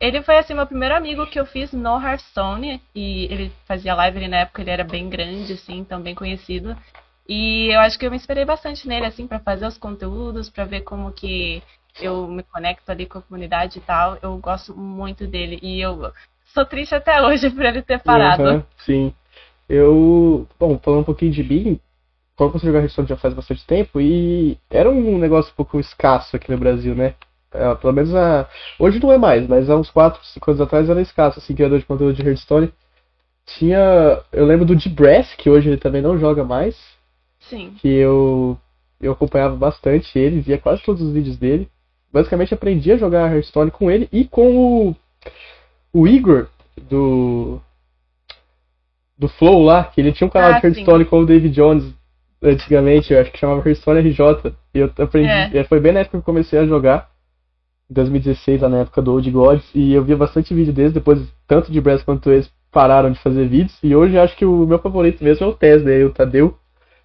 ele 0.00 0.22
foi 0.22 0.38
assim 0.38 0.54
meu 0.54 0.66
primeiro 0.66 0.94
amigo 0.96 1.26
que 1.26 1.38
eu 1.38 1.46
fiz 1.46 1.72
no 1.72 2.00
Hearthstone 2.00 2.82
e 2.94 3.24
ele 3.32 3.52
fazia 3.64 3.94
live 3.94 4.18
ali 4.18 4.28
na 4.28 4.38
época, 4.38 4.60
ele 4.60 4.70
era 4.70 4.84
bem 4.84 5.08
grande 5.08 5.52
assim, 5.52 5.78
então 5.78 6.00
bem 6.00 6.14
conhecido. 6.14 6.76
E 7.28 7.68
eu 7.72 7.80
acho 7.80 7.96
que 7.98 8.04
eu 8.04 8.10
me 8.10 8.16
inspirei 8.16 8.44
bastante 8.44 8.86
nele 8.88 9.06
assim 9.06 9.26
para 9.26 9.38
fazer 9.38 9.66
os 9.66 9.78
conteúdos, 9.78 10.50
para 10.50 10.64
ver 10.64 10.80
como 10.82 11.12
que 11.12 11.62
eu 12.00 12.26
me 12.26 12.42
conecto 12.42 12.90
ali 12.90 13.06
com 13.06 13.18
a 13.18 13.22
comunidade 13.22 13.78
e 13.78 13.82
tal. 13.82 14.18
Eu 14.20 14.36
gosto 14.38 14.76
muito 14.76 15.26
dele 15.26 15.58
e 15.62 15.80
eu 15.80 16.12
sou 16.46 16.64
triste 16.66 16.94
até 16.94 17.22
hoje 17.22 17.48
por 17.54 17.64
ele 17.64 17.82
ter 17.82 18.00
parado. 18.00 18.42
Aham, 18.42 18.66
sim. 18.78 19.14
Eu, 19.68 20.46
bom, 20.58 20.78
falando 20.78 21.00
um 21.00 21.04
pouquinho 21.04 21.32
de 21.32 21.42
mim, 21.42 21.80
como 22.36 22.50
você 22.50 22.66
jogar 22.66 22.80
Hearthstone 22.80 23.08
já 23.08 23.16
faz 23.16 23.34
bastante 23.34 23.66
tempo 23.66 24.00
e 24.00 24.58
era 24.70 24.90
um 24.90 25.18
negócio 25.18 25.52
um 25.52 25.56
pouco 25.56 25.78
escasso 25.78 26.36
aqui 26.36 26.50
no 26.50 26.58
Brasil, 26.58 26.94
né? 26.94 27.14
É, 27.52 27.74
pelo 27.74 27.92
menos 27.92 28.14
a... 28.14 28.48
hoje 28.78 28.98
não 28.98 29.12
é 29.12 29.18
mais, 29.18 29.46
mas 29.46 29.68
há 29.68 29.76
uns 29.76 29.90
4, 29.90 30.24
5 30.24 30.50
anos 30.50 30.60
atrás 30.60 30.88
era 30.88 31.00
escasso, 31.00 31.38
assim, 31.38 31.54
criador 31.54 31.78
de 31.78 31.84
conteúdo 31.84 32.14
de 32.14 32.22
Hearthstone. 32.22 32.72
Tinha, 33.44 34.22
eu 34.32 34.46
lembro 34.46 34.64
do 34.64 34.74
D-Breath, 34.74 35.36
que 35.36 35.50
hoje 35.50 35.68
ele 35.68 35.76
também 35.76 36.00
não 36.00 36.18
joga 36.18 36.44
mais, 36.44 36.76
Sim. 37.40 37.74
que 37.80 37.88
eu, 37.88 38.56
eu 39.00 39.12
acompanhava 39.12 39.56
bastante 39.56 40.18
ele, 40.18 40.40
via 40.40 40.58
quase 40.58 40.82
todos 40.82 41.02
os 41.02 41.12
vídeos 41.12 41.36
dele. 41.36 41.68
Basicamente 42.12 42.54
aprendi 42.54 42.92
a 42.92 42.96
jogar 42.96 43.32
Hearthstone 43.32 43.70
com 43.70 43.90
ele 43.90 44.08
e 44.12 44.24
com 44.24 44.56
o, 44.56 44.96
o 45.92 46.06
Igor 46.06 46.46
do 46.88 47.60
do 49.18 49.28
Flow 49.28 49.62
lá, 49.62 49.84
que 49.84 50.00
ele 50.00 50.12
tinha 50.12 50.26
um 50.26 50.30
canal 50.30 50.52
Ah, 50.52 50.58
de 50.58 50.66
Hearthstone 50.66 51.04
com 51.04 51.20
o 51.20 51.26
David 51.26 51.54
Jones 51.54 51.84
antigamente, 52.42 53.12
eu 53.12 53.20
acho 53.20 53.30
que 53.30 53.38
chamava 53.38 53.60
Hearthstone 53.66 54.00
RJ. 54.00 54.52
E 54.74 54.78
eu 54.78 54.90
aprendi, 54.98 55.28
É. 55.28 55.64
foi 55.64 55.78
bem 55.80 55.92
na 55.92 56.00
época 56.00 56.12
que 56.12 56.16
eu 56.16 56.22
comecei 56.22 56.58
a 56.58 56.66
jogar, 56.66 57.10
em 57.90 57.94
2016, 57.94 58.62
lá 58.62 58.68
na 58.68 58.78
época 58.78 59.00
do 59.02 59.12
Old 59.12 59.30
Gods, 59.30 59.70
e 59.74 59.92
eu 59.92 60.02
via 60.02 60.16
bastante 60.16 60.54
vídeo 60.54 60.72
deles, 60.72 60.92
depois 60.92 61.20
tanto 61.46 61.70
de 61.70 61.80
Brass 61.80 62.02
quanto 62.02 62.30
eles 62.30 62.50
pararam 62.72 63.10
de 63.12 63.18
fazer 63.20 63.46
vídeos, 63.46 63.78
e 63.82 63.94
hoje 63.94 64.14
eu 64.16 64.22
acho 64.22 64.34
que 64.36 64.46
o 64.46 64.66
meu 64.66 64.78
favorito 64.78 65.22
mesmo 65.22 65.44
é 65.44 65.48
o 65.48 65.52
Tesla, 65.52 65.90
aí, 65.90 66.02
o 66.04 66.10
Tadeu. 66.10 66.56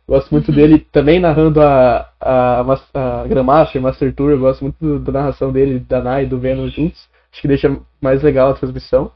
Gosto 0.08 0.32
muito 0.32 0.48
Uhum. 0.50 0.56
dele 0.56 0.80
também 0.90 1.20
narrando 1.20 1.62
a, 1.62 2.10
a, 2.22 2.64
Mas- 2.66 2.90
a 2.94 3.26
Grandmaster, 3.28 3.82
Master 3.82 4.16
Tour. 4.16 4.32
Eu 4.32 4.40
gosto 4.40 4.62
muito 4.62 4.78
do- 4.80 5.00
da 5.00 5.12
narração 5.12 5.52
dele, 5.52 5.80
da 5.80 6.02
Nai 6.02 6.24
e 6.24 6.26
do 6.28 6.40
Venom 6.40 6.70
juntos. 6.70 7.10
Acho 7.30 7.42
que 7.42 7.48
deixa 7.50 7.78
mais 8.02 8.24
legal 8.24 8.50
a 8.52 8.54
transmissão. 8.54 9.12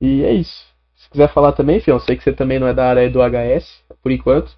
E 0.00 0.24
é 0.24 0.32
isso. 0.32 0.71
Se 1.12 1.18
quiser 1.18 1.28
falar 1.28 1.52
também, 1.52 1.78
Fião, 1.78 2.00
sei 2.00 2.16
que 2.16 2.24
você 2.24 2.32
também 2.32 2.58
não 2.58 2.66
é 2.66 2.72
da 2.72 2.88
área 2.88 3.10
do 3.10 3.20
HS, 3.20 3.66
por 4.02 4.10
enquanto. 4.10 4.50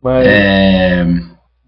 Mas. 0.00 0.24
É, 0.24 1.04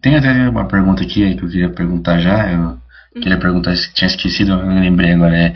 tem 0.01 0.15
até 0.15 0.49
uma 0.49 0.69
pergunta 0.69 1.03
aqui 1.03 1.35
que 1.35 1.45
eu 1.45 1.49
queria 1.49 1.69
perguntar 1.71 2.21
já. 2.21 2.53
Eu 2.53 2.79
queria 3.21 3.39
perguntar 3.39 3.75
tinha 3.93 4.07
esquecido, 4.07 4.53
eu 4.53 4.67
lembrei 4.67 5.13
agora. 5.13 5.37
É, 5.37 5.55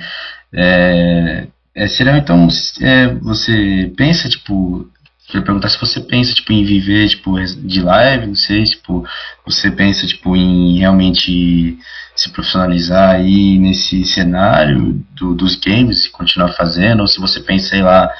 é, 0.52 1.46
é, 1.72 1.86
será 1.86 2.18
então 2.18 2.48
é, 2.80 3.14
você 3.14 3.92
pensa 3.96 4.28
tipo 4.28 4.90
queria 5.28 5.44
perguntar 5.44 5.68
se 5.68 5.78
você 5.78 6.00
pensa 6.00 6.34
tipo 6.34 6.52
em 6.52 6.64
viver 6.64 7.08
tipo 7.08 7.38
de 7.40 7.80
live, 7.80 8.26
não 8.26 8.34
sei, 8.34 8.64
tipo 8.64 9.06
você 9.46 9.70
pensa 9.70 10.04
tipo 10.04 10.34
em 10.34 10.78
realmente 10.78 11.78
se 12.20 12.30
profissionalizar 12.30 13.14
aí 13.14 13.58
nesse 13.58 14.04
cenário 14.04 15.02
do, 15.14 15.34
dos 15.34 15.56
games 15.56 16.04
e 16.04 16.10
continuar 16.10 16.48
fazendo, 16.50 17.00
ou 17.00 17.06
se 17.06 17.18
você 17.18 17.40
pensa, 17.40 17.70
sei 17.70 17.82
lá, 17.82 18.12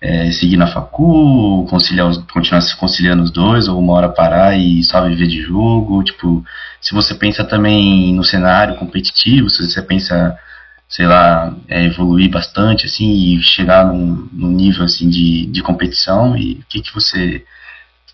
é, 0.00 0.30
seguir 0.30 0.56
na 0.56 0.68
facu, 0.68 1.66
conciliar 1.68 2.06
os, 2.06 2.18
continuar 2.32 2.60
se 2.60 2.76
conciliando 2.76 3.24
os 3.24 3.32
dois, 3.32 3.66
ou 3.66 3.80
uma 3.80 3.92
hora 3.94 4.08
parar 4.08 4.56
e 4.56 4.84
só 4.84 5.04
viver 5.06 5.26
de 5.26 5.42
jogo, 5.42 6.04
tipo, 6.04 6.44
se 6.80 6.94
você 6.94 7.12
pensa 7.12 7.44
também 7.44 8.14
no 8.14 8.22
cenário 8.22 8.76
competitivo, 8.76 9.50
se 9.50 9.66
você 9.68 9.82
pensa, 9.82 10.38
sei 10.88 11.06
lá, 11.08 11.52
é, 11.66 11.84
evoluir 11.84 12.30
bastante, 12.30 12.86
assim, 12.86 13.34
e 13.34 13.42
chegar 13.42 13.84
num, 13.84 14.28
num 14.32 14.52
nível, 14.52 14.84
assim, 14.84 15.10
de, 15.10 15.46
de 15.46 15.60
competição, 15.60 16.36
e 16.36 16.52
o 16.52 16.64
que 16.68 16.82
que 16.82 16.94
você, 16.94 17.44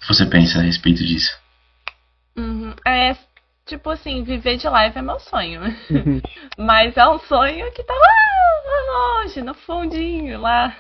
que 0.01 0.09
você 0.09 0.25
pensa 0.25 0.61
a 0.61 0.63
respeito 0.63 1.05
disso? 1.05 1.37
Uhum. 2.39 2.73
É, 2.87 3.15
tipo 3.67 3.91
assim, 3.91 4.23
viver 4.23 4.57
de 4.57 4.69
live 4.69 4.97
é 4.99 5.03
meu 5.03 5.19
sonho. 5.21 5.61
Uhum. 5.91 6.23
Mas 6.57 6.97
é 6.97 7.07
um 7.07 7.19
sonho 7.19 7.71
que 7.73 7.83
tá 7.83 7.93
lá, 7.93 8.63
lá 8.65 9.19
longe, 9.19 9.43
no 9.43 9.55
fundinho, 9.55 10.41
lá. 10.41 10.75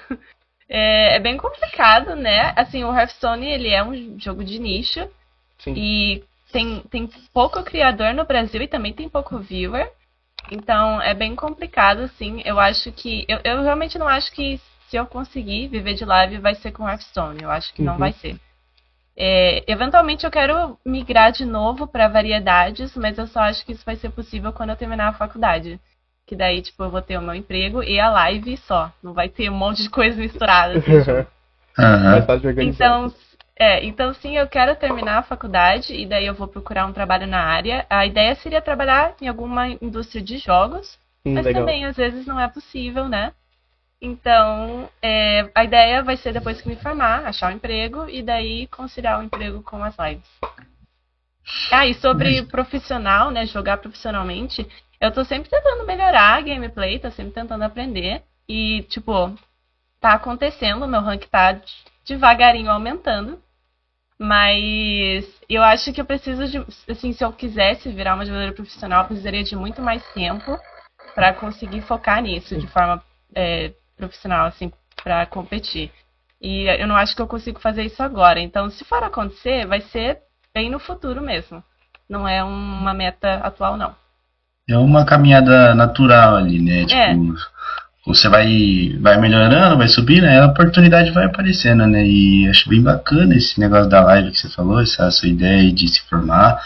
É, 0.68 1.16
é 1.16 1.20
bem 1.20 1.37
complicado, 1.37 2.16
né? 2.16 2.53
Assim, 2.57 2.84
o 2.84 2.97
Hearthstone, 2.97 3.47
ele 3.47 3.68
é 3.68 3.84
um 3.84 4.18
jogo 4.18 4.43
de 4.43 4.59
nicho. 4.59 5.09
Sim. 5.59 5.74
E 5.76 6.24
tem, 6.53 6.80
tem 6.91 7.09
pouco 7.32 7.62
criador 7.62 8.14
no 8.14 8.24
Brasil 8.24 8.62
e 8.62 8.68
também 8.68 8.93
tem 8.93 9.09
pouco 9.09 9.39
viewer. 9.39 9.91
Então 10.51 11.03
é 11.03 11.12
bem 11.12 11.34
complicado, 11.34 12.01
assim. 12.01 12.41
Eu 12.45 12.59
acho 12.59 12.93
que. 12.93 13.24
Eu, 13.28 13.41
eu 13.45 13.62
realmente 13.62 13.99
não 13.99 14.07
acho 14.07 14.32
que 14.32 14.61
se 14.89 14.97
eu 14.97 15.07
conseguir 15.07 15.68
viver 15.68 15.95
de 15.95 16.05
live 16.05 16.39
vai 16.39 16.55
ser 16.55 16.70
com 16.72 16.89
Hearthstone. 16.89 17.43
Eu 17.43 17.51
acho 17.51 17.74
que 17.74 17.82
não 17.82 17.95
Uhum. 17.95 17.99
vai 17.99 18.12
ser. 18.12 18.37
É, 19.17 19.64
eventualmente 19.67 20.25
eu 20.25 20.31
quero 20.31 20.79
migrar 20.85 21.33
de 21.33 21.45
novo 21.45 21.87
para 21.87 22.09
variedades, 22.09 22.95
mas 22.97 23.17
eu 23.17 23.27
só 23.27 23.41
acho 23.41 23.64
que 23.64 23.73
isso 23.73 23.85
vai 23.85 23.97
ser 23.97 24.11
possível 24.11 24.53
quando 24.53 24.71
eu 24.71 24.77
terminar 24.77 25.09
a 25.09 25.14
faculdade. 25.14 25.81
Que 26.27 26.37
daí, 26.37 26.61
tipo, 26.61 26.83
eu 26.83 26.91
vou 26.91 27.01
ter 27.01 27.17
o 27.17 27.23
meu 27.23 27.35
emprego 27.35 27.83
e 27.83 27.99
a 28.01 28.11
live 28.11 28.57
só. 28.59 28.93
Não 29.03 29.14
vai 29.14 29.29
ter 29.29 29.49
um 29.49 29.55
monte 29.55 29.83
de 29.83 29.91
coisa 29.91 30.21
misturada. 30.21 30.79
Assim, 30.79 30.93
organizar. 32.49 32.87
Então, 32.87 33.14
é, 33.59 33.85
então 33.85 34.12
sim, 34.14 34.37
eu 34.37 34.47
quero 34.47 34.77
terminar 34.77 35.19
a 35.19 35.23
faculdade 35.23 35.95
e 35.95 36.05
daí 36.05 36.27
eu 36.27 36.35
vou 36.35 36.49
procurar 36.49 36.87
um 36.87 36.93
trabalho 36.93 37.27
na 37.27 37.41
área. 37.41 37.87
A 37.89 38.05
ideia 38.05 38.35
seria 38.35 38.61
trabalhar 38.61 39.14
em 39.21 39.29
alguma 39.29 39.69
indústria 39.69 40.23
de 40.23 40.39
jogos, 40.39 40.99
Hum, 41.25 41.35
mas 41.35 41.45
legal. 41.45 41.62
também 41.62 41.85
às 41.85 41.97
vezes 41.97 42.27
não 42.27 42.39
é 42.39 42.49
possível, 42.49 43.09
né? 43.09 43.33
Então, 44.07 44.88
é, 45.02 45.50
a 45.52 45.64
ideia 45.64 46.00
vai 46.00 46.16
ser 46.16 46.32
depois 46.32 46.61
que 46.62 46.68
me 46.68 46.76
formar, 46.76 47.26
achar 47.26 47.50
um 47.50 47.57
emprego 47.57 48.09
e 48.09 48.22
daí 48.22 48.68
conciliar 48.68 49.18
o 49.18 49.22
emprego 49.24 49.61
com 49.64 49.82
as 49.82 49.96
lives. 49.98 50.28
Ah, 51.72 51.88
e 51.88 51.94
sobre 51.94 52.44
profissional, 52.46 53.32
né? 53.32 53.46
Jogar 53.46 53.78
profissionalmente, 53.78 54.64
eu 55.00 55.11
tô 55.11 55.24
sempre 55.24 55.50
tentando 55.50 55.84
melhorar 55.84 56.36
a 56.36 56.40
gameplay, 56.40 57.00
tô 57.00 57.11
sempre 57.11 57.32
tentando 57.32 57.64
aprender. 57.64 58.22
E, 58.48 58.82
tipo, 58.82 59.36
tá 60.00 60.12
acontecendo, 60.12 60.86
meu 60.86 61.00
rank 61.00 61.24
tá 61.26 61.61
devagarinho 62.07 62.70
aumentando. 62.70 63.42
Mas 64.16 65.26
eu 65.48 65.64
acho 65.64 65.92
que 65.92 66.00
eu 66.00 66.04
preciso 66.04 66.46
de. 66.46 66.64
Assim, 66.88 67.12
se 67.12 67.24
eu 67.24 67.32
quisesse 67.32 67.90
virar 67.90 68.14
uma 68.14 68.24
jogadora 68.24 68.52
profissional, 68.52 69.02
eu 69.02 69.09
precisaria 69.09 69.42
de 69.42 69.57
muito 69.57 69.82
mais 69.82 70.02
tempo 70.14 70.57
para 71.14 71.34
conseguir 71.34 71.82
focar 71.82 72.22
nisso 72.22 72.57
de 72.57 72.66
forma 72.68 73.02
é, 73.34 73.72
profissional, 73.97 74.47
assim, 74.47 74.70
para 75.03 75.24
competir. 75.26 75.90
E 76.40 76.64
eu 76.80 76.86
não 76.86 76.97
acho 76.97 77.16
que 77.16 77.22
eu 77.22 77.26
consigo 77.26 77.59
fazer 77.61 77.84
isso 77.84 78.03
agora. 78.03 78.40
Então, 78.40 78.68
se 78.70 78.84
for 78.84 79.03
acontecer, 79.03 79.66
vai 79.66 79.80
ser 79.80 80.18
bem 80.55 80.70
no 80.70 80.78
futuro 80.78 81.22
mesmo. 81.22 81.62
Não 82.09 82.28
é 82.28 82.42
uma 82.44 82.94
meta 82.94 83.34
atual, 83.36 83.76
não. 83.76 83.94
É 84.68 84.76
uma 84.76 85.05
caminhada 85.05 85.74
natural 85.74 86.36
ali, 86.36 86.61
né? 86.61 86.84
Tipo, 86.84 86.94
É. 86.94 87.16
você 88.07 88.28
vai, 88.28 88.97
vai 89.01 89.18
melhorando, 89.20 89.78
vai 89.78 89.88
subindo, 89.88 90.24
aí 90.24 90.38
a 90.38 90.47
oportunidade 90.47 91.11
vai 91.11 91.24
aparecendo, 91.24 91.86
né? 91.86 92.07
E 92.07 92.49
acho 92.49 92.68
bem 92.68 92.82
bacana 92.82 93.34
esse 93.34 93.59
negócio 93.59 93.88
da 93.88 94.03
live 94.03 94.30
que 94.30 94.38
você 94.38 94.49
falou, 94.51 94.80
essa 94.80 95.11
sua 95.11 95.28
ideia 95.28 95.72
de 95.72 95.88
se 95.88 96.03
formar. 96.09 96.61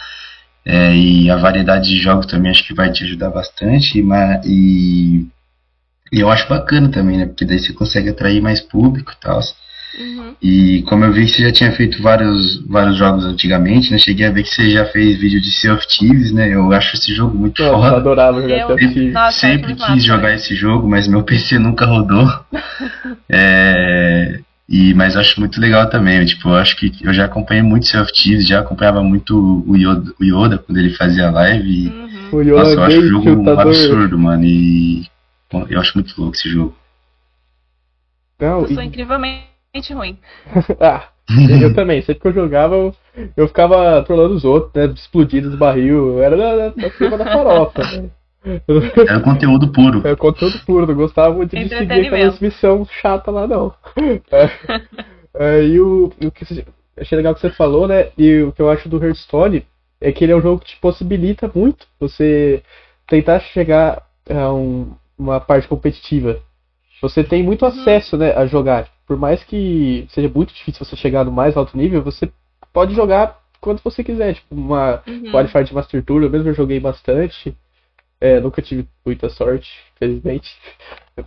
É, 0.64 0.95
e 0.95 1.31
a 1.31 1.37
variedade 1.37 1.89
de 1.89 1.99
jogos 2.03 2.26
também 2.26 2.51
acho 2.51 2.64
que 2.66 2.74
vai 2.74 2.91
te 2.93 3.05
ajudar 3.05 3.31
bastante. 3.31 3.99
E, 3.99 4.03
ma- 4.03 4.41
e, 4.45 5.26
e 6.13 6.21
eu 6.21 6.31
acho 6.31 6.49
bacana 6.49 6.89
também, 6.89 7.19
né? 7.19 7.27
Porque 7.27 7.45
daí 7.45 7.59
você 7.59 7.73
consegue 7.73 8.09
atrair 8.11 8.41
mais 8.41 8.61
público 8.61 9.13
e 9.13 9.21
tal. 9.21 9.41
Uhum. 9.99 10.35
E 10.41 10.83
como 10.83 11.05
eu 11.05 11.13
vi 11.13 11.25
que 11.27 11.33
você 11.33 11.43
já 11.43 11.53
tinha 11.53 11.73
feito 11.73 12.01
vários, 12.01 12.65
vários 12.67 12.97
jogos 12.97 13.25
antigamente, 13.25 13.91
né? 13.91 13.99
Cheguei 13.99 14.25
a 14.27 14.31
ver 14.31 14.45
que 14.45 14.49
você 14.55 14.71
já 14.71 14.85
fez 14.87 15.19
vídeo 15.19 15.41
de 15.41 15.51
Sea 15.51 15.75
of 15.75 15.85
Thieves, 15.89 16.31
né? 16.33 16.49
Eu 16.55 16.73
acho 16.73 16.95
esse 16.97 17.13
jogo 17.13 17.37
muito 17.37 17.61
eu 17.61 17.73
foda. 17.75 17.97
adorava 17.97 18.41
jogar 18.41 18.57
Eu- 18.61 18.67
Sea 18.69 18.75
of 18.77 18.89
Thieves. 18.95 19.13
Nossa, 19.13 19.39
Sempre 19.41 19.73
quis 19.75 19.81
massa, 19.89 19.99
jogar 20.01 20.29
né? 20.29 20.35
esse 20.37 20.55
jogo, 20.55 20.89
mas 20.89 21.09
meu 21.09 21.23
PC 21.25 21.59
nunca 21.59 21.87
rodou. 21.87 22.27
É, 23.29 24.41
e, 24.69 24.95
mas 24.95 25.15
eu 25.15 25.21
acho 25.21 25.39
muito 25.41 25.61
legal 25.61 25.89
também. 25.89 26.25
Tipo, 26.25 26.51
eu 26.51 26.55
acho 26.57 26.77
que 26.77 26.93
eu 27.03 27.13
já 27.13 27.25
acompanhei 27.25 27.63
muito 27.63 27.87
Sea 27.87 28.03
of 28.03 28.13
Thieves, 28.13 28.47
já 28.47 28.61
acompanhava 28.61 29.03
muito 29.03 29.65
o 29.67 29.77
Yoda, 29.77 30.13
o 30.21 30.25
Yoda 30.25 30.59
quando 30.59 30.79
ele 30.79 30.91
fazia 30.91 31.31
live. 31.31 31.69
E, 31.69 31.89
Uhum. 31.89 32.11
O 32.33 32.45
nossa, 32.45 32.71
eu 32.71 32.83
acho 32.85 32.99
o 33.01 33.07
jogo 33.09 33.29
um 33.31 33.39
chutador. 33.39 33.61
absurdo, 33.67 34.17
mano. 34.19 34.45
E 34.45 35.03
eu 35.69 35.81
acho 35.81 35.97
muito 35.97 36.19
louco 36.21 36.37
esse 36.37 36.49
jogo. 36.49 36.75
Não, 38.39 38.63
Eu 38.63 38.69
sou 38.69 38.83
e- 38.83 38.87
incrivelmente 38.87 39.45
ruim. 39.93 40.19
ah, 40.81 41.09
eu 41.61 41.75
também. 41.75 42.01
Sempre 42.03 42.23
que 42.23 42.29
eu 42.29 42.33
jogava, 42.33 42.75
eu, 42.75 42.95
eu 43.37 43.49
ficava 43.49 44.03
trolando 44.03 44.35
os 44.35 44.45
outros, 44.45 44.73
né? 44.75 44.93
Explodindo 44.95 45.49
os 45.51 45.57
barril. 45.59 46.19
Eu 46.19 46.23
era 46.23 46.37
da, 46.37 46.57
da, 46.57 46.69
da 46.71 46.91
firma 46.91 47.19
da 47.19 47.25
farofa, 47.25 47.83
né? 47.83 48.11
Era 49.07 49.21
conteúdo 49.21 49.71
puro. 49.71 50.07
É 50.09 50.17
conteúdo 50.17 50.59
puro, 50.65 50.87
não 50.87 50.95
gostava 50.95 51.35
muito 51.35 51.55
de 51.55 51.69
seguir 51.69 52.07
aquelas 52.07 52.41
missões 52.41 52.89
chatas 53.03 53.35
lá, 53.35 53.47
não. 53.47 53.75
É. 54.33 54.51
É, 55.35 55.63
e 55.65 55.79
o, 55.81 56.07
o 56.25 56.31
que 56.31 56.45
você- 56.47 56.65
achei 56.99 57.17
legal 57.17 57.35
que 57.35 57.41
você 57.43 57.51
falou, 57.51 57.87
né? 57.87 58.09
E 58.17 58.41
o 58.43 58.51
que 58.53 58.63
eu 58.63 58.71
acho 58.71 58.89
do 58.89 59.03
Hearthstone 59.03 59.65
é 60.01 60.11
que 60.11 60.25
ele 60.25 60.33
é 60.33 60.37
um 60.37 60.41
jogo 60.41 60.61
que 60.61 60.69
te 60.75 60.77
possibilita 60.81 61.51
muito 61.55 61.87
você 62.01 62.63
tentar 63.07 63.41
chegar 63.41 64.03
a 64.29 64.53
um- 64.55 64.93
uma 65.21 65.39
parte 65.39 65.68
competitiva. 65.68 66.41
Você 67.03 67.23
tem 67.23 67.43
muito 67.43 67.64
acesso, 67.64 68.16
né, 68.16 68.33
a 68.33 68.47
jogar. 68.47 68.89
Por 69.07 69.16
mais 69.16 69.43
que 69.45 70.07
seja 70.11 70.29
muito 70.29 70.53
difícil 70.55 70.85
você 70.85 70.97
chegar 70.97 71.25
no 71.25 71.33
mais 71.33 71.57
alto 71.57 71.77
nível, 71.77 72.03
você 72.03 72.31
pode 72.73 72.95
jogar 72.95 73.39
quando 73.61 73.83
você 73.83 74.03
quiser. 74.03 74.35
Tipo, 74.35 74.55
uma 74.55 75.03
Uhum. 75.07 75.31
Qualifier 75.31 75.64
de 75.64 75.75
Master 75.75 76.03
Tour, 76.05 76.23
eu 76.23 76.31
mesmo 76.31 76.53
joguei 76.53 76.81
bastante. 76.81 77.55
É, 78.21 78.39
nunca 78.39 78.61
tive 78.61 78.87
muita 79.05 79.31
sorte, 79.31 79.71
felizmente. 79.99 80.55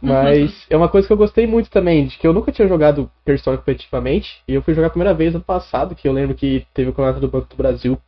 Mas 0.01 0.65
é 0.69 0.77
uma 0.77 0.89
coisa 0.89 1.07
que 1.07 1.13
eu 1.13 1.17
gostei 1.17 1.47
muito 1.47 1.69
também, 1.69 2.05
de 2.05 2.17
que 2.17 2.27
eu 2.27 2.33
nunca 2.33 2.51
tinha 2.51 2.67
jogado 2.67 3.09
Hearthstone 3.27 3.57
competitivamente. 3.57 4.41
E 4.47 4.53
eu 4.53 4.61
fui 4.61 4.73
jogar 4.73 4.87
a 4.87 4.91
primeira 4.91 5.13
vez 5.13 5.33
ano 5.33 5.43
passado, 5.43 5.95
que 5.95 6.07
eu 6.07 6.13
lembro 6.13 6.35
que 6.35 6.65
teve 6.73 6.89
o 6.89 6.93
campeonato 6.93 7.19
do 7.19 7.27
Banco 7.27 7.47
do 7.47 7.55
Brasil 7.55 7.99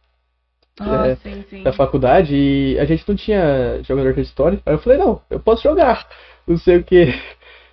Ah, 0.79 1.07
É, 1.07 1.15
sim, 1.15 1.43
sim. 1.49 1.63
da 1.63 1.71
faculdade 1.71 2.35
e 2.35 2.77
a 2.79 2.85
gente 2.85 3.07
não 3.07 3.15
tinha 3.15 3.81
jogador 3.83 4.11
de 4.13 4.19
Hearthstone. 4.19 4.59
Aí 4.65 4.73
eu 4.73 4.79
falei, 4.79 4.97
não, 4.97 5.21
eu 5.29 5.39
posso 5.39 5.63
jogar. 5.63 6.05
Não 6.47 6.57
sei 6.57 6.77
o 6.77 6.83
que. 6.83 7.13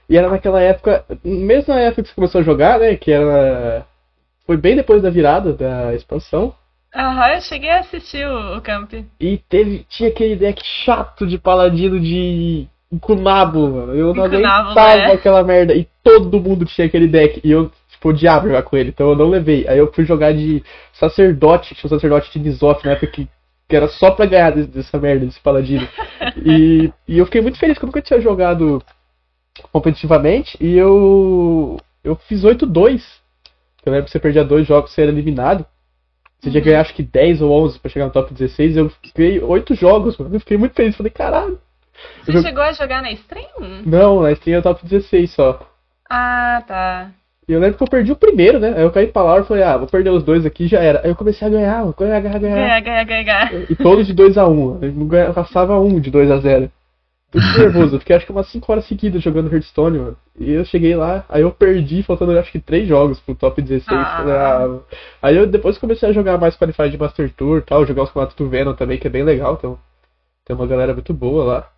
E 0.08 0.16
era 0.16 0.28
naquela 0.28 0.60
época, 0.60 1.04
mesmo 1.24 1.72
na 1.72 1.80
época 1.80 2.02
que 2.02 2.08
você 2.08 2.14
começou 2.14 2.40
a 2.40 2.44
jogar, 2.44 2.78
né? 2.78 2.96
Que 2.96 3.12
era. 3.12 3.86
Foi 4.46 4.56
bem 4.56 4.76
depois 4.76 5.00
da 5.00 5.08
virada 5.10 5.52
da 5.52 5.94
expansão. 5.94 6.54
Aham, 6.94 7.34
eu 7.34 7.40
cheguei 7.40 7.70
a 7.70 7.80
assistir 7.80 8.26
o, 8.26 8.56
o 8.58 8.60
Camp. 8.60 8.92
E 9.18 9.38
teve, 9.48 9.86
tinha 9.88 10.10
aquele 10.10 10.36
deck 10.36 10.60
chato 10.84 11.26
de 11.26 11.38
paladino 11.38 11.98
de 11.98 12.66
Kunabo, 13.00 13.70
mano. 13.70 13.94
Eu 13.94 14.12
não 14.12 14.26
Incunável, 14.26 14.70
aguentava 14.70 14.96
né? 14.98 15.12
aquela 15.12 15.42
merda. 15.42 15.74
E 15.74 15.88
todo 16.02 16.40
mundo 16.40 16.66
tinha 16.66 16.86
aquele 16.86 17.06
deck. 17.06 17.40
E 17.42 17.50
eu, 17.50 17.70
tipo, 18.02 18.08
odiava 18.08 18.48
jogar 18.48 18.62
com 18.62 18.76
ele. 18.76 18.90
Então 18.90 19.10
eu 19.10 19.16
não 19.16 19.28
levei. 19.28 19.66
Aí 19.68 19.78
eu 19.78 19.92
fui 19.92 20.04
jogar 20.04 20.32
de 20.32 20.62
sacerdote. 20.92 21.74
Tinha 21.74 21.86
um 21.86 21.88
sacerdote 21.88 22.30
de 22.32 22.38
Nisoth 22.40 22.84
na 22.84 22.92
época 22.92 23.06
que, 23.06 23.28
que 23.68 23.76
era 23.76 23.88
só 23.88 24.10
pra 24.10 24.26
ganhar 24.26 24.50
dessa 24.52 24.98
merda, 24.98 25.26
desse 25.26 25.40
paladino. 25.40 25.86
e, 26.44 26.92
e 27.06 27.18
eu 27.18 27.24
fiquei 27.26 27.40
muito 27.40 27.58
feliz 27.58 27.78
que 27.78 27.84
eu 27.84 27.86
nunca 27.86 28.02
tinha 28.02 28.20
jogado 28.20 28.82
competitivamente. 29.72 30.56
E 30.60 30.76
eu. 30.76 31.78
Eu 32.02 32.16
fiz 32.16 32.42
8-2. 32.42 33.00
Eu 33.84 33.92
lembro 33.92 34.06
que 34.06 34.10
você 34.12 34.18
perdia 34.18 34.44
dois 34.44 34.66
jogos, 34.66 34.92
você 34.92 35.02
era 35.02 35.10
eliminado. 35.10 35.64
Você 36.40 36.50
tinha 36.50 36.60
que 36.62 36.68
ganhar 36.68 36.80
acho 36.80 36.94
que 36.94 37.02
10 37.04 37.40
ou 37.40 37.52
11 37.52 37.78
pra 37.78 37.90
chegar 37.90 38.06
no 38.06 38.12
top 38.12 38.34
16. 38.34 38.76
Eu 38.76 38.90
fiquei 38.90 39.40
8 39.40 39.74
jogos, 39.76 40.18
mano. 40.18 40.34
Eu 40.34 40.40
fiquei 40.40 40.56
muito 40.56 40.74
feliz. 40.74 40.96
Falei, 40.96 41.10
caralho. 41.10 41.60
Você 42.24 42.36
Eu- 42.36 42.42
chegou 42.42 42.62
a 42.64 42.72
jogar 42.72 43.00
na 43.00 43.12
stream? 43.12 43.82
Não, 43.86 44.22
na 44.22 44.32
stream 44.32 44.58
é 44.58 44.62
top 44.62 44.84
16 44.84 45.30
só. 45.30 45.60
Ah, 46.10 46.62
tá. 46.66 47.12
E 47.48 47.52
eu 47.52 47.58
lembro 47.58 47.76
que 47.76 47.82
eu 47.82 47.88
perdi 47.88 48.12
o 48.12 48.16
primeiro, 48.16 48.60
né? 48.60 48.72
Aí 48.76 48.82
eu 48.82 48.90
caí 48.92 49.08
pra 49.08 49.22
lá 49.22 49.40
e 49.40 49.44
falei, 49.44 49.64
ah, 49.64 49.76
vou 49.76 49.88
perder 49.88 50.10
os 50.10 50.22
dois 50.22 50.46
aqui 50.46 50.68
já 50.68 50.78
era. 50.80 51.00
Aí 51.02 51.10
eu 51.10 51.16
comecei 51.16 51.46
a 51.46 51.50
ganhar, 51.50 51.84
ganhar, 51.98 52.20
ganhar, 52.20 52.38
ganhar. 52.38 52.80
Ganhar, 52.80 52.80
ganhar, 52.80 53.04
ganhar. 53.04 53.70
E 53.70 53.74
todos 53.74 54.06
de 54.06 54.14
2x1. 54.14 54.82
Eu 54.82 54.92
não 54.92 55.06
ganhava, 55.08 55.34
passava 55.34 55.78
um 55.80 55.98
de 55.98 56.10
2x0. 56.10 56.70
Muito 57.34 57.58
nervoso. 57.58 57.96
Eu 57.96 57.98
fiquei 57.98 58.14
acho 58.14 58.26
que 58.26 58.32
umas 58.32 58.50
5 58.50 58.70
horas 58.70 58.86
seguidas 58.86 59.22
jogando 59.22 59.52
Hearthstone, 59.52 59.98
mano. 59.98 60.16
E 60.38 60.52
eu 60.52 60.64
cheguei 60.64 60.94
lá, 60.94 61.24
aí 61.28 61.42
eu 61.42 61.50
perdi, 61.50 62.02
faltando 62.02 62.38
acho 62.38 62.52
que 62.52 62.60
3 62.60 62.86
jogos 62.86 63.18
pro 63.20 63.34
top 63.34 63.60
16. 63.60 63.86
Ah. 63.90 64.24
Ah, 64.28 64.78
Aí 65.22 65.36
eu 65.36 65.46
depois 65.46 65.78
comecei 65.78 66.08
a 66.08 66.12
jogar 66.12 66.38
mais 66.38 66.56
Qualified 66.56 66.90
de 66.90 66.98
Master 66.98 67.32
Tour 67.34 67.58
e 67.58 67.62
tal, 67.62 67.86
jogar 67.86 68.02
os 68.02 68.08
campeonatos 68.10 68.36
do 68.36 68.48
Venom 68.48 68.74
também, 68.74 68.98
que 68.98 69.06
é 69.06 69.10
bem 69.10 69.24
legal. 69.24 69.54
Então, 69.58 69.78
tem 70.44 70.54
uma 70.54 70.66
galera 70.66 70.92
muito 70.92 71.12
boa 71.14 71.44
lá. 71.44 71.68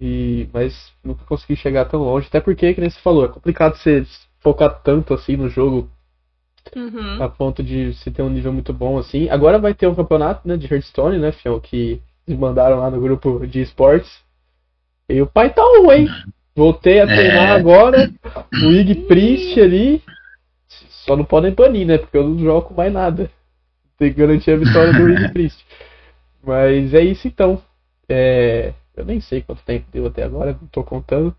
E, 0.00 0.48
mas 0.52 0.92
nunca 1.02 1.24
consegui 1.24 1.56
chegar 1.56 1.86
tão 1.86 2.02
longe. 2.02 2.26
Até 2.28 2.40
porque, 2.40 2.74
que 2.74 2.80
nem 2.80 2.90
você 2.90 3.00
falou, 3.00 3.24
é 3.24 3.28
complicado 3.28 3.76
você 3.76 4.04
focar 4.40 4.80
tanto 4.82 5.14
assim 5.14 5.36
no 5.36 5.48
jogo 5.48 5.90
Uhum. 6.74 7.22
a 7.22 7.28
ponto 7.28 7.62
de 7.62 7.94
se 7.94 8.10
ter 8.10 8.22
um 8.22 8.28
nível 8.28 8.52
muito 8.52 8.72
bom 8.72 8.98
assim. 8.98 9.28
Agora 9.30 9.58
vai 9.58 9.72
ter 9.72 9.86
um 9.86 9.94
campeonato, 9.94 10.46
né, 10.46 10.56
de 10.56 10.66
Hearthstone, 10.72 11.16
né, 11.18 11.30
Fião, 11.30 11.60
que 11.60 12.02
eles 12.26 12.38
mandaram 12.40 12.80
lá 12.80 12.90
no 12.90 13.00
grupo 13.00 13.46
de 13.46 13.60
esportes. 13.60 14.10
E 15.08 15.22
o 15.22 15.26
pai 15.26 15.52
tá 15.54 15.62
um, 15.64 15.90
hein? 15.92 16.08
Voltei 16.56 17.00
a 17.00 17.06
treinar 17.06 17.50
É. 17.50 17.52
agora. 17.52 18.10
O 18.52 18.72
Ig 18.72 18.94
Priest 19.06 19.60
ali. 19.60 20.02
Só 21.06 21.16
não 21.16 21.24
podem 21.24 21.52
banir, 21.54 21.86
né? 21.86 21.98
Porque 21.98 22.16
eu 22.16 22.26
não 22.26 22.38
jogo 22.38 22.74
mais 22.74 22.92
nada. 22.92 23.30
Tem 23.96 24.12
que 24.12 24.18
garantir 24.18 24.50
a 24.50 24.56
vitória 24.56 24.92
do 24.92 25.08
Ig 25.08 25.32
Priest. 25.32 25.64
Mas 26.42 26.92
é 26.92 27.00
isso 27.02 27.28
então. 27.28 27.62
É, 28.08 28.72
Eu 28.96 29.04
nem 29.04 29.20
sei 29.20 29.42
quanto 29.42 29.62
tempo 29.62 29.86
deu 29.92 30.06
até 30.06 30.22
agora, 30.22 30.56
não 30.60 30.68
tô 30.68 30.82
contando. 30.82 31.36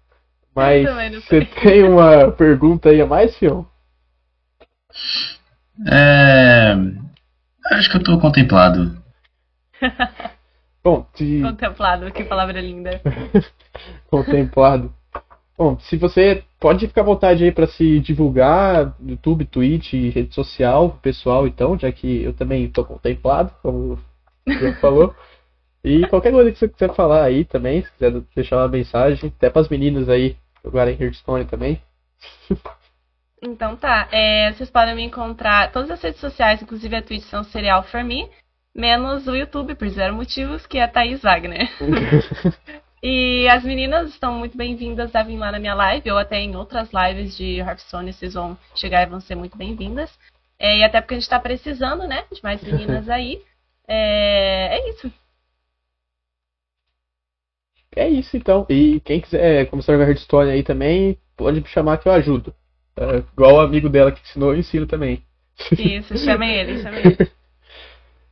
Mas 0.55 0.85
você 1.23 1.45
tem 1.45 1.83
uma 1.83 2.31
pergunta 2.31 2.89
aí 2.89 3.01
a 3.01 3.05
mais, 3.05 3.35
Fião? 3.37 3.67
É, 5.87 6.73
acho 7.71 7.91
que 7.91 7.97
eu 7.97 8.03
tô 8.03 8.19
contemplado. 8.19 9.01
Bom, 10.83 11.05
se... 11.13 11.41
Contemplado, 11.41 12.11
que 12.11 12.23
palavra 12.23 12.61
linda. 12.61 13.01
contemplado. 14.09 14.93
Bom, 15.57 15.77
se 15.79 15.97
você 15.97 16.43
pode 16.59 16.87
ficar 16.87 17.01
à 17.01 17.05
vontade 17.05 17.43
aí 17.43 17.51
para 17.51 17.67
se 17.67 17.99
divulgar 17.99 18.95
no 18.99 19.11
YouTube, 19.11 19.45
Twitch, 19.45 19.93
rede 19.93 20.33
social, 20.33 20.97
pessoal, 21.01 21.47
então, 21.47 21.77
já 21.77 21.91
que 21.91 22.23
eu 22.23 22.33
também 22.33 22.65
estou 22.65 22.85
contemplado, 22.85 23.51
como 23.61 23.93
o 23.93 24.51
João 24.51 24.73
falou. 24.75 25.15
E 25.83 26.05
qualquer 26.07 26.31
coisa 26.31 26.51
que 26.51 26.57
você 26.57 26.67
quiser 26.67 26.93
falar 26.93 27.23
aí 27.23 27.45
também, 27.45 27.83
se 27.83 27.91
quiser 27.91 28.11
deixar 28.35 28.57
uma 28.57 28.67
mensagem, 28.67 29.33
até 29.35 29.49
para 29.49 29.61
as 29.61 29.69
meninas 29.69 30.09
aí 30.09 30.35
jogarem 30.63 30.97
Hearthstone 30.99 31.45
também. 31.45 31.81
Então 33.41 33.75
tá, 33.75 34.07
é, 34.11 34.51
vocês 34.51 34.69
podem 34.69 34.95
me 34.95 35.03
encontrar 35.03 35.71
todas 35.71 35.91
as 35.91 36.01
redes 36.01 36.19
sociais, 36.19 36.61
inclusive 36.61 36.95
a 36.95 37.01
Twitch 37.03 37.23
são 37.25 37.43
Serial 37.43 37.83
For 37.83 38.03
Me, 38.03 38.27
menos 38.73 39.27
o 39.27 39.35
YouTube, 39.35 39.75
por 39.75 39.87
zero 39.89 40.15
motivos, 40.15 40.65
que 40.65 40.79
é 40.79 40.87
Thaís 40.87 41.21
Wagner. 41.21 41.69
E 43.01 43.47
as 43.47 43.63
meninas 43.63 44.09
estão 44.09 44.33
muito 44.39 44.57
bem-vindas 44.57 45.15
a 45.15 45.21
vir 45.21 45.37
lá 45.37 45.51
na 45.51 45.59
minha 45.59 45.75
live, 45.75 46.11
ou 46.11 46.17
até 46.17 46.39
em 46.39 46.55
outras 46.55 46.89
lives 46.91 47.37
de 47.37 47.59
Hearthstone, 47.59 48.11
vocês 48.11 48.33
vão 48.33 48.57
chegar 48.75 49.03
e 49.03 49.09
vão 49.09 49.19
ser 49.19 49.35
muito 49.35 49.55
bem-vindas. 49.55 50.09
É, 50.57 50.79
e 50.79 50.83
até 50.83 50.99
porque 50.99 51.13
a 51.13 51.19
gente 51.19 51.29
tá 51.29 51.39
precisando, 51.39 52.07
né, 52.07 52.25
de 52.31 52.41
mais 52.41 52.61
meninas 52.63 53.07
aí. 53.09 53.39
É, 53.87 54.77
é 54.77 54.89
isso. 54.89 55.13
É 57.97 58.07
isso 58.07 58.37
então. 58.37 58.65
E 58.69 58.99
quem 59.01 59.19
quiser 59.19 59.65
começar 59.67 59.91
a 59.91 59.95
jogar 59.95 60.09
Hearthstone 60.09 60.51
aí 60.51 60.63
também, 60.63 61.17
pode 61.35 61.59
me 61.59 61.67
chamar 61.67 61.97
que 61.97 62.07
eu 62.07 62.11
ajudo. 62.13 62.53
É, 62.95 63.23
igual 63.33 63.55
o 63.55 63.59
amigo 63.59 63.89
dela 63.89 64.11
que 64.11 64.21
ensinou, 64.21 64.53
eu 64.53 64.59
ensino 64.59 64.85
também. 64.85 65.21
Isso, 65.71 66.17
chamem 66.17 66.55
ele, 66.55 66.81
chamem 66.81 67.01
ele. 67.05 67.17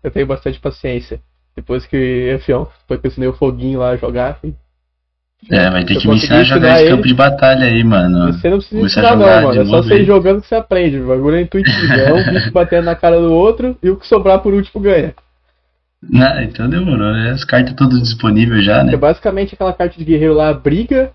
Eu 0.03 0.11
tenho 0.11 0.28
bastante 0.28 0.59
paciência. 0.59 1.20
Depois 1.55 1.88
que, 1.88 2.38
Fião, 2.45 2.68
depois 2.82 2.99
que 3.01 3.07
eu 3.07 3.09
ensinei 3.09 3.28
o 3.28 3.34
foguinho 3.34 3.80
lá 3.80 3.89
a 3.89 3.97
jogar, 3.97 4.39
É, 5.49 5.70
vai 5.72 5.84
ter 5.84 5.97
que 5.97 6.07
me 6.07 6.16
ensinar 6.16 6.41
a 6.41 6.43
jogar 6.43 6.74
esse 6.76 6.84
ele. 6.84 6.91
campo 6.91 7.07
de 7.07 7.13
batalha 7.16 7.66
aí, 7.66 7.84
mano. 7.84 8.32
você 8.34 8.49
não 8.49 8.57
precisa 8.59 8.86
ensinar 8.86 9.16
não, 9.16 9.20
jogar 9.22 9.41
mano. 9.41 9.61
É 9.61 9.66
só 9.66 9.82
você 9.82 10.01
ir 10.01 10.05
jogando 10.05 10.41
que 10.41 10.47
você 10.47 10.53
aprende. 10.53 10.99
O 10.99 11.07
bagulho 11.07 11.38
é 11.38 11.41
intuitivo. 11.41 11.93
É 11.93 12.13
um 12.13 12.34
bicho 12.34 12.51
batendo 12.51 12.86
na 12.86 12.95
cara 12.95 13.20
do 13.20 13.34
outro 13.34 13.76
e 13.82 13.89
o 13.89 13.97
que 13.97 14.05
sobrar 14.05 14.39
por 14.41 14.53
último 14.53 14.80
ganha. 14.80 15.16
Não, 16.10 16.41
então 16.41 16.70
demorou, 16.70 17.12
né? 17.12 17.32
As 17.32 17.43
cartas 17.43 17.74
todas 17.76 18.01
disponíveis 18.01 18.64
já, 18.64 18.84
né? 18.84 18.93
É 18.93 18.97
basicamente 18.97 19.56
aquela 19.56 19.74
carta 19.74 19.97
de 19.97 20.06
guerreiro 20.06 20.34
lá, 20.34 20.53
briga 20.53 21.14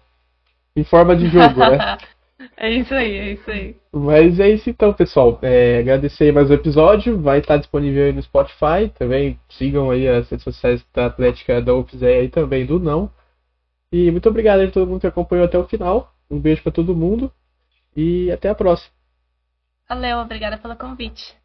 em 0.74 0.84
forma 0.84 1.16
de 1.16 1.28
jogo, 1.28 1.58
né? 1.58 1.98
é 2.56 2.70
isso 2.70 2.94
aí, 2.94 3.12
é 3.12 3.32
isso 3.32 3.50
aí. 3.50 3.76
Mas 3.92 4.38
é 4.38 4.48
isso 4.50 4.68
então, 4.70 4.92
pessoal. 4.92 5.38
É, 5.42 5.78
agradecer 5.80 6.24
aí 6.24 6.32
mais 6.32 6.50
o 6.50 6.54
episódio. 6.54 7.20
Vai 7.20 7.38
estar 7.38 7.56
disponível 7.56 8.04
aí 8.04 8.12
no 8.12 8.22
Spotify. 8.22 8.88
Também 8.98 9.38
sigam 9.48 9.90
aí 9.90 10.08
as 10.08 10.28
redes 10.28 10.44
sociais 10.44 10.84
da 10.94 11.06
Atlética 11.06 11.60
da 11.60 11.74
UFZE 11.74 12.04
aí 12.04 12.28
também 12.28 12.64
do 12.66 12.78
Não. 12.78 13.10
E 13.92 14.10
muito 14.10 14.28
obrigado 14.28 14.60
aí 14.60 14.68
a 14.68 14.70
todo 14.70 14.88
mundo 14.88 15.00
que 15.00 15.06
acompanhou 15.06 15.44
até 15.44 15.58
o 15.58 15.66
final. 15.66 16.12
Um 16.30 16.38
beijo 16.38 16.62
pra 16.62 16.72
todo 16.72 16.94
mundo. 16.94 17.32
e 17.96 18.30
até 18.30 18.48
a 18.48 18.54
próxima. 18.54 18.92
Valeu, 19.88 20.18
obrigada 20.18 20.56
pelo 20.56 20.76
convite. 20.76 21.39